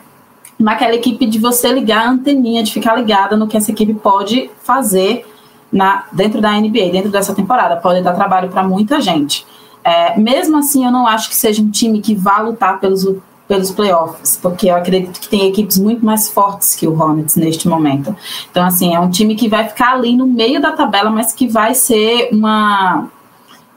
[0.59, 4.51] naquela equipe de você ligar a anteninha, de ficar ligada no que essa equipe pode
[4.62, 5.27] fazer
[5.73, 7.77] na, dentro da NBA, dentro dessa temporada.
[7.77, 9.47] Pode dar trabalho para muita gente.
[9.85, 13.07] É, mesmo assim, eu não acho que seja um time que vá lutar pelos,
[13.48, 17.66] pelos playoffs, porque eu acredito que tem equipes muito mais fortes que o Hornets neste
[17.69, 18.15] momento.
[18.51, 21.48] Então, assim, é um time que vai ficar ali no meio da tabela, mas que
[21.48, 23.09] vai ser uma.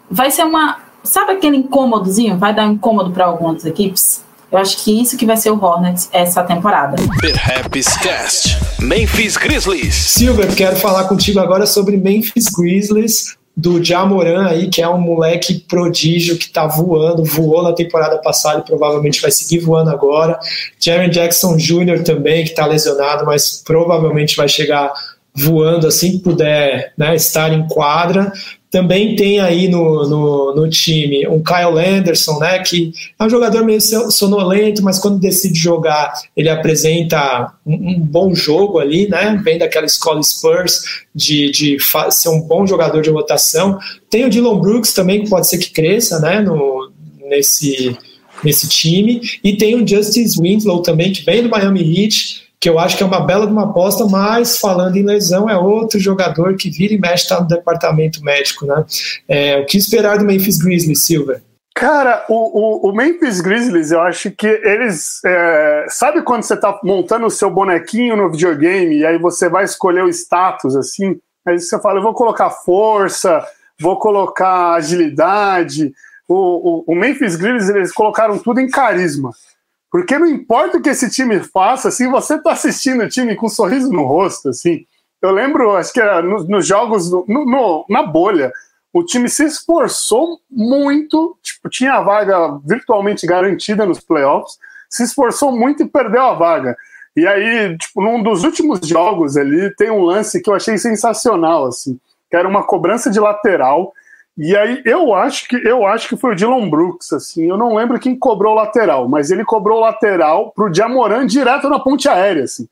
[0.09, 0.77] Vai ser uma.
[1.03, 2.37] Sabe aquele incômodozinho?
[2.37, 4.23] Vai dar um incômodo para algumas equipes?
[4.51, 6.95] Eu acho que isso que vai ser o Hornets essa temporada.
[7.19, 8.57] Perhaps Cast.
[8.79, 9.95] Memphis Grizzlies.
[9.95, 15.59] Silver, quero falar contigo agora sobre Memphis Grizzlies do Jamoran aí, que é um moleque
[15.67, 20.39] prodígio que tá voando, voou na temporada passada e provavelmente vai seguir voando agora.
[20.79, 22.03] Jerry Jackson Jr.
[22.03, 24.91] também, que tá lesionado, mas provavelmente vai chegar
[25.35, 28.31] voando assim que puder né, estar em quadra.
[28.73, 33.63] Também tem aí no, no, no, time um Kyle Anderson, né, que é um jogador
[33.63, 39.59] meio sonolento, mas quando decide jogar, ele apresenta um, um bom jogo ali, né, vem
[39.59, 41.77] daquela escola Spurs de, de
[42.09, 43.77] ser um bom jogador de rotação.
[44.09, 46.91] Tem o Dylan Brooks também, que pode ser que cresça, né, no,
[47.29, 47.95] nesse,
[48.43, 49.21] nesse time.
[49.43, 53.03] E tem o Justice Winslow também, que vem do Miami Heat, que eu acho que
[53.03, 56.93] é uma bela de uma aposta, mas falando em lesão, é outro jogador que vira
[56.93, 58.85] e mexe está no departamento médico, né?
[59.27, 61.43] É, o que esperar do Memphis Grizzlies, Silver?
[61.75, 65.19] Cara, o, o, o, Memphis Grizzlies, eu acho que eles.
[65.25, 69.65] É, sabe quando você está montando o seu bonequinho no videogame e aí você vai
[69.65, 71.19] escolher o status assim?
[71.45, 73.45] Aí você fala, eu vou colocar força,
[73.77, 75.91] vou colocar agilidade,
[76.29, 79.31] o, o, o Memphis Grizzlies eles colocaram tudo em carisma.
[79.93, 83.45] Porque não importa o que esse time faça, assim, você tá assistindo o time com
[83.45, 84.87] um sorriso no rosto, assim.
[85.21, 88.51] Eu lembro, acho que era nos, nos jogos, no, no, na bolha,
[88.91, 94.57] o time se esforçou muito, tipo, tinha a vaga virtualmente garantida nos playoffs,
[94.89, 96.75] se esforçou muito e perdeu a vaga.
[97.15, 101.67] E aí, tipo, num dos últimos jogos ali, tem um lance que eu achei sensacional,
[101.67, 101.99] assim,
[102.31, 103.93] que era uma cobrança de lateral,
[104.37, 107.75] e aí eu acho que eu acho que foi o Dylan Brooks, assim, eu não
[107.75, 112.09] lembro quem cobrou o lateral, mas ele cobrou o lateral pro Jamoran direto na ponte
[112.09, 112.67] aérea, assim.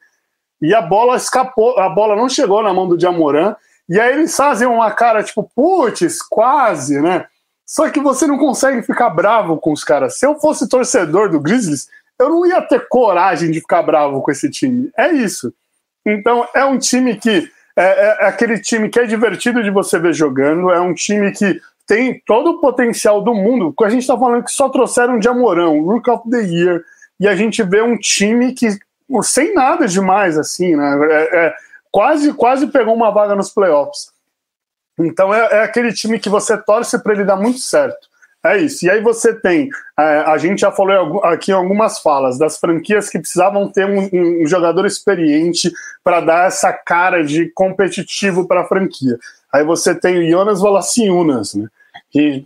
[0.62, 3.56] E a bola escapou, a bola não chegou na mão do Jamoran,
[3.88, 7.26] e aí eles fazem uma cara tipo, putz, quase, né?
[7.66, 10.18] Só que você não consegue ficar bravo com os caras.
[10.18, 11.90] Se eu fosse torcedor do Grizzlies,
[12.20, 14.92] eu não ia ter coragem de ficar bravo com esse time.
[14.98, 15.54] É isso.
[16.06, 19.98] Então, é um time que é, é, é, aquele time que é divertido de você
[20.00, 24.02] ver jogando, é um time que tem todo o potencial do mundo, porque a gente
[24.02, 26.84] está falando que só trouxeram de Amorão, Rook of the Year,
[27.20, 28.78] e a gente vê um time que,
[29.24, 31.00] sem nada demais, assim, né?
[31.10, 31.56] É, é,
[31.92, 34.12] quase, quase pegou uma vaga nos playoffs.
[34.98, 38.11] Então é, é aquele time que você torce para ele dar muito certo.
[38.44, 38.86] É isso.
[38.86, 39.70] E aí você tem,
[40.00, 44.48] é, a gente já falou aqui algumas falas, das franquias que precisavam ter um, um
[44.48, 45.72] jogador experiente
[46.04, 49.18] para dar essa cara de competitivo para a franquia.
[49.54, 51.68] Aí você tem o Jonas Valanciunas, né?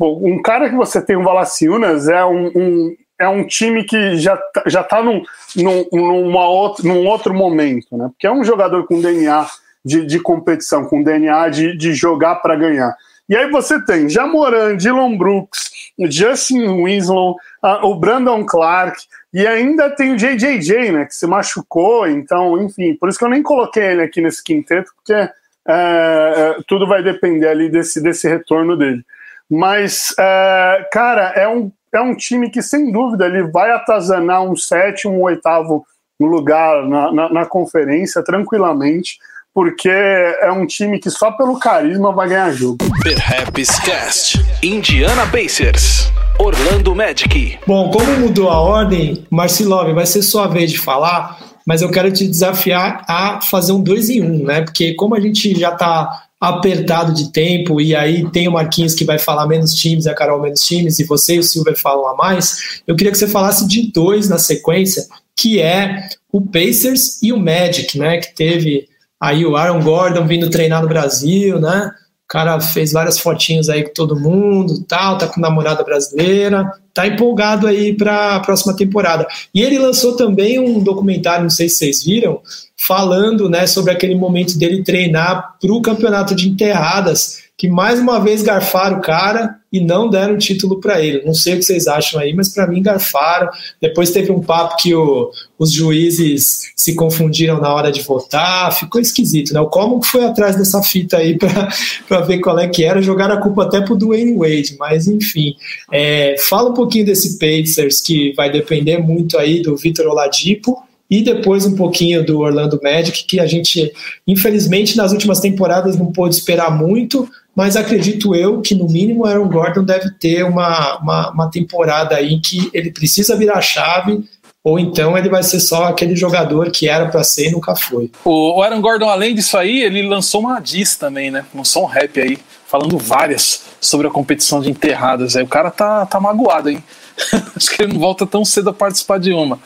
[0.01, 4.35] Um cara que você tem o Valanciunas é um, um, é um time que já,
[4.35, 5.23] tá, já tá num,
[5.55, 8.09] num, numa outro, num outro momento, né?
[8.09, 9.47] Porque é um jogador com DNA
[9.83, 12.95] de, de competição, com DNA de, de jogar para ganhar.
[13.27, 17.37] E aí você tem Jamoran, Dylan Brooks, Justin Winslow,
[17.83, 19.01] o Brandon Clark,
[19.33, 23.29] e ainda tem o JJJ, né, que se machucou, então, enfim, por isso que eu
[23.29, 25.31] nem coloquei ele aqui nesse quinteto, porque é,
[25.67, 29.03] é, tudo vai depender ali desse, desse retorno dele.
[29.49, 34.55] Mas, é, cara, é um, é um time que, sem dúvida, ele vai atazanar um
[34.55, 35.85] sétimo, um oitavo
[36.19, 39.17] lugar na, na, na conferência, tranquilamente
[39.55, 42.77] porque é um time que só pelo carisma vai ganhar jogo.
[43.01, 47.57] Perhaps Cast, Indiana Pacers, Orlando Magic.
[47.65, 52.11] Bom, como mudou a ordem, Marcilov, vai ser sua vez de falar, mas eu quero
[52.11, 54.61] te desafiar a fazer um dois em um, né?
[54.61, 59.05] Porque como a gente já tá apertado de tempo, e aí tem o Marquinhos que
[59.05, 62.15] vai falar menos times, a Carol menos times, e você e o Silver falam a
[62.17, 67.31] mais, eu queria que você falasse de dois na sequência, que é o Pacers e
[67.31, 68.17] o Magic, né?
[68.17, 68.89] Que teve
[69.25, 71.91] Aí o Aaron Gordon vindo treinar no Brasil, né?
[72.25, 77.07] O cara fez várias fotinhos aí com todo mundo, tal, tá com namorada brasileira, tá
[77.07, 79.27] empolgado aí para a próxima temporada.
[79.53, 82.39] E ele lançou também um documentário, não sei se vocês viram,
[82.75, 88.19] falando, né, sobre aquele momento dele treinar para o campeonato de enterradas que mais uma
[88.19, 91.23] vez garfaram o cara e não deram título para ele.
[91.25, 93.49] Não sei o que vocês acham aí, mas para mim garfaram.
[93.81, 98.99] Depois teve um papo que o, os juízes se confundiram na hora de votar, ficou
[98.99, 99.59] esquisito, né?
[99.59, 101.37] O Como foi atrás dessa fita aí
[102.07, 105.55] para ver qual é que era, jogaram a culpa até pro Dwayne Wade, mas enfim.
[105.91, 111.21] É, fala um pouquinho desse Pacers que vai depender muito aí do Vitor Oladipo e
[111.21, 113.91] depois um pouquinho do Orlando Magic, que a gente,
[114.25, 119.47] infelizmente, nas últimas temporadas não pôde esperar muito, mas acredito eu que no mínimo Aaron
[119.47, 124.23] Gordon deve ter uma, uma, uma temporada aí que ele precisa virar chave,
[124.61, 128.11] ou então ele vai ser só aquele jogador que era para ser e nunca foi.
[128.25, 131.45] O Aaron Gordon, além disso aí, ele lançou uma diss também, né?
[131.53, 132.37] Lançou um rap aí,
[132.67, 135.35] falando várias sobre a competição de enterradas.
[135.35, 136.83] Aí o cara tá, tá magoado, hein?
[137.55, 139.59] Acho que ele não volta tão cedo a participar de uma.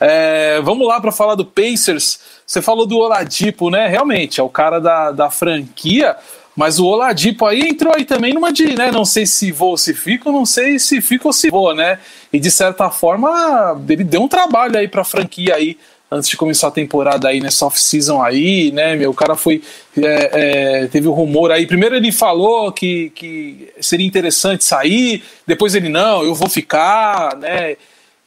[0.00, 2.18] É, vamos lá para falar do Pacers.
[2.46, 3.88] Você falou do Oladipo, né?
[3.88, 6.16] Realmente, é o cara da, da franquia,
[6.56, 8.90] mas o Oladipo aí entrou aí também numa de, né?
[8.90, 11.98] Não sei se voa ou se fica, não sei se fica ou se voa, né?
[12.32, 15.76] E de certa forma, ele deu um trabalho aí para franquia aí
[16.10, 19.60] antes de começar a temporada aí nessa off-season aí, né, meu, o cara foi,
[19.98, 25.24] é, é, teve o um rumor aí, primeiro ele falou que, que seria interessante sair,
[25.46, 27.76] depois ele, não, eu vou ficar, né,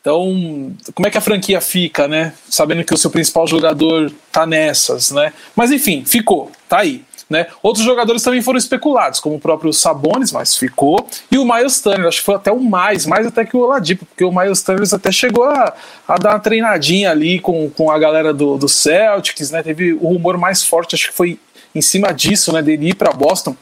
[0.01, 4.45] então, como é que a franquia fica, né, sabendo que o seu principal jogador tá
[4.45, 7.03] nessas, né, mas enfim, ficou, tá aí.
[7.29, 7.45] Né?
[7.61, 12.07] Outros jogadores também foram especulados, como o próprio Sabonis, mas ficou, e o Miles Turner,
[12.07, 14.87] acho que foi até o mais, mais até que o Oladipo, porque o Miles Turner
[14.91, 15.73] até chegou a,
[16.07, 19.61] a dar uma treinadinha ali com, com a galera do, do Celtics, né?
[19.61, 21.39] teve o rumor mais forte, acho que foi
[21.75, 23.55] em cima disso, né, dele ir para Boston,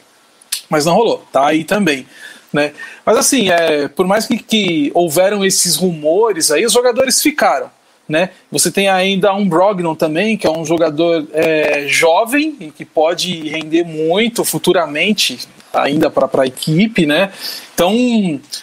[0.70, 2.06] mas não rolou, tá aí também.
[2.50, 2.72] Né?
[3.04, 7.70] Mas assim, é, por mais que, que houveram esses rumores aí, os jogadores ficaram.
[8.08, 8.30] Né?
[8.50, 13.48] Você tem ainda um Brognon também, que é um jogador é, jovem e que pode
[13.48, 15.38] render muito futuramente
[15.74, 17.04] ainda para a equipe.
[17.04, 17.30] Né?
[17.74, 17.92] Então,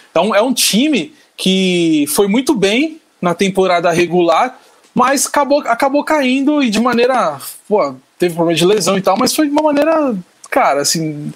[0.09, 4.59] então é um time que foi muito bem na temporada regular,
[4.93, 7.39] mas acabou, acabou caindo e de maneira.
[7.67, 10.15] Pô, teve problema de lesão e tal, mas foi de uma maneira,
[10.49, 11.31] cara, assim.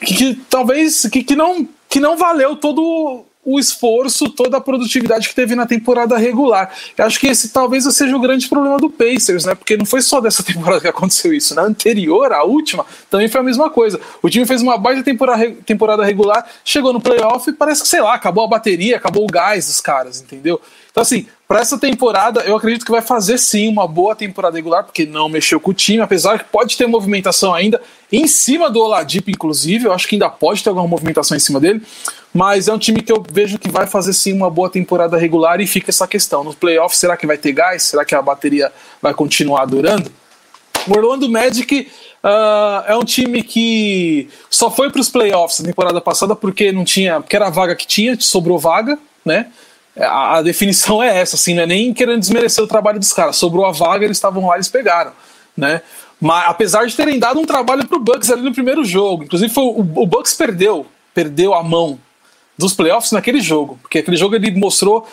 [0.00, 5.28] Que, que talvez que, que, não, que não valeu todo o esforço, toda a produtividade
[5.28, 6.74] que teve na temporada regular.
[6.96, 9.54] Eu acho que esse talvez seja o grande problema do Pacers, né?
[9.54, 11.54] Porque não foi só dessa temporada que aconteceu isso.
[11.54, 13.98] Na anterior, a última, também foi a mesma coisa.
[14.22, 18.00] O time fez uma baita temporada, temporada regular, chegou no playoff e parece que, sei
[18.00, 20.60] lá, acabou a bateria, acabou o gás dos caras, entendeu?
[20.90, 24.84] Então, assim, para essa temporada, eu acredito que vai fazer sim uma boa temporada regular,
[24.84, 27.82] porque não mexeu com o time, apesar que pode ter movimentação ainda
[28.12, 29.86] em cima do Oladipo, inclusive.
[29.86, 31.82] Eu acho que ainda pode ter alguma movimentação em cima dele,
[32.32, 35.60] mas é um time que eu vejo que vai fazer sim uma boa temporada regular
[35.60, 36.44] e fica essa questão.
[36.44, 37.82] No playoff, será que vai ter gás?
[37.82, 38.70] Será que a bateria
[39.02, 40.08] vai continuar durando?
[40.86, 41.90] O Orlando Magic
[42.22, 46.84] uh, é um time que só foi para os playoffs na temporada passada porque não
[46.84, 49.46] tinha, porque era a vaga que tinha, sobrou vaga, né?
[49.98, 53.36] A, a, definição é essa, assim, não é nem querendo desmerecer o trabalho dos caras.
[53.36, 55.12] Sobrou a vaga, eles estavam lá, eles pegaram,
[55.56, 55.82] né?
[56.20, 59.64] Mas apesar de terem dado um trabalho pro Bucks ali no primeiro jogo, inclusive foi,
[59.64, 61.98] o, o Bucks perdeu, perdeu a mão
[62.58, 65.08] dos playoffs naquele jogo, porque aquele jogo ele mostrou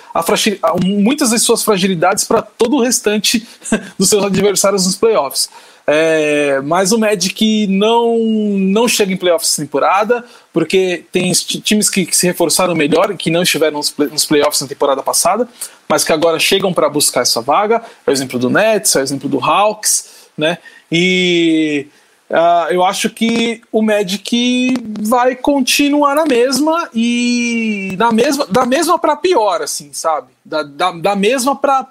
[0.84, 3.48] muitas das suas fragilidades para todo o restante
[3.98, 5.50] dos seus adversários nos playoffs.
[5.90, 12.06] É, mas o Magic não, não chega em playoffs essa temporada, porque tem times que,
[12.06, 15.48] que, se reforçaram melhor que não estiveram nos, play, nos playoffs na temporada passada,
[15.88, 17.82] mas que agora chegam para buscar essa vaga.
[18.06, 20.58] É o exemplo do Nets, é o exemplo do Hawks, né?
[20.92, 21.88] E
[22.30, 29.00] uh, eu acho que o Magic vai continuar na mesma e na mesma, da mesma
[29.00, 30.34] para pior, assim, sabe?
[30.44, 31.88] Da, da, da mesma para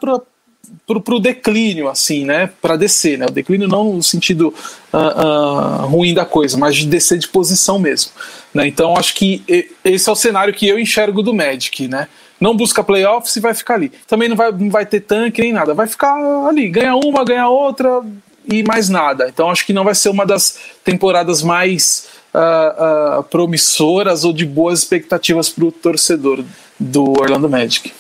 [0.87, 2.51] pro, pro declínio, assim, né?
[2.61, 3.27] Para descer, né?
[3.27, 4.55] O declínio não no sentido
[4.93, 8.13] uh, uh, ruim da coisa, mas de descer de posição mesmo.
[8.55, 8.67] Né?
[8.67, 9.43] Então acho que
[9.85, 12.09] esse é o cenário que eu enxergo do Magic, né?
[12.41, 13.91] Não busca playoffs e vai ficar ali.
[14.07, 16.15] Também não vai, não vai ter tanque nem nada, vai ficar
[16.47, 18.03] ali, ganha uma, ganha outra
[18.47, 19.29] e mais nada.
[19.29, 24.81] Então acho que não vai ser uma das temporadas mais uh, promissoras ou de boas
[24.81, 26.45] expectativas para o torcedor
[26.79, 27.93] do Orlando Magic.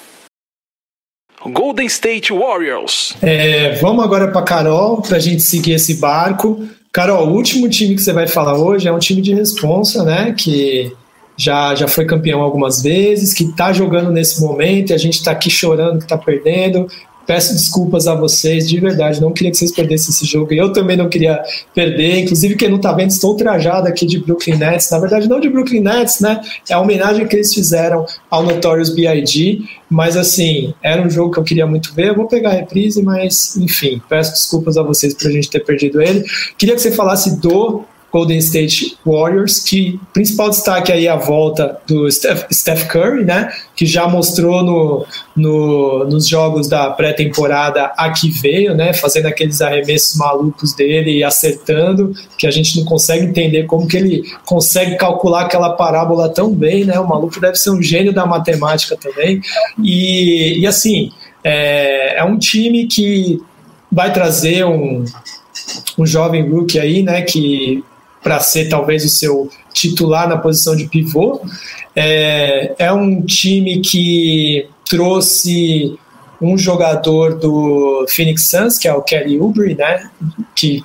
[1.44, 3.14] Golden State Warriors.
[3.22, 6.66] É, vamos agora para Carol, para a gente seguir esse barco.
[6.92, 10.34] Carol, o último time que você vai falar hoje é um time de responsa, né?
[10.36, 10.92] Que
[11.36, 15.32] já, já foi campeão algumas vezes, que está jogando nesse momento e a gente está
[15.32, 16.86] aqui chorando que está perdendo.
[17.26, 20.52] Peço desculpas a vocês, de verdade, não queria que vocês perdessem esse jogo.
[20.54, 21.42] Eu também não queria
[21.74, 22.20] perder.
[22.20, 24.90] Inclusive, quem não tá vendo, estou trajado aqui de Brooklyn Nets.
[24.90, 26.40] Na verdade, não de Brooklyn Nets, né?
[26.68, 29.62] É a homenagem que eles fizeram ao Notorious B.I.G.
[29.90, 32.08] Mas, assim, era um jogo que eu queria muito ver.
[32.08, 35.60] Eu vou pegar a reprise, mas, enfim, peço desculpas a vocês por a gente ter
[35.60, 36.24] perdido ele.
[36.56, 41.78] Queria que você falasse do Golden State Warriors, que principal destaque aí é a volta
[41.86, 45.06] do Steph, Curry, né, que já mostrou no,
[45.36, 51.24] no nos jogos da pré-temporada a que veio, né, fazendo aqueles arremessos malucos dele e
[51.24, 56.54] acertando, que a gente não consegue entender como que ele consegue calcular aquela parábola tão
[56.54, 59.42] bem, né, o maluco deve ser um gênio da matemática também,
[59.82, 61.12] e, e assim,
[61.44, 63.40] é, é um time que
[63.92, 65.04] vai trazer um,
[65.98, 67.84] um jovem rookie aí, né, que
[68.26, 71.40] para ser talvez o seu titular na posição de pivô.
[71.94, 75.96] É, é um time que trouxe
[76.42, 80.10] um jogador do Phoenix Suns, que é o Kelly Oubre, né?
[80.56, 80.84] Que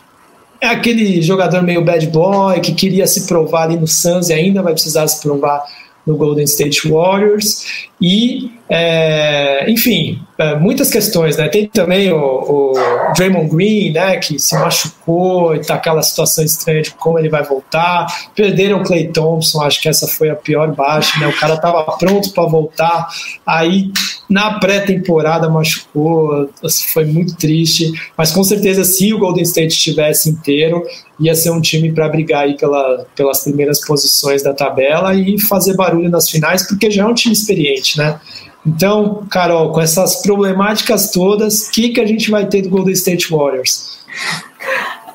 [0.62, 4.62] é aquele jogador meio bad boy que queria se provar ali no Suns e ainda
[4.62, 5.64] vai precisar se provar
[6.12, 7.90] no Golden State Warriors.
[8.02, 11.48] E, é, enfim, é, muitas questões, né?
[11.50, 12.74] Tem também o, o,
[13.16, 17.44] Draymond Green, né, que se machucou e tá aquela situação estranha de como ele vai
[17.44, 18.08] voltar.
[18.36, 21.28] Perderam o Clay Thompson, acho que essa foi a pior baixa, né?
[21.28, 23.08] O cara tava pronto para voltar,
[23.46, 23.92] aí
[24.28, 26.50] na pré-temporada machucou,
[26.94, 30.84] foi muito triste, mas com certeza se o Golden State estivesse inteiro,
[31.22, 35.76] ia ser um time para brigar aí pela, pelas primeiras posições da tabela e fazer
[35.76, 38.20] barulho nas finais, porque já é um time experiente, né?
[38.66, 42.94] Então, Carol, com essas problemáticas todas, o que, que a gente vai ter do Golden
[42.94, 44.00] State Warriors?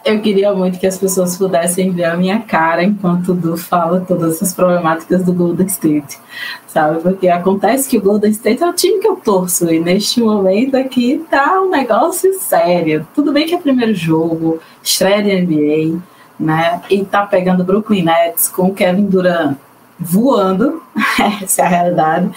[0.07, 4.05] Eu queria muito que as pessoas pudessem ver a minha cara enquanto o Du fala
[4.07, 6.21] todas essas problemáticas do Golden State,
[6.69, 7.01] sabe?
[7.01, 10.77] Porque acontece que o Golden State é o time que eu torço e neste momento
[10.77, 13.05] aqui tá um negócio sério.
[13.17, 16.01] Tudo bem que é primeiro jogo, estreia de NBA,
[16.39, 16.81] né?
[16.89, 19.57] E tá pegando o Brooklyn Nets com o Kevin Durant
[19.99, 20.85] voando,
[21.43, 22.31] essa é a realidade.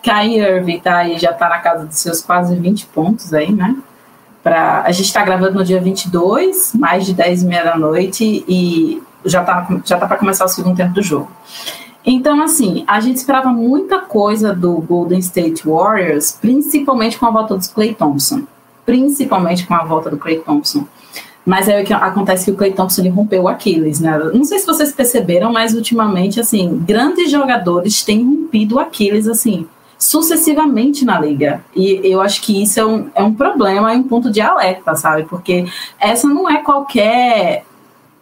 [0.00, 3.74] Kai Irving tá aí, já tá na casa dos seus quase 20 pontos aí, né?
[4.54, 9.02] A gente está gravando no dia 22, mais de 10 e meia da noite, e
[9.24, 11.28] já tá, já tá para começar o segundo tempo do jogo.
[12.04, 17.56] Então, assim, a gente esperava muita coisa do Golden State Warriors, principalmente com a volta
[17.56, 18.42] dos Clay Thompson.
[18.84, 20.86] Principalmente com a volta do Clay Thompson.
[21.44, 24.16] Mas é o que acontece que o Clay Thompson ele rompeu o Aquiles, né?
[24.32, 29.66] Não sei se vocês perceberam, mas ultimamente, assim, grandes jogadores têm rompido o Aquiles, assim,
[29.98, 31.64] sucessivamente na liga.
[31.74, 34.94] E eu acho que isso é um, é um problema e um ponto de alerta,
[34.94, 35.24] sabe?
[35.24, 35.66] Porque
[35.98, 37.64] essa não é qualquer.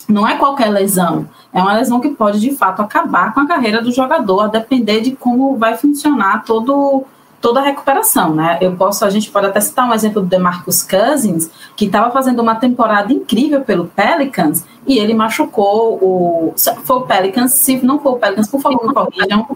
[0.09, 1.29] Não é qualquer lesão.
[1.53, 5.01] É uma lesão que pode, de fato, acabar com a carreira do jogador, a depender
[5.01, 7.07] de como vai funcionar todo
[7.41, 8.57] toda a recuperação, né?
[8.59, 12.41] Eu posso, a gente pode até citar um exemplo do DeMarcus Cousins, que estava fazendo
[12.41, 18.15] uma temporada incrível pelo Pelicans e ele machucou o foi o Pelicans, se não for
[18.15, 19.47] o Pelicans, por favor, me corrijam.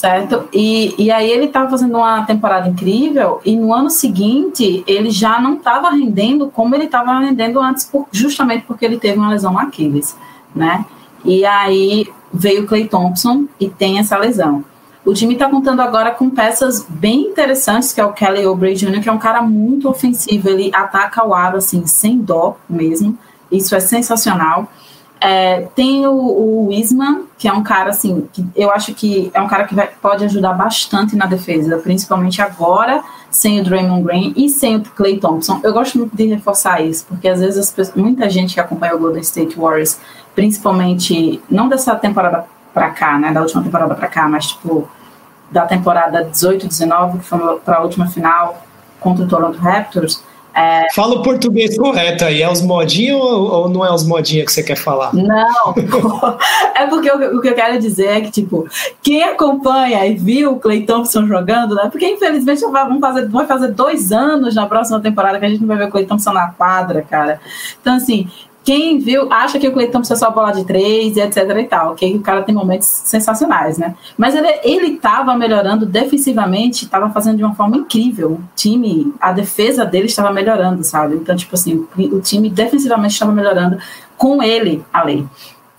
[0.00, 0.48] Certo?
[0.50, 5.38] E, e aí ele estava fazendo uma temporada incrível e no ano seguinte ele já
[5.38, 9.52] não estava rendendo como ele estava rendendo antes, por, justamente porque ele teve uma lesão
[9.52, 10.16] no Aquiles,
[10.54, 10.86] né?
[11.22, 14.64] E aí veio o Clay Thompson e tem essa lesão.
[15.04, 19.02] O time está contando agora com peças bem interessantes, que é o Kelly Oubre Jr.,
[19.02, 23.18] que é um cara muito ofensivo, ele ataca o aro, assim, sem dó mesmo,
[23.52, 24.66] isso é sensacional.
[25.20, 26.70] É, tem o, o
[27.36, 30.24] que é um cara, assim, que eu acho que é um cara que vai, pode
[30.24, 35.60] ajudar bastante na defesa, principalmente agora, sem o Draymond Green e sem o Clay Thompson.
[35.62, 39.20] Eu gosto muito de reforçar isso, porque às vezes muita gente que acompanha o Golden
[39.20, 40.00] State Warriors,
[40.34, 44.88] principalmente, não dessa temporada para cá, né, da última temporada para cá, mas tipo
[45.50, 48.62] da temporada 18, 19, que foi para a última final
[49.00, 50.22] contra o Toronto Raptors.
[50.54, 50.86] É...
[50.94, 54.52] Fala o português correto aí, é os modinhos ou, ou não é os modinhos que
[54.52, 55.14] você quer falar?
[55.14, 55.74] Não,
[56.74, 58.66] é porque o, o, que eu quero dizer é que, tipo,
[59.02, 61.88] quem acompanha e viu o Clay Thompson jogando, né?
[61.90, 62.60] Porque infelizmente
[63.00, 65.90] fazer, vai fazer dois anos na próxima temporada que a gente não vai ver o
[65.90, 67.40] Clay Thompson na quadra, cara.
[67.80, 68.28] Então, assim,
[68.62, 71.94] quem viu acha que o Cleiton precisa só bola de três e etc e tal,
[71.94, 73.94] que o cara tem momentos sensacionais, né?
[74.16, 78.32] Mas ele ele estava melhorando defensivamente, estava fazendo de uma forma incrível.
[78.32, 81.16] O time, a defesa dele estava melhorando, sabe?
[81.16, 83.78] Então, tipo assim, o time defensivamente estava melhorando
[84.16, 85.26] com ele ali.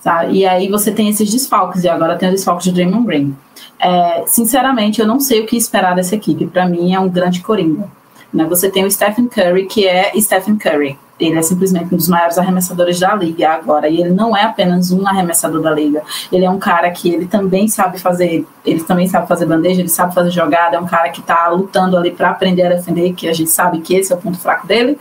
[0.00, 0.38] Sabe?
[0.38, 3.36] E aí você tem esses desfalques, e agora tem o desfalque de Draymond Green.
[3.78, 6.46] É, sinceramente, eu não sei o que esperar dessa equipe.
[6.46, 7.88] Para mim, é um grande coringa.
[8.32, 8.44] Né?
[8.46, 12.38] Você tem o Stephen Curry, que é Stephen Curry ele é simplesmente um dos maiores
[12.38, 13.88] arremessadores da liga agora.
[13.88, 16.02] E ele não é apenas um arremessador da liga.
[16.30, 19.88] Ele é um cara que ele também sabe fazer, ele também sabe fazer bandeja, ele
[19.88, 23.28] sabe fazer jogada, é um cara que está lutando ali para aprender a defender, que
[23.28, 24.98] a gente sabe que esse é o ponto fraco dele.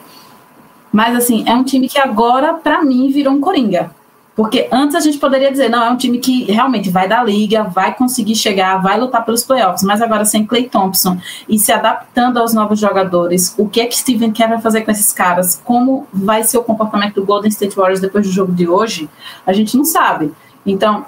[0.92, 3.92] Mas assim, é um time que agora, para mim, virou um coringa.
[4.42, 7.62] Porque antes a gente poderia dizer, não, é um time que realmente vai dar liga,
[7.62, 12.40] vai conseguir chegar, vai lutar pelos playoffs, mas agora sem Clay Thompson e se adaptando
[12.40, 15.62] aos novos jogadores, o que é que Steven quer fazer com esses caras?
[15.64, 19.08] Como vai ser o comportamento do Golden State Warriors depois do jogo de hoje?
[19.46, 20.34] A gente não sabe.
[20.66, 21.06] Então,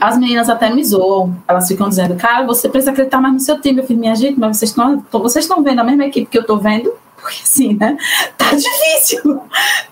[0.00, 3.60] as meninas até me zoam, elas ficam dizendo, cara, você precisa acreditar mais no seu
[3.60, 3.80] time.
[3.80, 6.42] Eu falei, minha gente, mas vocês estão, vocês estão vendo a mesma equipe que eu
[6.42, 6.92] estou vendo?
[7.20, 7.96] Porque assim, né?
[8.36, 9.40] Tá difícil.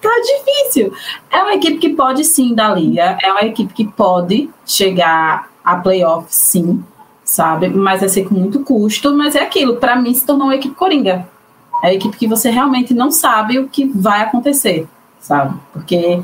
[0.00, 0.92] Tá difícil.
[1.30, 3.18] É uma equipe que pode sim dar liga.
[3.22, 6.82] É uma equipe que pode chegar a playoff, sim,
[7.24, 7.68] sabe?
[7.68, 9.14] Mas vai ser com muito custo.
[9.14, 9.76] Mas é aquilo.
[9.76, 11.28] Para mim, se tornou uma equipe coringa.
[11.82, 14.88] É a equipe que você realmente não sabe o que vai acontecer,
[15.20, 15.56] sabe?
[15.72, 16.20] Porque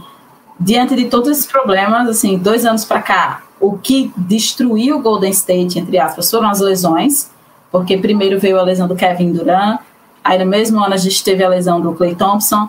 [0.59, 5.31] diante de todos esses problemas, assim, dois anos para cá, o que destruiu o Golden
[5.31, 7.31] State, entre aspas, foram as lesões.
[7.71, 9.81] Porque primeiro veio a lesão do Kevin Durant
[10.25, 12.67] Aí no mesmo ano a gente teve a lesão do Clay Thompson.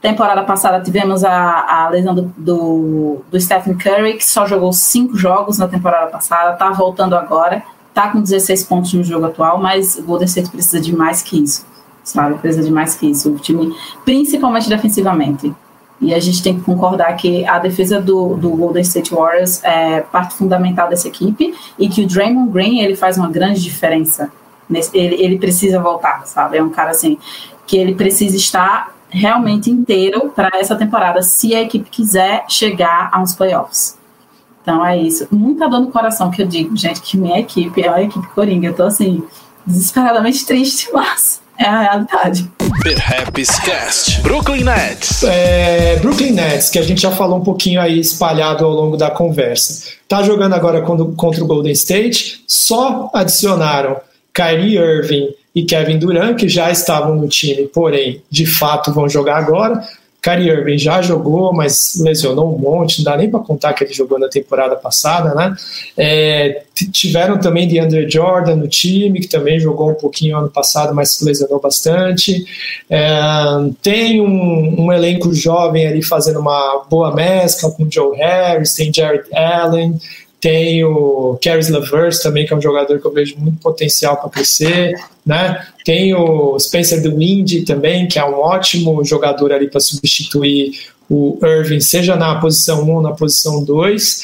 [0.00, 5.16] Temporada passada tivemos a, a lesão do, do, do, Stephen Curry, que só jogou cinco
[5.16, 7.62] jogos na temporada passada, tá voltando agora,
[7.94, 11.42] tá com 16 pontos no jogo atual, mas o Golden State precisa de mais que
[11.42, 11.64] isso,
[12.02, 12.34] sabe?
[12.36, 13.30] Precisa de mais que isso.
[13.30, 13.74] O time,
[14.04, 15.54] principalmente defensivamente.
[16.00, 20.00] E a gente tem que concordar que a defesa do, do Golden State Warriors é
[20.00, 24.32] parte fundamental dessa equipe e que o Draymond Green ele faz uma grande diferença
[24.92, 26.58] Ele, ele precisa voltar, sabe?
[26.58, 27.18] É um cara assim
[27.66, 33.34] que ele precisa estar realmente inteiro para essa temporada, se a equipe quiser chegar aos
[33.34, 33.98] playoffs.
[34.62, 35.26] Então é isso.
[35.30, 38.68] Muita dor no coração que eu digo, gente, que minha equipe é a equipe Coringa.
[38.68, 39.22] Eu tô assim,
[39.66, 42.50] desesperadamente triste, mas é a realidade.
[42.82, 44.22] Perhaps Cast.
[44.22, 45.24] Brooklyn Nets.
[45.24, 49.10] É, Brooklyn Nets, que a gente já falou um pouquinho aí espalhado ao longo da
[49.10, 49.92] conversa.
[50.08, 53.96] Tá jogando agora contra o Golden State, só adicionaram
[54.32, 59.36] Kyrie Irving e Kevin Durant, que já estavam no time, porém, de fato vão jogar
[59.36, 59.82] agora.
[60.22, 63.92] Kyrie Irving já jogou, mas lesionou um monte, não dá nem para contar que ele
[63.92, 65.52] jogou na temporada passada, né?
[65.98, 70.94] É, tiveram também de Andre Jordan no time, que também jogou um pouquinho ano passado,
[70.94, 72.44] mas lesionou bastante.
[72.88, 73.02] É,
[73.82, 79.24] tem um, um, elenco jovem ali fazendo uma boa mescla com Joe Harris, tem Jared
[79.34, 79.98] Allen,
[80.42, 84.28] tem o Caris LeVert também, que é um jogador que eu vejo muito potencial para
[84.28, 84.92] crescer,
[85.24, 85.64] né?
[85.84, 90.72] Tem o Spencer DeWind também, que é um ótimo jogador ali para substituir
[91.08, 94.22] o Irving, seja na posição 1 ou na posição 2.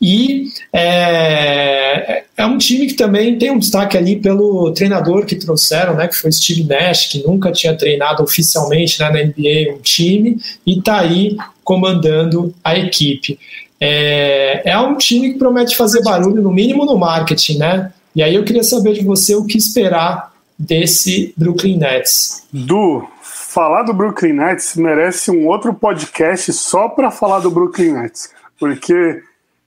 [0.00, 5.96] E é, é, um time que também tem um destaque ali pelo treinador que trouxeram,
[5.96, 10.38] né, que foi Steve Nash, que nunca tinha treinado oficialmente né, na NBA um time,
[10.64, 13.38] e está aí comandando a equipe.
[13.80, 17.92] É, é um time que promete fazer barulho, no mínimo no marketing, né?
[18.14, 22.44] E aí eu queria saber de você o que esperar desse Brooklyn Nets.
[22.52, 28.30] Du, falar do Brooklyn Nets merece um outro podcast só para falar do Brooklyn Nets.
[28.58, 29.22] Porque,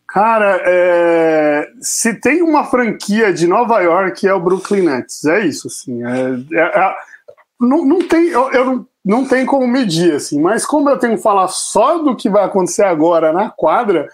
[0.05, 1.67] cara, é...
[1.79, 5.23] se tem uma franquia de Nova York é o Brooklyn Nets.
[5.23, 6.03] É isso, assim.
[6.03, 6.95] É, é, é...
[7.59, 8.27] não, não tem.
[8.27, 10.39] Eu, eu não não tem como medir, assim.
[10.39, 14.07] Mas como eu tenho que falar só do que vai acontecer agora na quadra,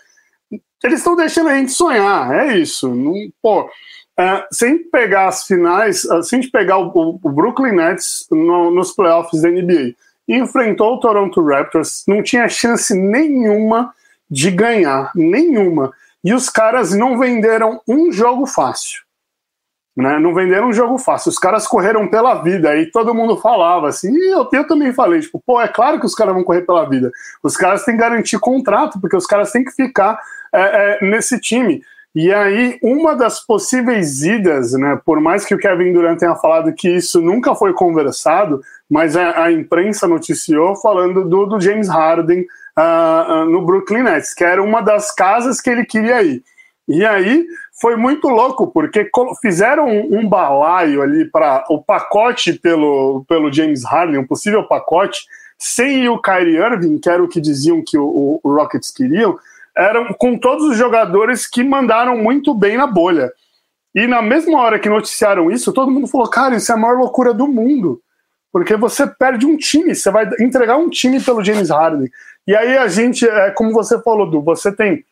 [0.83, 2.93] eles estão deixando a gente sonhar, é isso.
[2.93, 3.69] Não, pô,
[4.19, 8.71] é, sem pegar as finais, uh, se a gente pegar o, o Brooklyn Nets no,
[8.71, 9.95] nos playoffs da NBA,
[10.27, 13.93] enfrentou o Toronto Raptors, não tinha chance nenhuma
[14.29, 15.93] de ganhar, nenhuma.
[16.23, 19.06] E os caras não venderam um jogo fácil.
[19.97, 20.19] Né?
[20.19, 21.29] Não venderam um jogo fácil.
[21.29, 22.69] Os caras correram pela vida.
[22.69, 24.13] Aí todo mundo falava assim.
[24.13, 26.87] E eu, eu também falei, tipo, pô, é claro que os caras vão correr pela
[26.87, 27.11] vida.
[27.41, 30.19] Os caras têm que garantir contrato, porque os caras têm que ficar
[30.53, 30.61] é,
[31.01, 31.81] é, nesse time.
[32.13, 36.73] E aí, uma das possíveis idas, né, por mais que o Kevin Durant tenha falado
[36.73, 42.41] que isso nunca foi conversado, mas a, a imprensa noticiou falando do, do James Harden
[42.41, 46.43] uh, uh, no Brooklyn Nets, que era uma das casas que ele queria ir.
[46.87, 47.45] E aí
[47.79, 49.09] foi muito louco, porque
[49.39, 55.27] fizeram um, um balaio ali para o pacote pelo, pelo James Harden, um possível pacote,
[55.57, 59.37] sem o Kyrie Irving, que era o que diziam que o, o Rockets queriam,
[59.75, 63.31] eram com todos os jogadores que mandaram muito bem na bolha.
[63.93, 66.97] E na mesma hora que noticiaram isso, todo mundo falou: cara, isso é a maior
[66.97, 68.01] loucura do mundo.
[68.51, 72.09] Porque você perde um time, você vai entregar um time pelo James Harden.
[72.47, 75.03] E aí a gente, é, como você falou, Du, você tem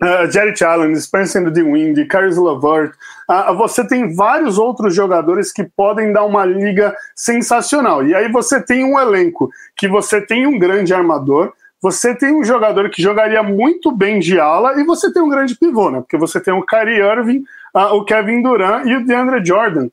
[0.00, 2.92] Uh, Jarrett Allen, Spencer DeWind, Caris LeVert,
[3.28, 8.06] uh, você tem vários outros jogadores que podem dar uma liga sensacional.
[8.06, 11.52] E aí você tem um elenco que você tem um grande armador,
[11.82, 15.56] você tem um jogador que jogaria muito bem de ala e você tem um grande
[15.56, 16.00] pivô, né?
[16.00, 17.44] Porque você tem o Kyrie Irving,
[17.74, 19.88] uh, o Kevin Durant e o DeAndre Jordan.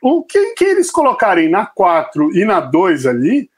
[0.00, 3.48] O que, que eles colocarem na 4 e na 2 ali,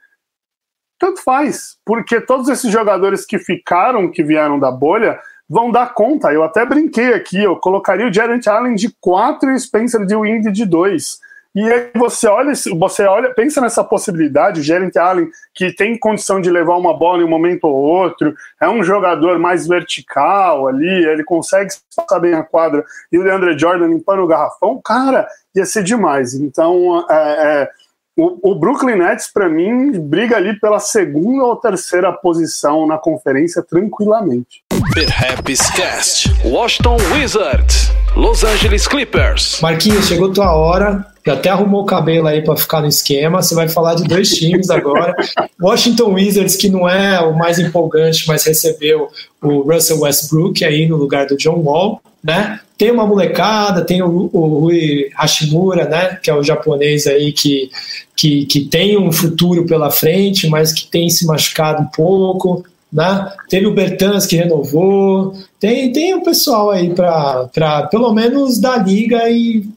[0.99, 5.19] tanto faz, porque todos esses jogadores que ficaram, que vieram da bolha,
[5.49, 6.33] vão dar conta.
[6.33, 10.15] Eu até brinquei aqui, eu colocaria o Jared Allen de 4 e o Spencer de
[10.15, 11.25] Wind de 2.
[11.55, 16.41] E aí você olha, você olha, pensa nessa possibilidade, o Jared Allen, que tem condição
[16.41, 21.05] de levar uma bola em um momento ou outro, é um jogador mais vertical ali,
[21.05, 25.65] ele consegue passar bem a quadra, e o Leandro Jordan limpando o garrafão, cara, ia
[25.65, 26.33] ser demais.
[26.33, 27.69] Então, é, é,
[28.17, 33.63] o, o Brooklyn Nets, para mim, briga ali pela segunda ou terceira posição na conferência
[33.63, 34.64] tranquilamente.
[34.93, 36.29] Perhaps Cast.
[36.45, 37.91] Washington Wizards.
[38.15, 39.59] Los Angeles Clippers.
[39.61, 41.05] Marquinhos, chegou tua hora.
[41.25, 43.41] Já até arrumou o cabelo aí para ficar no esquema.
[43.41, 45.15] Você vai falar de dois times agora.
[45.59, 49.09] Washington Wizards, que não é o mais empolgante, mas recebeu
[49.41, 52.59] o Russell Westbrook aí no lugar do John Wall, né?
[52.77, 56.19] Tem uma molecada, tem o, o Rui Hashimura, né?
[56.21, 57.69] Que é o japonês aí que,
[58.15, 62.63] que, que tem um futuro pela frente, mas que tem se machucado um pouco
[62.95, 63.29] né?
[63.49, 69.29] Teve o Bertans que renovou, tem, tem o pessoal aí para pelo menos dar liga
[69.29, 69.67] e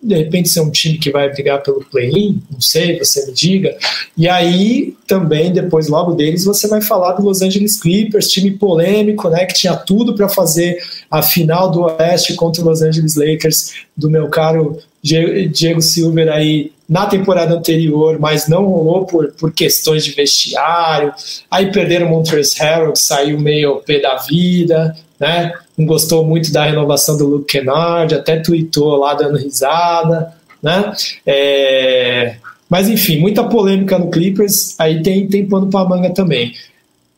[0.00, 3.76] de repente ser um time que vai brigar pelo play-in, não sei, você me diga.
[4.16, 9.28] E aí também depois logo deles você vai falar do Los Angeles Clippers, time polêmico,
[9.28, 10.78] né, que tinha tudo para fazer
[11.10, 16.70] a final do Oeste contra o Los Angeles Lakers do meu caro Diego Silver aí
[16.88, 21.12] na temporada anterior, mas não rolou por, por questões de vestiário.
[21.50, 25.52] Aí perderam o Montrezl Harrell, que saiu meio pé da vida, né?
[25.76, 30.32] Não gostou muito da renovação do Luke Kennard, até tweetou lá dando risada,
[30.62, 30.92] né?
[31.26, 32.36] É...
[32.70, 36.54] Mas enfim, muita polêmica no Clippers, aí tem, tem pano para manga também.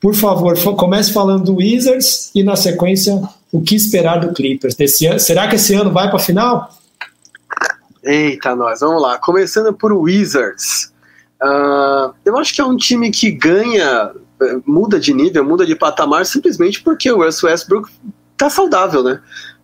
[0.00, 3.20] Por favor, comece falando do Wizards e na sequência
[3.52, 5.20] o que esperar do Clippers desse ano.
[5.20, 6.70] Será que esse ano vai para a final?
[8.02, 9.18] Eita, nós, vamos lá.
[9.18, 10.92] Começando por Wizards.
[11.42, 14.12] Uh, eu acho que é um time que ganha,
[14.66, 17.90] muda de nível, muda de patamar, simplesmente porque o Russell Westbrook
[18.36, 19.20] tá saudável, né?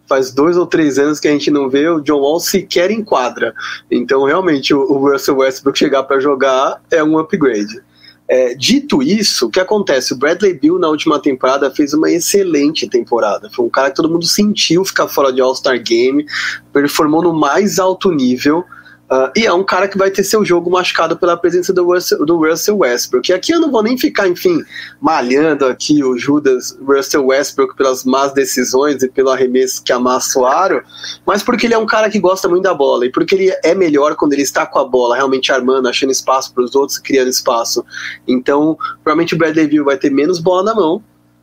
[0.06, 3.02] Faz dois ou três anos que a gente não vê o John Wall sequer em
[3.02, 3.54] quadra.
[3.90, 7.82] Então, realmente, o, o Russell Westbrook chegar para jogar é um upgrade.
[8.28, 10.12] É, dito isso, o que acontece?
[10.12, 13.48] O Bradley Bill na última temporada fez uma excelente temporada.
[13.50, 16.26] Foi um cara que todo mundo sentiu ficar fora de All-Star Game,
[16.72, 18.64] performou no mais alto nível.
[19.08, 22.26] Uh, e é um cara que vai ter seu jogo machucado pela presença do Russell,
[22.26, 23.30] do Russell Westbrook.
[23.30, 24.58] E aqui eu não vou nem ficar, enfim,
[25.00, 30.44] malhando aqui o Judas Russell Westbrook pelas más decisões e pelo arremesso que amassa o
[30.44, 30.82] aro,
[31.24, 33.76] mas porque ele é um cara que gosta muito da bola e porque ele é
[33.76, 37.28] melhor quando ele está com a bola, realmente armando, achando espaço para os outros, criando
[37.28, 37.84] espaço.
[38.26, 41.00] Então, provavelmente o Bradley Bill vai ter menos bola na mão,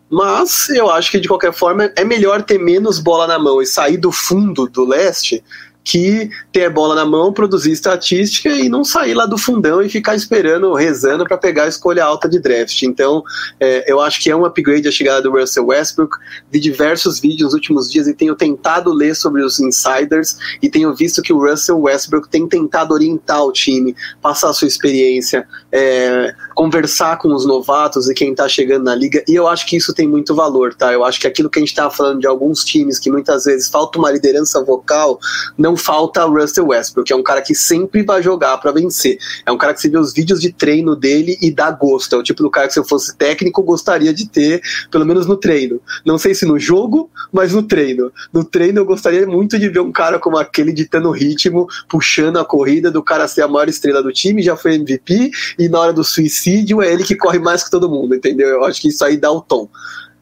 [0.10, 3.65] mas eu acho que de qualquer forma é melhor ter menos bola na mão e
[3.65, 5.41] sair do fundo do leste
[5.84, 9.89] que ter a bola na mão, produzir estatística e não sair lá do fundão e
[9.89, 12.84] ficar esperando, rezando para pegar a escolha alta de draft.
[12.84, 13.23] Então,
[13.60, 16.18] é, eu acho que é um upgrade a chegada do Russell Westbrook.
[16.49, 20.93] Vi diversos vídeos nos últimos dias e tenho tentado ler sobre os insiders e tenho
[20.95, 26.34] visto que o Russell Westbrook tem tentado orientar o time, passar a sua experiência, é,
[26.55, 29.23] conversar com os novatos e quem está chegando na liga.
[29.27, 30.93] E eu acho que isso tem muito valor, tá?
[30.93, 33.68] Eu acho que aquilo que a gente estava falando de alguns times que muitas vezes
[33.68, 35.19] falta uma liderança vocal,
[35.57, 39.17] não não falta Russell Westbrook, é um cara que sempre vai jogar para vencer.
[39.45, 42.15] É um cara que você vê os vídeos de treino dele e dá gosto.
[42.15, 45.25] É o tipo do cara que se eu fosse técnico gostaria de ter, pelo menos
[45.25, 45.81] no treino.
[46.05, 48.11] Não sei se no jogo, mas no treino.
[48.31, 52.45] No treino eu gostaria muito de ver um cara como aquele ditando ritmo, puxando a
[52.45, 55.93] corrida do cara ser a maior estrela do time, já foi MVP e na hora
[55.93, 58.47] do suicídio é ele que corre mais que todo mundo, entendeu?
[58.47, 59.67] Eu acho que isso aí dá o tom.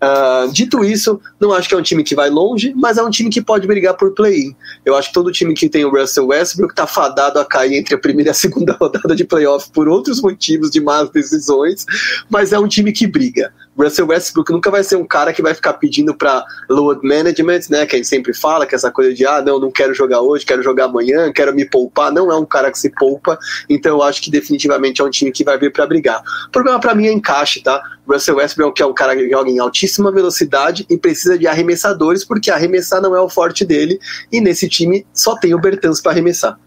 [0.03, 3.09] Uh, dito isso, não acho que é um time que vai longe, mas é um
[3.09, 4.55] time que pode brigar por play-in.
[4.83, 7.93] Eu acho que todo time que tem o Russell Westbrook está fadado a cair entre
[7.93, 11.85] a primeira e a segunda rodada de playoff por outros motivos de más decisões,
[12.29, 13.53] mas é um time que briga.
[13.77, 17.85] Russell Westbrook nunca vai ser um cara que vai ficar pedindo para load management, né?
[17.85, 20.21] Que a gente sempre fala, que é essa coisa de ah, não, não quero jogar
[20.21, 22.11] hoje, quero jogar amanhã, quero me poupar.
[22.11, 23.37] Não é um cara que se poupa,
[23.69, 26.21] então eu acho que definitivamente é um time que vai vir para brigar.
[26.47, 27.81] O problema para mim é encaixe, tá?
[28.07, 32.51] Russell Westbrook é um cara que joga em altíssima velocidade e precisa de arremessadores, porque
[32.51, 33.99] arremessar não é o forte dele,
[34.31, 36.57] e nesse time só tem o Bertans para arremessar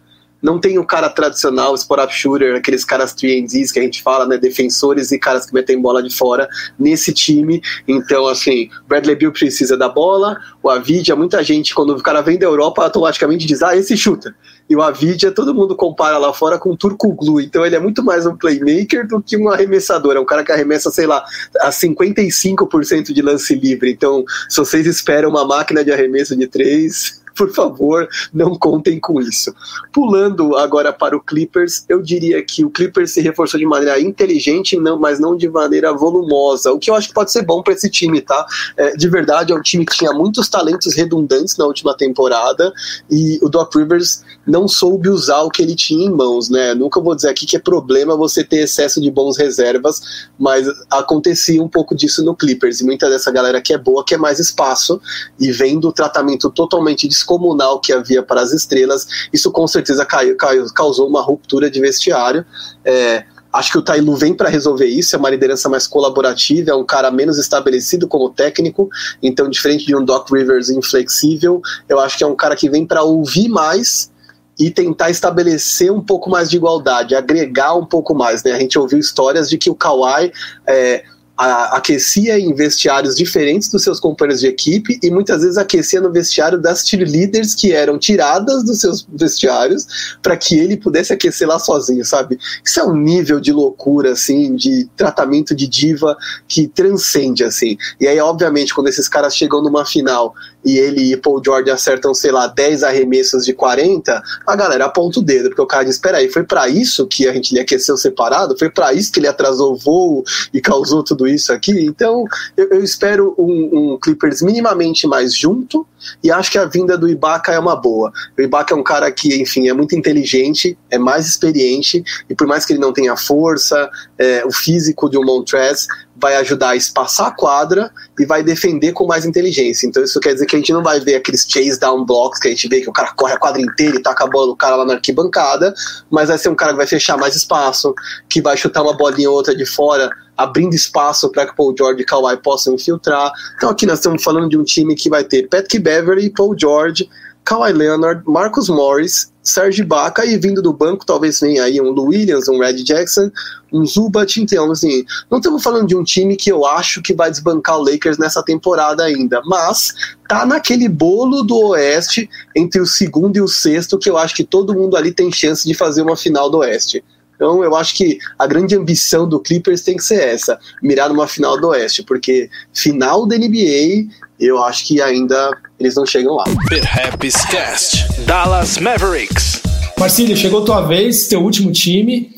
[0.44, 4.36] não tem o cara tradicional, spot-up shooter, aqueles caras 3 que a gente fala, né,
[4.36, 6.46] defensores e caras que metem bola de fora
[6.78, 7.62] nesse time.
[7.88, 12.38] Então, assim, Bradley Bill precisa da bola, o Avidia, muita gente, quando o cara vem
[12.38, 14.36] da Europa, automaticamente diz, ah, esse chuta.
[14.68, 18.04] E o Avidia, todo mundo compara lá fora com o Turkoglu, então ele é muito
[18.04, 21.24] mais um playmaker do que um arremessador, é um cara que arremessa, sei lá,
[21.62, 23.90] a 55% de lance livre.
[23.90, 29.20] Então, se vocês esperam uma máquina de arremesso de três por favor, não contem com
[29.20, 29.54] isso.
[29.92, 34.78] Pulando agora para o Clippers, eu diria que o Clippers se reforçou de maneira inteligente,
[34.78, 37.74] não, mas não de maneira volumosa, o que eu acho que pode ser bom para
[37.74, 38.46] esse time, tá?
[38.76, 42.72] É, de verdade, é um time que tinha muitos talentos redundantes na última temporada
[43.10, 46.74] e o Doc Rivers não soube usar o que ele tinha em mãos, né?
[46.74, 51.62] Nunca vou dizer aqui que é problema você ter excesso de bons reservas, mas acontecia
[51.62, 55.00] um pouco disso no Clippers e muita dessa galera que é boa quer mais espaço
[55.38, 60.36] e vem do tratamento totalmente descomunal que havia para as estrelas, isso com certeza caiu,
[60.36, 62.44] caiu, causou uma ruptura de vestiário.
[62.84, 66.74] É, acho que o Tailu vem para resolver isso, é uma liderança mais colaborativa, é
[66.74, 68.88] um cara menos estabelecido como técnico,
[69.22, 72.86] então diferente de um Doc Rivers inflexível, eu acho que é um cara que vem
[72.86, 74.12] para ouvir mais
[74.58, 78.44] e tentar estabelecer um pouco mais de igualdade, agregar um pouco mais.
[78.44, 78.52] Né?
[78.52, 80.32] A gente ouviu histórias de que o Kawhi
[80.64, 81.02] é,
[81.36, 86.12] a, aquecia em vestiários diferentes dos seus companheiros de equipe e muitas vezes aquecia no
[86.12, 91.58] vestiário das cheerleaders que eram tiradas dos seus vestiários para que ele pudesse aquecer lá
[91.58, 92.38] sozinho, sabe?
[92.64, 96.16] Isso é um nível de loucura, assim, de tratamento de diva
[96.46, 97.76] que transcende, assim.
[98.00, 100.34] E aí, obviamente, quando esses caras chegam numa final
[100.64, 105.20] e ele e Paul George acertam, sei lá, 10 arremessos de 40, a galera aponta
[105.20, 107.60] o dedo, porque o cara diz: espera aí, foi para isso que a gente lhe
[107.60, 108.56] aqueceu separado?
[108.58, 111.84] Foi para isso que ele atrasou o voo e causou tudo tudo isso aqui.
[111.84, 112.24] Então,
[112.56, 115.86] eu, eu espero um, um, Clippers minimamente mais junto
[116.22, 118.12] e acho que a vinda do Ibaka é uma boa.
[118.38, 122.46] O Ibaka é um cara que, enfim, é muito inteligente, é mais experiente e por
[122.46, 125.86] mais que ele não tenha força, é, o físico de um Montrez
[126.16, 129.86] vai ajudar a espaçar a quadra e vai defender com mais inteligência.
[129.86, 132.48] Então isso quer dizer que a gente não vai ver aqueles chase down blocks que
[132.48, 134.56] a gente vê que o cara corre a quadra inteira e taca a bola no
[134.56, 135.74] cara lá na arquibancada,
[136.10, 137.94] mas vai ser um cara que vai fechar mais espaço,
[138.28, 142.02] que vai chutar uma bolinha ou outra de fora, abrindo espaço para que Paul George
[142.02, 143.32] e Kawhi possam infiltrar.
[143.56, 147.08] Então aqui nós estamos falando de um time que vai ter Patrick Beverly, Paul George,
[147.44, 152.06] Kawhi Leonard, Marcus Morris, Serge Ibaka e vindo do banco talvez venha aí um Lou
[152.06, 153.30] Williams, um Red Jackson,
[153.70, 157.30] um Zubat, então assim, não estamos falando de um time que eu acho que vai
[157.30, 159.92] desbancar o Lakers nessa temporada ainda, mas
[160.26, 164.44] tá naquele bolo do Oeste entre o segundo e o sexto que eu acho que
[164.44, 167.04] todo mundo ali tem chance de fazer uma final do Oeste.
[167.34, 171.26] Então eu acho que a grande ambição do Clippers tem que ser essa, mirar numa
[171.26, 174.06] final do Oeste, porque final da NBA
[174.38, 176.44] eu acho que ainda eles não chegam lá.
[176.68, 179.62] Perhaps Cast, Dallas Mavericks.
[179.98, 182.30] Marcílio, chegou tua vez, teu último time.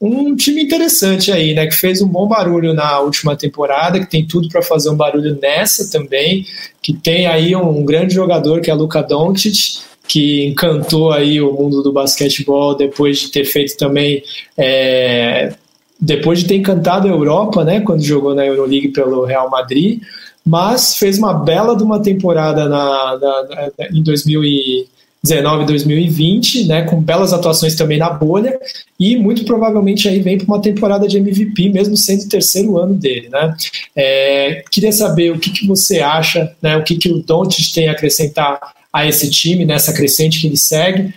[0.00, 1.66] Um time interessante aí, né?
[1.66, 5.36] Que fez um bom barulho na última temporada, que tem tudo para fazer um barulho
[5.40, 6.46] nessa também,
[6.80, 11.82] que tem aí um grande jogador que é Luca Doncic, que encantou aí o mundo
[11.82, 14.22] do basquetebol depois de ter feito também
[14.56, 15.52] é,
[16.00, 20.00] depois de ter encantado a Europa, né, quando jogou na Euroleague pelo Real Madrid,
[20.46, 27.02] mas fez uma bela de uma temporada na, na, na, em 2019 2020, né, com
[27.02, 28.58] belas atuações também na bolha,
[28.98, 32.94] e muito provavelmente aí vem para uma temporada de MVP, mesmo sendo o terceiro ano
[32.94, 33.28] dele.
[33.28, 33.54] Né.
[33.94, 37.88] É, queria saber o que, que você acha, né, o que, que o Doncic tem
[37.88, 41.12] a acrescentar a esse time, nessa crescente que ele segue,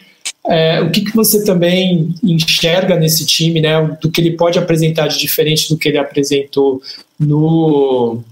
[0.47, 5.07] é, o que, que você também enxerga nesse time, né, do que ele pode apresentar
[5.07, 6.81] de diferente do que ele apresentou
[7.19, 8.23] no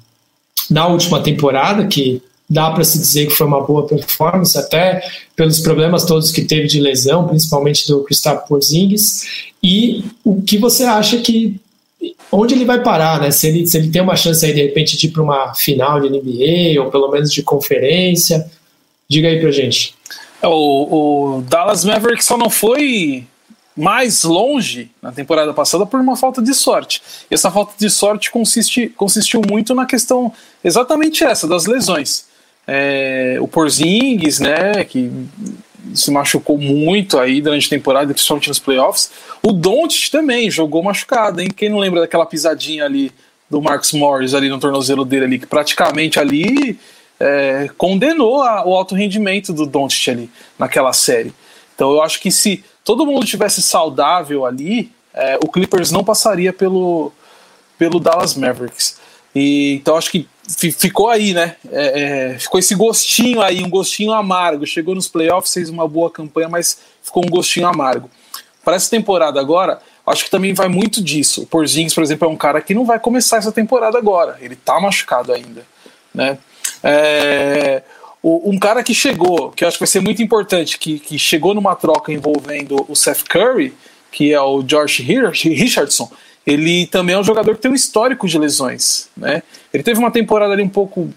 [0.69, 5.01] na última temporada, que dá para se dizer que foi uma boa performance, até
[5.35, 9.23] pelos problemas todos que teve de lesão, principalmente do Kristaps Porzingis,
[9.63, 11.59] e o que você acha que
[12.31, 13.31] onde ele vai parar, né?
[13.31, 15.99] Se ele, se ele tem uma chance aí de repente de ir para uma final
[15.99, 18.49] de NBA ou pelo menos de conferência,
[19.09, 19.95] diga aí para gente.
[20.41, 20.51] É, o,
[21.37, 23.25] o Dallas Mavericks só não foi
[23.75, 27.01] mais longe na temporada passada por uma falta de sorte.
[27.29, 30.31] E essa falta de sorte consiste, consistiu muito na questão
[30.63, 32.25] exatamente essa, das lesões.
[32.67, 35.09] É, o Porzingis, né, que
[35.93, 39.11] se machucou muito aí durante a temporada, principalmente nos playoffs.
[39.41, 41.47] O Doncic também jogou machucado, hein?
[41.55, 43.11] Quem não lembra daquela pisadinha ali
[43.49, 46.77] do Marcus Morris ali no tornozelo dele ali, que praticamente ali
[47.19, 51.33] é, condenou a, o alto rendimento do Doncic ali naquela série.
[51.75, 56.53] Então eu acho que se todo mundo tivesse saudável ali, é, o Clippers não passaria
[56.53, 57.11] pelo,
[57.77, 58.97] pelo Dallas Mavericks.
[59.35, 60.27] E, então acho que
[60.77, 61.55] ficou aí, né?
[61.71, 62.01] É,
[62.33, 64.65] é, ficou esse gostinho aí, um gostinho amargo.
[64.65, 68.09] Chegou nos playoffs, fez uma boa campanha, mas ficou um gostinho amargo.
[68.63, 71.43] Para essa temporada agora, acho que também vai muito disso.
[71.43, 74.37] O Porzingis, por exemplo, é um cara que não vai começar essa temporada agora.
[74.41, 75.65] Ele tá machucado ainda,
[76.13, 76.37] né?
[76.83, 77.83] É,
[78.21, 81.17] o, um cara que chegou, que eu acho que vai ser muito importante, que, que
[81.17, 83.73] chegou numa troca envolvendo o Seth Curry,
[84.11, 86.09] que é o George Richardson,
[86.45, 89.07] ele também é um jogador que tem um histórico de lesões.
[89.15, 89.43] Né?
[89.73, 91.09] Ele teve uma temporada ali um pouco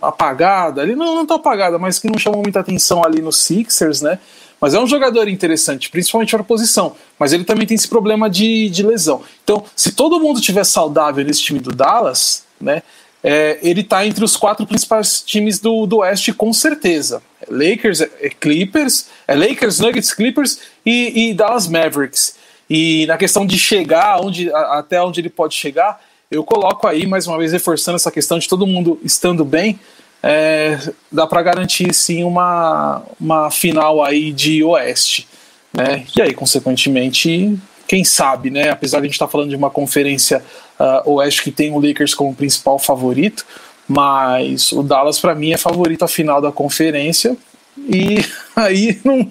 [0.00, 4.02] apagada, ali não, não tá apagada, mas que não chamou muita atenção ali no Sixers,
[4.02, 4.18] né?
[4.60, 6.96] Mas é um jogador interessante, principalmente para a posição.
[7.18, 9.22] Mas ele também tem esse problema de, de lesão.
[9.44, 12.82] Então, se todo mundo tiver saudável nesse time do Dallas, né?
[13.22, 17.22] É, ele está entre os quatro principais times do, do Oeste, com certeza.
[17.48, 22.36] Lakers, é Clippers, é Lakers, Nuggets, Clippers e, e, Dallas Mavericks.
[22.68, 27.06] E na questão de chegar onde, a, até onde ele pode chegar, eu coloco aí,
[27.06, 29.78] mais uma vez, reforçando essa questão de todo mundo estando bem,
[30.22, 30.78] é,
[31.10, 35.28] dá para garantir sim uma, uma final aí de Oeste.
[35.72, 36.04] Né?
[36.16, 38.70] E aí, consequentemente, quem sabe, né?
[38.70, 40.42] Apesar de a gente estar tá falando de uma conferência
[40.78, 43.46] uh, oeste que tem o Lakers como principal favorito,
[43.88, 47.36] mas o Dallas para mim é favorito à final da conferência
[47.78, 48.16] e
[48.56, 49.28] aí não,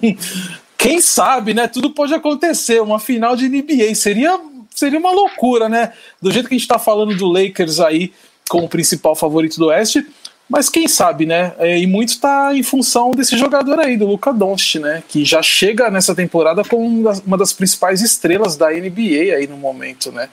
[0.78, 1.66] quem sabe, né?
[1.68, 2.80] Tudo pode acontecer.
[2.80, 4.38] Uma final de NBA seria
[4.74, 5.92] seria uma loucura, né?
[6.20, 8.12] Do jeito que a gente está falando do Lakers aí
[8.48, 10.06] como principal favorito do Oeste,
[10.48, 11.52] mas quem sabe, né?
[11.58, 15.02] É, e muito está em função desse jogador aí, do Luca Doncic, né?
[15.08, 16.86] Que já chega nessa temporada como
[17.26, 20.28] uma das principais estrelas da NBA aí no momento, né?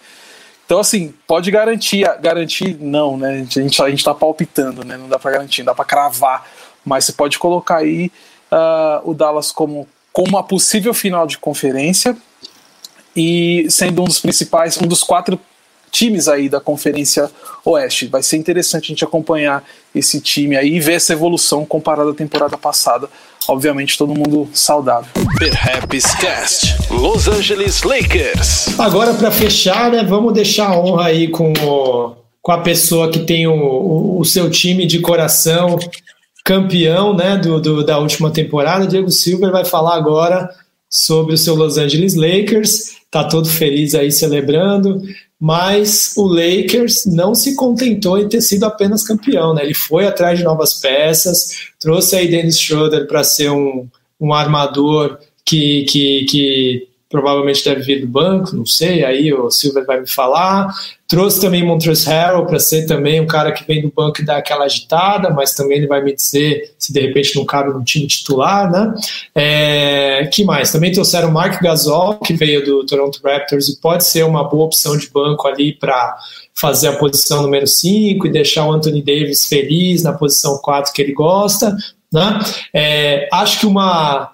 [0.66, 3.42] Então, assim, pode garantir, garantir não, né?
[3.42, 4.98] A gente, a gente tá palpitando, né?
[4.98, 6.48] Não dá para garantir, não dá para cravar.
[6.86, 8.12] Mas você pode colocar aí
[8.52, 12.16] uh, o Dallas como, como uma possível final de conferência
[13.16, 15.40] e sendo um dos principais, um dos quatro
[15.94, 17.30] times aí da Conferência
[17.64, 18.08] Oeste.
[18.08, 19.64] Vai ser interessante a gente acompanhar
[19.94, 23.08] esse time aí e ver essa evolução comparada à temporada passada.
[23.48, 25.10] Obviamente, todo mundo saudável.
[25.38, 28.80] Perhaps Cast, Los Angeles Lakers.
[28.80, 33.20] Agora, para fechar, né, vamos deixar a honra aí com, o, com a pessoa que
[33.20, 35.78] tem o, o, o seu time de coração
[36.44, 38.88] campeão né, do, do, da última temporada.
[38.88, 40.50] Diego Silver vai falar agora
[40.90, 42.98] sobre o seu Los Angeles Lakers.
[43.10, 45.02] Tá todo feliz aí celebrando,
[45.44, 49.62] mas o Lakers não se contentou em ter sido apenas campeão, né?
[49.62, 53.86] Ele foi atrás de novas peças, trouxe aí Dennis Schroeder para ser um,
[54.18, 59.86] um armador que, que, que provavelmente deve vir do banco, não sei, aí o Silver
[59.86, 60.74] vai me falar.
[61.08, 64.38] Trouxe também Montrezl Harrell para ser também um cara que vem do banco e dá
[64.38, 68.08] aquela agitada, mas também ele vai me dizer se de repente não cabe no time
[68.08, 68.96] titular, né?
[69.36, 70.72] É, que mais?
[70.72, 74.98] Também trouxeram Mark Gasol, que veio do Toronto Raptors e pode ser uma boa opção
[74.98, 76.18] de banco ali para
[76.56, 81.00] fazer a posição número 5 e deixar o Anthony Davis feliz na posição 4 que
[81.00, 81.78] ele gosta,
[82.12, 82.40] né?
[82.74, 84.33] É, acho que uma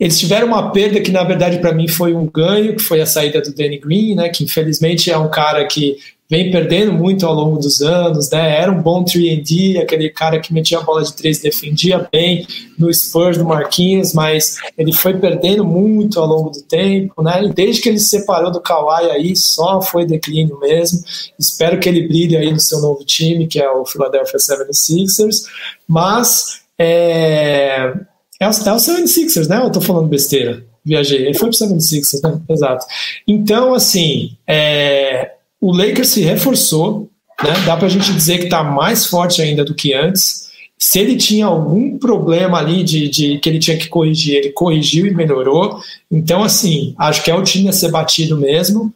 [0.00, 3.06] eles tiveram uma perda que, na verdade, para mim foi um ganho, que foi a
[3.06, 5.98] saída do Danny Green, né, que infelizmente é um cara que
[6.30, 8.56] vem perdendo muito ao longo dos anos, né?
[8.56, 12.46] Era um bom 3D, aquele cara que metia a bola de três, defendia bem
[12.78, 17.42] no Spurs do Marquinhos, mas ele foi perdendo muito ao longo do tempo, né?
[17.42, 21.02] E desde que ele se separou do Kawhi aí, só foi declínio mesmo.
[21.36, 25.42] Espero que ele brilhe aí no seu novo time, que é o Philadelphia 76ers,
[25.88, 27.92] mas é,
[28.40, 29.60] é o, é o 76ers, né?
[29.62, 30.64] Eu tô falando besteira.
[30.82, 31.26] Viajei.
[31.26, 32.40] Ele foi pro 76ers, né?
[32.48, 32.86] Exato.
[33.28, 37.10] Então, assim, é, o Lakers se reforçou,
[37.44, 37.52] né?
[37.66, 40.48] Dá pra gente dizer que tá mais forte ainda do que antes.
[40.78, 45.06] Se ele tinha algum problema ali de, de que ele tinha que corrigir, ele corrigiu
[45.06, 45.78] e melhorou.
[46.10, 48.92] Então, assim, acho que é o time a ser batido mesmo.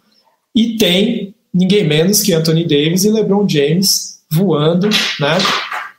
[0.55, 4.89] E tem ninguém menos que Anthony Davis e LeBron James voando,
[5.21, 5.37] né?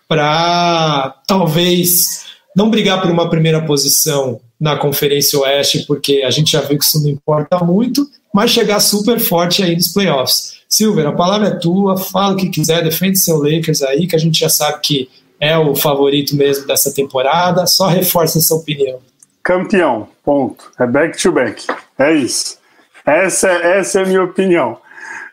[0.08, 2.25] Para talvez
[2.56, 6.86] não brigar por uma primeira posição na Conferência Oeste, porque a gente já viu que
[6.86, 10.56] isso não importa muito, mas chegar super forte aí nos playoffs.
[10.68, 14.20] Silver, a palavra é tua, fala o que quiser, defende seu Lakers aí, que a
[14.20, 15.10] gente já sabe que
[15.40, 19.00] é o favorito mesmo dessa temporada, só reforça essa opinião.
[19.44, 20.72] Campeão, ponto.
[20.80, 21.66] É back to back.
[22.00, 22.58] É isso.
[23.06, 24.78] Essa, essa é a minha opinião.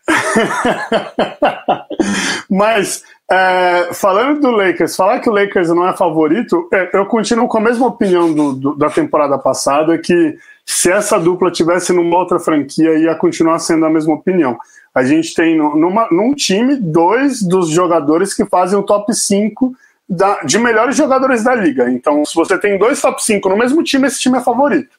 [2.51, 7.49] Mas é, falando do Lakers, falar que o Lakers não é favorito, é, eu continuo
[7.49, 12.19] com a mesma opinião do, do, da temporada passada, que se essa dupla tivesse numa
[12.19, 14.59] outra franquia, ia continuar sendo a mesma opinião.
[14.95, 19.75] A gente tem numa, num time dois dos jogadores que fazem o top 5
[20.07, 21.91] da, de melhores jogadores da liga.
[21.91, 24.91] Então, se você tem dois top 5 no mesmo time, esse time é favorito.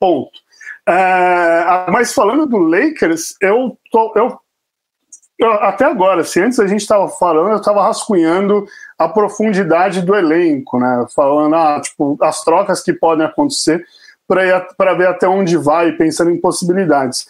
[0.00, 0.32] Ponto.
[0.88, 4.38] É, mas falando do Lakers, eu, tô, eu
[5.44, 8.66] até agora, se antes a gente estava falando, eu estava rascunhando
[8.98, 11.06] a profundidade do elenco, né?
[11.14, 13.84] Falando ah, tipo, as trocas que podem acontecer
[14.26, 17.26] para ver até onde vai, pensando em possibilidades.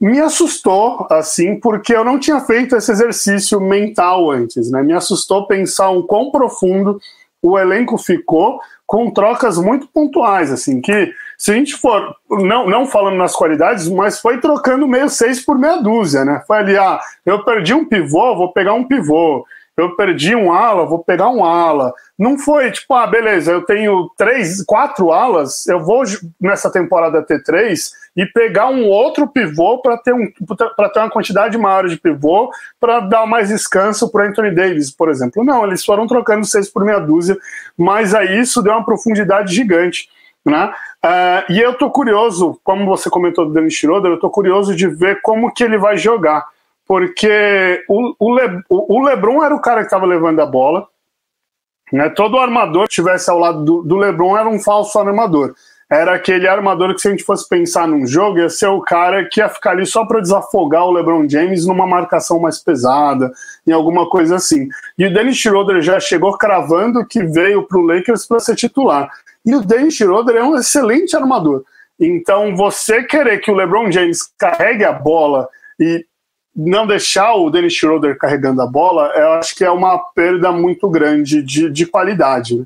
[0.00, 4.82] Me assustou, assim, porque eu não tinha feito esse exercício mental antes, né?
[4.82, 7.00] Me assustou pensar um quão profundo
[7.40, 12.86] o elenco ficou com trocas muito pontuais, assim, que se a gente for, não, não
[12.86, 16.42] falando nas qualidades, mas foi trocando meio seis por meia dúzia, né?
[16.46, 19.44] Foi ali, ah, eu perdi um pivô, vou pegar um pivô.
[19.76, 21.92] Eu perdi um ala, vou pegar um ala.
[22.16, 26.04] Não foi tipo, ah, beleza, eu tenho três, quatro alas, eu vou
[26.40, 31.58] nessa temporada ter três e pegar um outro pivô para ter, um, ter uma quantidade
[31.58, 35.42] maior de pivô para dar mais descanso para Anthony Davis, por exemplo.
[35.42, 37.36] Não, eles foram trocando seis por meia dúzia,
[37.76, 40.08] mas aí isso deu uma profundidade gigante.
[40.44, 40.72] Né?
[41.04, 44.86] Uh, e eu tô curioso, como você comentou do Dennis Schroeder, eu tô curioso de
[44.86, 46.46] ver como que ele vai jogar,
[46.86, 50.86] porque o, o, Le, o, o LeBron era o cara que estava levando a bola,
[51.90, 52.10] né?
[52.10, 55.54] todo armador que estivesse ao lado do, do LeBron era um falso armador
[55.90, 59.28] era aquele armador que, se a gente fosse pensar num jogo, ia ser o cara
[59.28, 63.32] que ia ficar ali só para desafogar o LeBron James numa marcação mais pesada,
[63.66, 64.68] em alguma coisa assim.
[64.98, 69.08] E o Dennis Schroeder já chegou cravando que veio para o Lakers para ser titular.
[69.44, 71.64] E o Dennis Schroeder é um excelente armador.
[71.98, 75.48] Então, você querer que o LeBron James carregue a bola
[75.78, 76.04] e
[76.54, 80.88] não deixar o Dennis Schroeder carregando a bola, eu acho que é uma perda muito
[80.88, 82.64] grande de, de qualidade.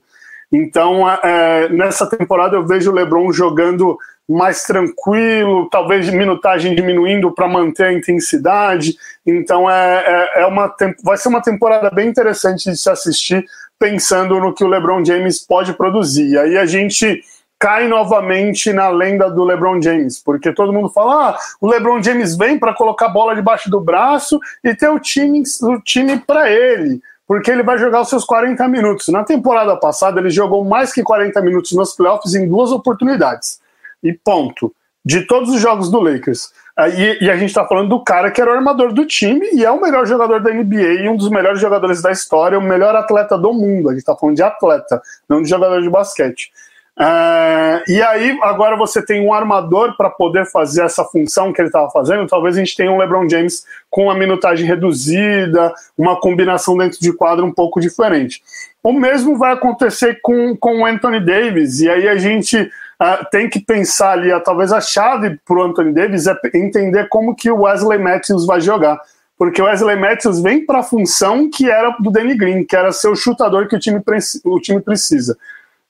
[0.52, 3.98] Então, é, é, nessa temporada eu vejo o LeBron jogando
[4.28, 8.96] mais tranquilo, talvez minutagem diminuindo para manter a intensidade.
[9.26, 10.04] Então, é,
[10.36, 13.44] é, é, uma, vai ser uma temporada bem interessante de se assistir,
[13.78, 16.32] pensando no que o LeBron James pode produzir.
[16.32, 17.22] E aí a gente
[17.58, 22.36] cai novamente na lenda do LeBron James, porque todo mundo fala: ah, o LeBron James
[22.36, 26.50] vem para colocar a bola debaixo do braço e ter o time, o time para
[26.50, 29.08] ele, porque ele vai jogar os seus 40 minutos.
[29.08, 33.58] Na temporada passada, ele jogou mais que 40 minutos nos playoffs em duas oportunidades.
[34.02, 34.74] E ponto.
[35.04, 36.52] De todos os jogos do Lakers.
[36.96, 39.64] E, e a gente está falando do cara que era o armador do time e
[39.64, 42.94] é o melhor jogador da NBA e um dos melhores jogadores da história, o melhor
[42.94, 43.88] atleta do mundo.
[43.88, 46.50] A gente está falando de atleta, não de jogador de basquete.
[46.98, 51.68] Uh, e aí, agora você tem um armador para poder fazer essa função que ele
[51.68, 52.26] estava fazendo.
[52.26, 57.12] Talvez a gente tenha um LeBron James com uma minutagem reduzida, uma combinação dentro de
[57.12, 58.42] quadro um pouco diferente.
[58.82, 62.68] O mesmo vai acontecer com, com o Anthony Davis, e aí a gente
[63.00, 67.08] uh, tem que pensar ali, uh, talvez a chave para o Anthony Davis é entender
[67.08, 69.00] como que o Wesley Matthews vai jogar.
[69.36, 72.90] Porque o Wesley Matthews vem para a função que era do Danny Green, que era
[72.90, 74.02] ser o chutador que o time,
[74.44, 75.36] o time precisa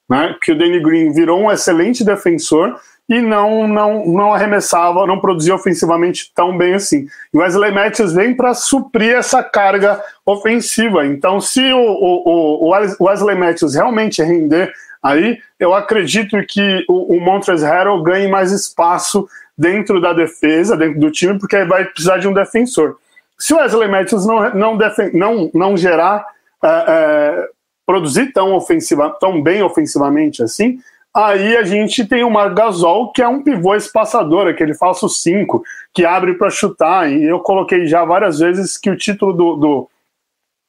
[0.09, 0.35] né?
[0.41, 5.55] Que o Danny Green virou um excelente defensor e não, não, não arremessava, não produzia
[5.55, 7.07] ofensivamente tão bem assim.
[7.33, 11.07] E o Wesley Matthews vem para suprir essa carga ofensiva.
[11.07, 14.73] Então, se o, o, o Wesley Matthews realmente render
[15.03, 21.01] aí, eu acredito que o, o Montrezl Harrell ganhe mais espaço dentro da defesa, dentro
[21.01, 22.97] do time, porque vai precisar de um defensor.
[23.39, 24.79] Se o Wesley Matthews não, não,
[25.13, 26.25] não, não gerar
[26.63, 27.49] uh, uh,
[27.87, 30.79] produzir tão, ofensiva, tão bem ofensivamente assim,
[31.15, 35.63] aí a gente tem o Marc Gasol, que é um pivô espaçador, aquele falso 5,
[35.95, 37.11] que abre para chutar.
[37.11, 39.91] E eu coloquei já várias vezes que o título do, do,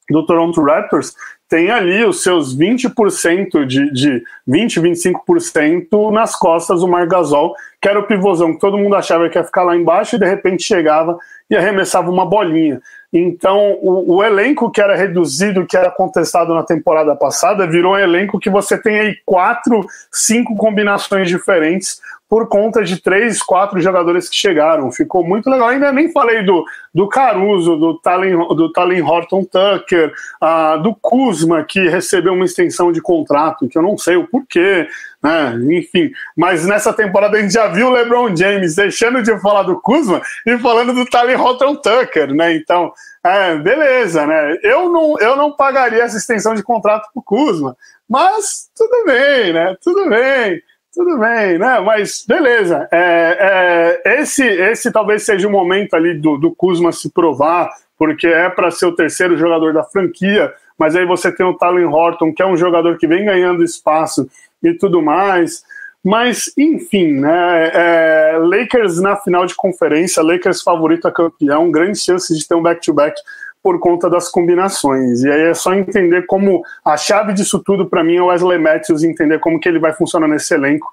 [0.09, 1.13] do Toronto Raptors
[1.49, 7.89] tem ali os seus 20% de, de 20, 25% nas costas do Marc Gasol, que
[7.89, 10.61] era o pivôzão que todo mundo achava que ia ficar lá embaixo e de repente
[10.61, 11.17] chegava
[11.49, 12.79] e arremessava uma bolinha.
[13.11, 17.97] Então, o, o, elenco que era reduzido, que era contestado na temporada passada, virou um
[17.97, 21.99] elenco que você tem aí quatro, cinco combinações diferentes
[22.29, 24.91] por conta de três, quatro jogadores que chegaram.
[24.91, 25.69] Ficou muito legal.
[25.69, 31.63] Ainda nem falei do, do Caruso, do Talen, do Talen Horton Tucker, uh, do Kuzma,
[31.63, 34.87] que recebeu uma extensão de contrato, que eu não sei o porquê,
[35.23, 35.59] né?
[35.71, 36.11] Enfim.
[36.37, 40.21] Mas nessa temporada a gente já viu o LeBron James deixando de falar do Kuzma
[40.45, 42.53] e falando do Talen Horton Tucker, né?
[42.55, 42.93] Então,
[43.23, 44.55] é, beleza, né?
[44.61, 47.75] Eu não, eu não pagaria essa extensão de contrato pro Kuzma,
[48.07, 49.75] mas tudo bem, né?
[49.81, 50.61] Tudo bem
[50.99, 51.79] tudo bem, né?
[51.79, 52.85] Mas beleza.
[52.91, 58.27] É, é, esse, esse talvez seja o momento ali do, do Kuzma se provar, porque
[58.27, 62.33] é para ser o terceiro jogador da franquia, mas aí você tem o Talen Horton,
[62.33, 64.29] que é um jogador que vem ganhando espaço
[64.61, 65.63] e tudo mais.
[66.03, 67.71] Mas, enfim, né?
[67.73, 72.61] É, Lakers na final de conferência, Lakers favorito a campeão, grande chance de ter um
[72.61, 75.23] back-to-back back to back por conta das combinações.
[75.23, 78.57] E aí é só entender como a chave disso tudo para mim é o Wesley
[78.57, 80.87] Matthews, entender como que ele vai funcionar nesse elenco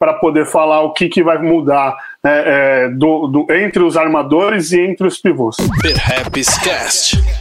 [0.00, 1.94] para poder falar o que, que vai mudar
[2.24, 5.56] é, é, do, do, entre os armadores e entre os pivôs.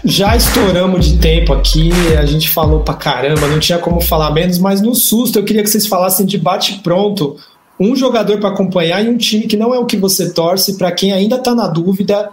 [0.03, 4.59] Já estouramos de tempo aqui, a gente falou pra caramba, não tinha como falar menos,
[4.59, 7.37] mas no susto eu queria que vocês falassem de bate-pronto
[7.79, 10.91] um jogador para acompanhar e um time que não é o que você torce, para
[10.91, 12.29] quem ainda está na dúvida,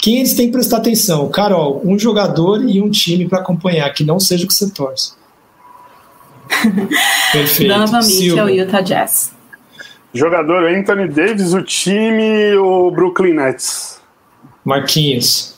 [0.00, 1.28] quem eles têm que prestar atenção?
[1.28, 5.12] Carol, um jogador e um time para acompanhar, que não seja o que você torce.
[7.32, 7.68] Perfeito.
[7.68, 9.32] Novamente é o Utah Jazz.
[10.12, 14.00] Jogador Anthony Davis, o time, o Brooklyn Nets.
[14.64, 15.54] Marquinhos.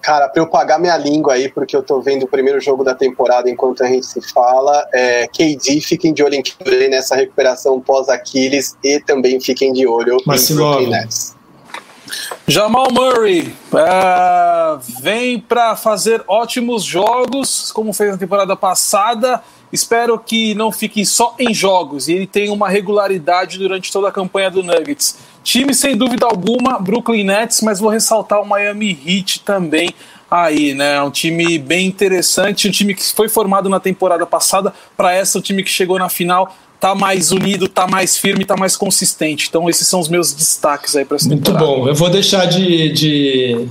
[0.00, 2.94] Cara, para eu pagar minha língua aí, porque eu tô vendo o primeiro jogo da
[2.94, 7.80] temporada enquanto a gente se fala, é, KD, fiquem de olho em Curry nessa recuperação
[7.80, 10.60] pós-Aquiles e também fiquem de olho Marcelo.
[10.60, 11.39] em Brooklyn Nets.
[12.46, 19.42] Jamal Murray é, vem para fazer ótimos jogos, como fez na temporada passada.
[19.72, 24.12] Espero que não fique só em jogos e ele tenha uma regularidade durante toda a
[24.12, 25.18] campanha do Nuggets.
[25.44, 29.94] Time sem dúvida alguma, Brooklyn Nets, mas vou ressaltar o Miami Heat também
[30.30, 31.00] aí, né?
[31.02, 35.42] Um time bem interessante, um time que foi formado na temporada passada para essa, o
[35.42, 39.46] time que chegou na final tá mais unido, tá mais firme, tá mais consistente.
[39.48, 41.66] Então esses são os meus destaques aí para essa Muito temporada.
[41.66, 41.86] bom.
[41.86, 43.68] Eu vou deixar de, de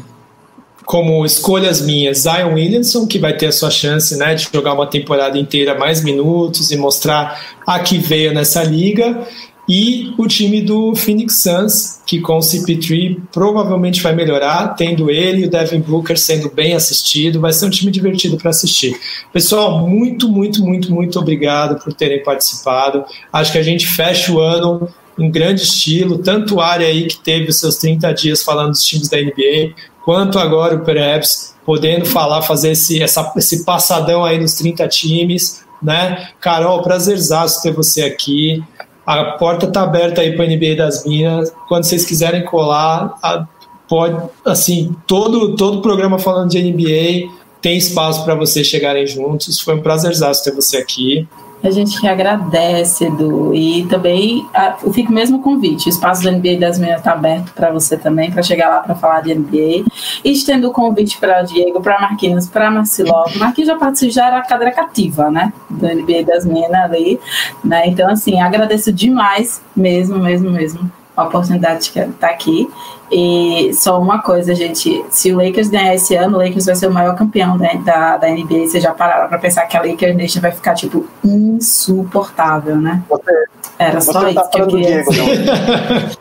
[0.85, 4.87] como escolhas minhas, Zion Williamson, que vai ter a sua chance né, de jogar uma
[4.87, 9.27] temporada inteira mais minutos e mostrar a que veio nessa liga
[9.69, 15.43] e o time do Phoenix Suns, que com o CP3 provavelmente vai melhorar, tendo ele
[15.43, 18.99] e o Devin Booker sendo bem assistido, vai ser um time divertido para assistir.
[19.31, 23.05] Pessoal, muito, muito, muito, muito obrigado por terem participado.
[23.31, 24.89] Acho que a gente fecha o ano
[25.19, 28.83] em grande estilo, tanto a área aí que teve os seus 30 dias falando dos
[28.83, 34.39] times da NBA, quanto agora o Perhaps podendo falar, fazer esse, essa, esse passadão aí
[34.39, 36.29] nos 30 times, né?
[36.41, 38.63] Carol, prazerzaço ter você aqui.
[39.09, 41.51] A porta está aberta aí para a NBA das Minas.
[41.67, 43.43] Quando vocês quiserem colar, a,
[43.87, 44.15] pode,
[44.45, 47.27] assim, todo todo programa falando de NBA
[47.59, 49.59] tem espaço para vocês chegarem juntos.
[49.61, 51.27] Foi um prazerzaço ter você aqui.
[51.61, 53.53] A gente agradece, Edu.
[53.53, 55.87] E também a, eu fico mesmo convite.
[55.87, 58.95] O espaço do NBA das Meninas está aberto para você também, para chegar lá para
[58.95, 59.85] falar de NBA.
[60.23, 63.37] E estendo o convite para Diego, para Marquinhos, para Marcilov.
[63.37, 65.51] Marquinhos já participou, já era cadeira cativa, né?
[65.69, 67.19] Do NBA das Meninas ali.
[67.63, 67.87] Né?
[67.87, 72.69] Então, assim, agradeço demais, mesmo, mesmo, mesmo, a oportunidade de estar aqui.
[73.11, 76.87] E só uma coisa, gente: se o Lakers ganhar esse ano, o Lakers vai ser
[76.87, 78.67] o maior campeão né, da, da NBA.
[78.67, 83.03] Vocês já pararam para pensar que a Lakers Nation vai ficar, tipo, insuportável, né?
[83.09, 83.45] Você,
[83.79, 86.17] Era só tá isso que eu queria Diego, dizer.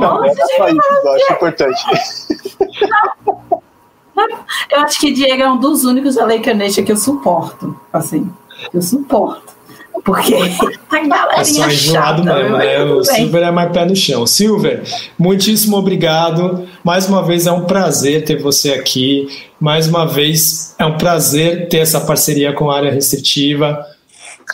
[0.00, 0.24] não.
[0.28, 1.82] É só isso, eu acho importante.
[4.70, 7.78] Eu acho que Diego é um dos únicos da Lakers Nation que eu suporto.
[7.92, 8.28] Assim,
[8.74, 9.54] eu suporto.
[10.04, 10.34] Porque
[10.90, 12.84] a galerinha É só enjoado chata, mesmo, mas né?
[12.84, 13.04] O.
[13.04, 14.26] Silver é mais pé no chão.
[14.26, 14.82] Silver,
[15.18, 16.66] muitíssimo obrigado.
[16.84, 19.28] Mais uma vez é um prazer ter você aqui.
[19.60, 23.84] Mais uma vez é um prazer ter essa parceria com a área restritiva.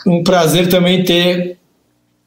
[0.06, 1.58] Um prazer também ter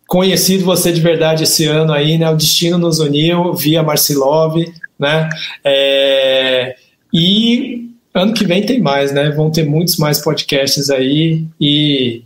[0.07, 2.29] conhecido você de verdade esse ano aí, né?
[2.29, 4.55] O destino nos uniu via Marcilov,
[4.97, 5.29] né?
[5.63, 6.75] É,
[7.13, 9.29] E ano que vem tem mais, né?
[9.31, 12.23] Vão ter muitos mais podcasts aí e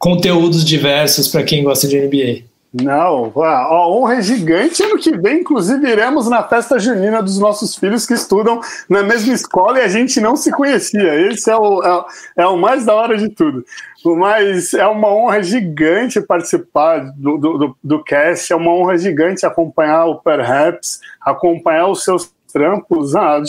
[0.00, 2.48] conteúdos diversos para quem gosta de NBA.
[2.72, 4.82] Não, a honra é gigante.
[4.82, 9.34] Ano que vem, inclusive, iremos na festa junina dos nossos filhos que estudam na mesma
[9.34, 11.28] escola e a gente não se conhecia.
[11.28, 13.64] Esse é o, é, é o mais da hora de tudo.
[14.04, 19.44] Mas é uma honra gigante participar do, do, do, do cast, é uma honra gigante
[19.44, 23.14] acompanhar o Perhaps, acompanhar os seus trampos.
[23.14, 23.40] Ah,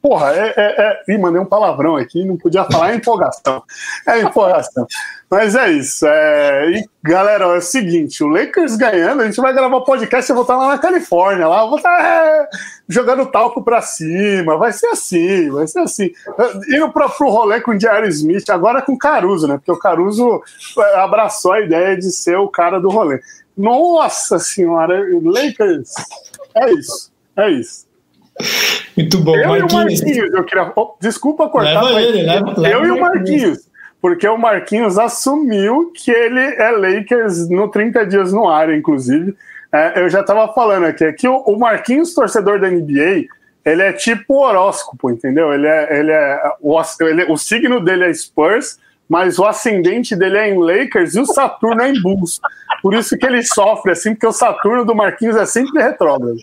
[0.00, 1.02] porra, é, é, é...
[1.08, 3.62] Ih, mandei um palavrão aqui, não podia falar, é empolgação.
[4.06, 4.86] É empolgação.
[5.30, 6.06] Mas é isso.
[6.06, 6.70] É...
[6.70, 10.42] E, galera, é o seguinte: o Lakers ganhando, a gente vai gravar podcast eu vou
[10.42, 12.48] estar lá na Califórnia, lá, vou estar é,
[12.88, 14.56] jogando talco pra cima.
[14.56, 16.10] Vai ser assim, vai ser assim.
[16.68, 19.56] Indo pra, pro rolê com o Jair Smith, agora com o Caruso, né?
[19.56, 20.42] Porque o Caruso
[20.78, 23.20] é, abraçou a ideia de ser o cara do rolê.
[23.56, 25.94] Nossa senhora, Lakers.
[26.54, 27.87] É isso, é isso.
[28.96, 30.00] Muito bom, Eu e o Marquinhos.
[30.02, 30.72] Marquinhos, eu queria.
[30.74, 31.82] oh, desculpa cortar.
[31.82, 33.68] Leva ele, leva- eu leva e o Marquinhos.
[34.00, 39.34] Porque o Marquinhos assumiu que ele é Lakers no 30 dias no ar, inclusive.
[39.72, 43.26] É, eu já estava falando aqui, que o, o Marquinhos, torcedor da NBA,
[43.64, 45.52] ele é tipo horóscopo, entendeu?
[45.52, 48.78] Ele é, ele é, o, ele- o signo dele é Spurs,
[49.08, 52.40] mas o ascendente dele é em Lakers e o Saturno é em Bulls.
[52.80, 56.36] Por isso que ele sofre assim, porque o Saturno do Marquinhos é sempre retrógrado.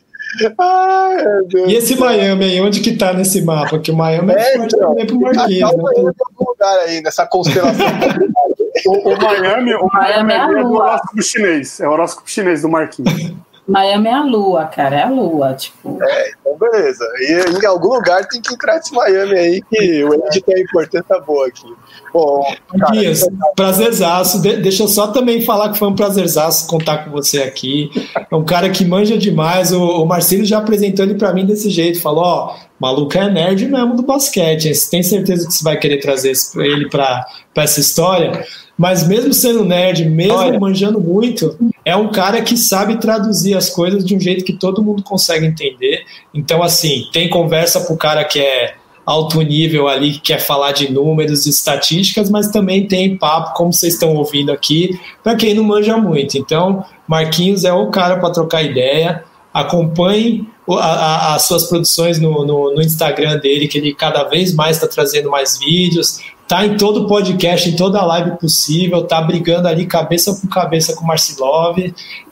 [0.60, 1.72] Ai, meu Deus.
[1.72, 3.80] E esse Miami aí, onde que tá nesse mapa?
[3.80, 6.12] Que o Miami é, É, forte então, também pro Marquinhos, Calma aí, né?
[6.12, 7.86] em algum lugar aí, nessa constelação.
[8.86, 10.84] O, o Miami, o Miami Miami é é lua.
[10.84, 11.80] horóscopo chinês.
[11.80, 13.34] É o horóscopo chinês do Marquinhos.
[13.68, 15.54] Miami é a lua, cara, é a lua.
[15.56, 17.04] Tipo, então, beleza.
[17.20, 20.60] E em algum lugar tem que entrar esse Miami aí, que o Ed tem a
[20.60, 21.74] importância boa aqui.
[22.16, 23.28] Bom, cara, Marquinhos,
[23.58, 24.42] prazerzaço.
[24.42, 27.90] De- deixa eu só também falar que foi um prazerzaço contar com você aqui.
[28.32, 29.74] É um cara que manja demais.
[29.74, 32.00] O, o Marcelo já apresentou ele pra mim desse jeito.
[32.00, 34.74] Falou: ó, maluco é nerd mesmo do basquete.
[34.74, 37.26] Você tem certeza que você vai querer trazer ele pra
[37.58, 38.46] essa história?
[38.78, 44.06] Mas mesmo sendo nerd, mesmo manjando muito, é um cara que sabe traduzir as coisas
[44.06, 46.06] de um jeito que todo mundo consegue entender.
[46.34, 48.76] Então, assim, tem conversa pro cara que é
[49.06, 53.72] alto nível ali, que quer falar de números e estatísticas, mas também tem papo, como
[53.72, 56.38] vocês estão ouvindo aqui, para quem não manja muito.
[56.38, 59.24] Então, Marquinhos é o cara para trocar ideia.
[59.54, 64.54] Acompanhe a- a- as suas produções no, no- no Instagram dele, que ele cada vez
[64.54, 69.68] mais está trazendo mais vídeos, tá em todo podcast, em toda live possível, tá brigando
[69.68, 71.78] ali cabeça com cabeça com o Marcilov,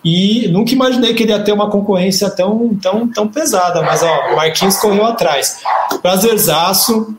[0.03, 4.35] e nunca imaginei que ele ia ter uma concorrência tão, tão, tão pesada, mas ó,
[4.35, 5.59] Marquinhos correu atrás.
[6.01, 7.15] Prazerzaço,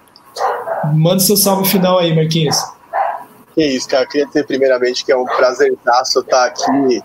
[0.95, 2.57] manda seu salve final aí, Marquinhos.
[3.55, 4.05] Que isso, cara.
[4.05, 7.03] Eu queria dizer primeiramente que é um prazerzaço estar aqui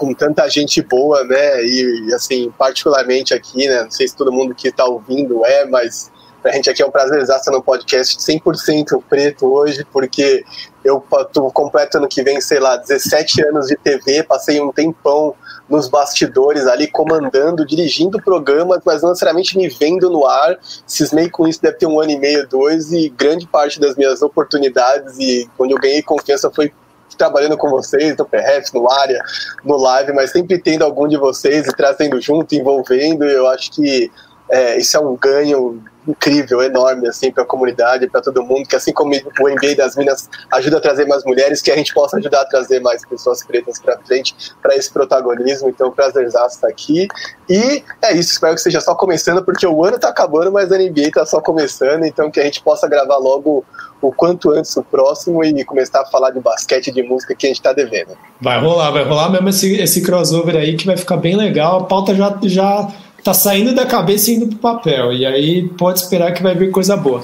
[0.00, 1.62] com tanta gente boa, né?
[1.62, 3.82] E, assim, particularmente aqui, né?
[3.82, 6.10] Não sei se todo mundo que está ouvindo é, mas
[6.42, 10.42] pra gente aqui é um prazerzaço estar no podcast 100% preto hoje, porque
[10.82, 11.04] eu
[11.34, 15.34] tô completo ano que vem, sei lá, 17 anos de TV, passei um tempão
[15.68, 20.58] nos bastidores ali, comandando, dirigindo programas, mas não necessariamente me vendo no ar.
[20.86, 24.22] Cismei com isso, deve ter um ano e meio, dois, e grande parte das minhas
[24.22, 26.72] oportunidades e quando eu ganhei confiança foi
[27.20, 29.22] trabalhando com vocês, no PRF, no área,
[29.62, 34.10] no live, mas sempre tendo algum de vocês e trazendo junto, envolvendo, eu acho que
[34.50, 38.74] é, isso é um ganho incrível, enorme, assim, para a comunidade, para todo mundo, que
[38.74, 42.16] assim como o NBA das Minas ajuda a trazer mais mulheres, que a gente possa
[42.16, 45.68] ajudar a trazer mais pessoas pretas para frente, para esse protagonismo.
[45.68, 47.06] Então, prazerzaço estar aqui.
[47.48, 50.78] E é isso, espero que seja só começando, porque o ano está acabando, mas a
[50.78, 53.64] NBA está só começando, então que a gente possa gravar logo
[54.00, 57.50] o quanto antes o próximo e começar a falar de basquete de música que a
[57.50, 58.16] gente está devendo.
[58.40, 61.80] Vai rolar, vai rolar mesmo esse, esse crossover aí que vai ficar bem legal.
[61.80, 62.88] A pauta já, já
[63.22, 65.12] tá saindo da cabeça e indo pro papel.
[65.12, 67.22] E aí pode esperar que vai vir coisa boa.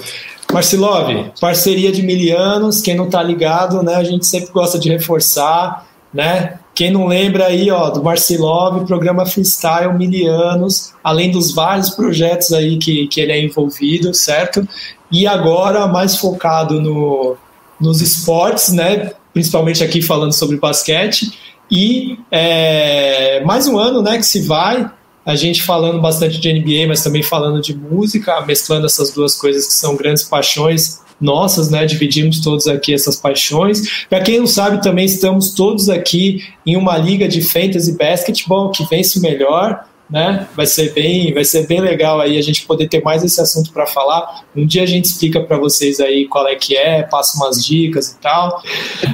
[0.52, 3.96] Marcelov, parceria de milianos, quem não tá ligado, né?
[3.96, 6.58] A gente sempre gosta de reforçar, né?
[6.74, 12.76] Quem não lembra aí, ó, do Marcelov, programa Freestyle Milianos, além dos vários projetos aí
[12.76, 14.66] que, que ele é envolvido, certo?
[15.10, 17.36] E agora mais focado no,
[17.80, 19.12] nos esportes, né?
[19.32, 21.32] Principalmente aqui falando sobre basquete.
[21.70, 24.88] E é, mais um ano, né, que se vai,
[25.26, 29.66] a gente falando bastante de NBA, mas também falando de música, mesclando essas duas coisas
[29.66, 31.84] que são grandes paixões nossas, né?
[31.84, 34.06] Dividimos todos aqui essas paixões.
[34.08, 38.86] Para quem não sabe, também estamos todos aqui em uma liga de fantasy basketball que
[38.88, 39.84] vence o melhor.
[40.08, 40.46] Né?
[40.54, 43.72] Vai ser bem, vai ser bem legal aí a gente poder ter mais esse assunto
[43.72, 44.44] para falar.
[44.54, 48.12] Um dia a gente explica para vocês aí qual é que é, passa umas dicas
[48.12, 48.62] e tal.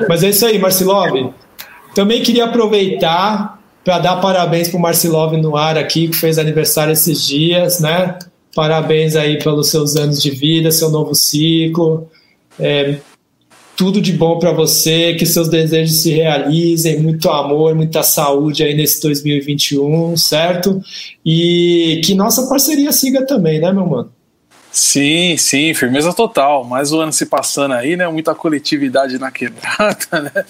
[0.06, 1.32] Mas é isso aí, Marcelov.
[1.94, 6.92] Também queria aproveitar para dar parabéns para o Marcilov no ar aqui, que fez aniversário
[6.92, 8.18] esses dias, né?
[8.54, 12.08] Parabéns aí pelos seus anos de vida, seu novo ciclo.
[12.60, 12.98] É,
[13.76, 18.74] tudo de bom para você, que seus desejos se realizem, muito amor, muita saúde aí
[18.74, 20.80] nesse 2021, certo?
[21.24, 24.12] E que nossa parceria siga também, né, meu mano?
[24.72, 26.64] Sim, sim, firmeza total.
[26.64, 28.08] Mais um ano se passando aí, né?
[28.08, 30.44] Muita coletividade na quebrada, né?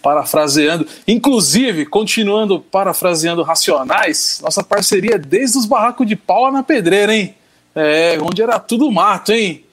[0.00, 7.34] Parafraseando, inclusive, continuando parafraseando Racionais, nossa parceria desde os barracos de pau na pedreira, hein?
[7.74, 9.64] É, onde era tudo mato, hein?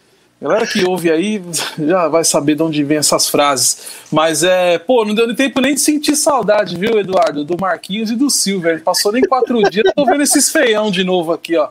[0.41, 1.39] Galera que ouve aí
[1.77, 3.83] já vai saber de onde vem essas frases.
[4.11, 7.43] Mas é, pô, não deu nem tempo nem de sentir saudade, viu, Eduardo?
[7.43, 8.81] Do Marquinhos e do Silver.
[8.81, 11.69] Passou nem quatro dias, tô vendo esses feião de novo aqui, ó.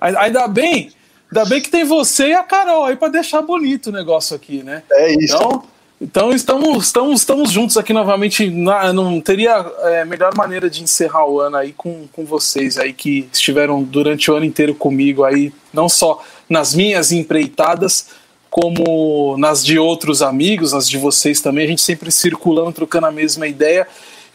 [0.00, 0.95] Ainda bem
[1.30, 4.62] Ainda bem que tem você e a Carol aí para deixar bonito o negócio aqui,
[4.62, 4.82] né?
[4.90, 5.36] É isso.
[5.36, 5.62] Então,
[6.00, 8.50] então estamos, estamos, estamos juntos aqui novamente.
[8.50, 12.92] Na, não teria é, melhor maneira de encerrar o ano aí com, com vocês aí
[12.92, 18.08] que estiveram durante o ano inteiro comigo aí, não só nas minhas empreitadas,
[18.50, 21.64] como nas de outros amigos, as de vocês também.
[21.64, 23.86] A gente sempre circulando, trocando a mesma ideia.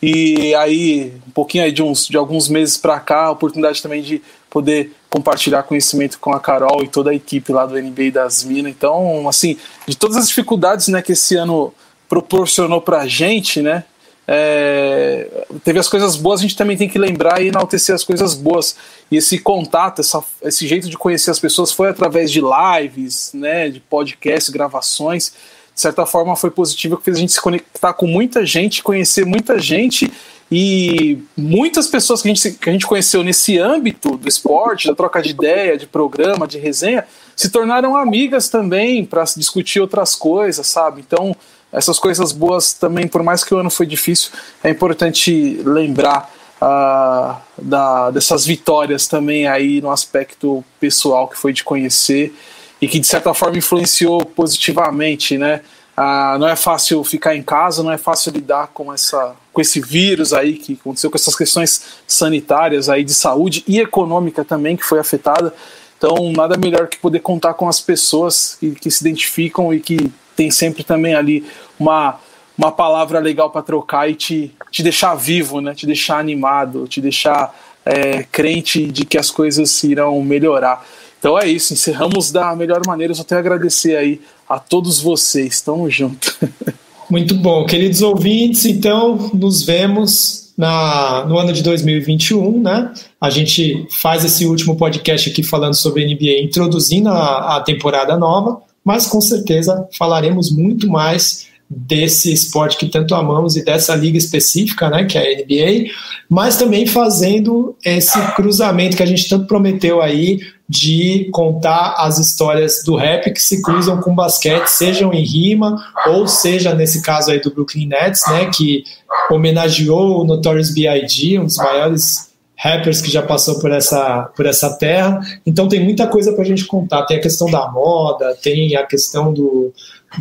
[0.02, 4.02] E aí, um pouquinho aí de, uns, de alguns meses para cá, a oportunidade também
[4.02, 4.20] de
[4.50, 8.72] poder compartilhar conhecimento com a Carol e toda a equipe lá do NBA das Minas.
[8.72, 11.74] Então, assim, de todas as dificuldades né, que esse ano
[12.08, 13.84] proporcionou para a gente, né?
[14.26, 18.34] É, teve as coisas boas, a gente também tem que lembrar e enaltecer as coisas
[18.34, 18.78] boas.
[19.12, 23.70] E esse contato, essa, esse jeito de conhecer as pessoas foi através de lives, né,
[23.70, 25.34] de podcasts, gravações.
[25.76, 29.26] De certa forma foi positivo, que fez a gente se conectar com muita gente, conhecer
[29.26, 30.10] muita gente
[30.52, 34.94] e muitas pessoas que a, gente, que a gente conheceu nesse âmbito do esporte, da
[34.94, 37.06] troca de ideia, de programa, de resenha,
[37.38, 41.00] se tornaram amigas também para discutir outras coisas, sabe?
[41.00, 41.34] Então,
[41.72, 46.30] essas coisas boas também, por mais que o ano foi difícil, é importante lembrar
[46.62, 52.36] uh, da, dessas vitórias também aí no aspecto pessoal que foi de conhecer
[52.82, 55.62] e que de certa forma influenciou positivamente, né?
[55.96, 59.82] Ah, não é fácil ficar em casa, não é fácil lidar com, essa, com esse
[59.82, 64.84] vírus aí que aconteceu, com essas questões sanitárias aí de saúde e econômica também que
[64.84, 65.54] foi afetada.
[65.98, 70.12] Então, nada melhor que poder contar com as pessoas que, que se identificam e que
[70.36, 71.46] tem sempre também ali
[71.78, 72.20] uma,
[72.58, 75.76] uma palavra legal para trocar e te, te deixar vivo, né?
[75.76, 77.54] te deixar animado, te deixar
[77.86, 80.86] é, crente de que as coisas irão melhorar.
[81.20, 83.12] Então é isso, encerramos da melhor maneira.
[83.12, 84.20] Eu só tenho a agradecer aí
[84.50, 85.62] a todos vocês.
[85.62, 86.36] Tamo junto.
[87.12, 87.66] Muito bom.
[87.66, 92.94] Queridos ouvintes, então nos vemos na, no ano de 2021, né?
[93.20, 98.62] A gente faz esse último podcast aqui falando sobre NBA, introduzindo a, a temporada nova,
[98.82, 104.90] mas com certeza falaremos muito mais desse esporte que tanto amamos e dessa liga específica,
[104.90, 105.90] né, que é a NBA,
[106.30, 112.84] mas também fazendo esse cruzamento que a gente tanto prometeu aí de contar as histórias
[112.84, 117.40] do rap que se cruzam com basquete, sejam em rima ou seja nesse caso aí
[117.40, 118.84] do Brooklyn Nets, né, que
[119.30, 124.78] homenageou o Notorious B.I.G., um dos maiores rappers que já passou por essa, por essa
[124.78, 125.20] terra.
[125.46, 127.06] Então tem muita coisa para a gente contar.
[127.06, 129.74] Tem a questão da moda, tem a questão do, do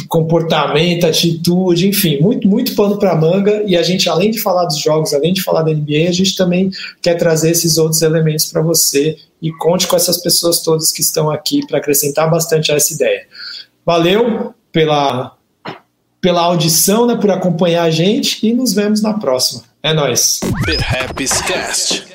[0.08, 3.62] comportamento, atitude, enfim, muito, muito pano para manga.
[3.66, 6.36] E a gente, além de falar dos jogos, além de falar da NBA, a gente
[6.36, 6.70] também
[7.02, 9.16] quer trazer esses outros elementos para você.
[9.42, 13.26] E conte com essas pessoas todas que estão aqui para acrescentar bastante a essa ideia.
[13.84, 15.36] Valeu pela,
[16.20, 19.62] pela audição, né, por acompanhar a gente e nos vemos na próxima.
[19.82, 20.40] É nóis.
[21.42, 22.09] Cast.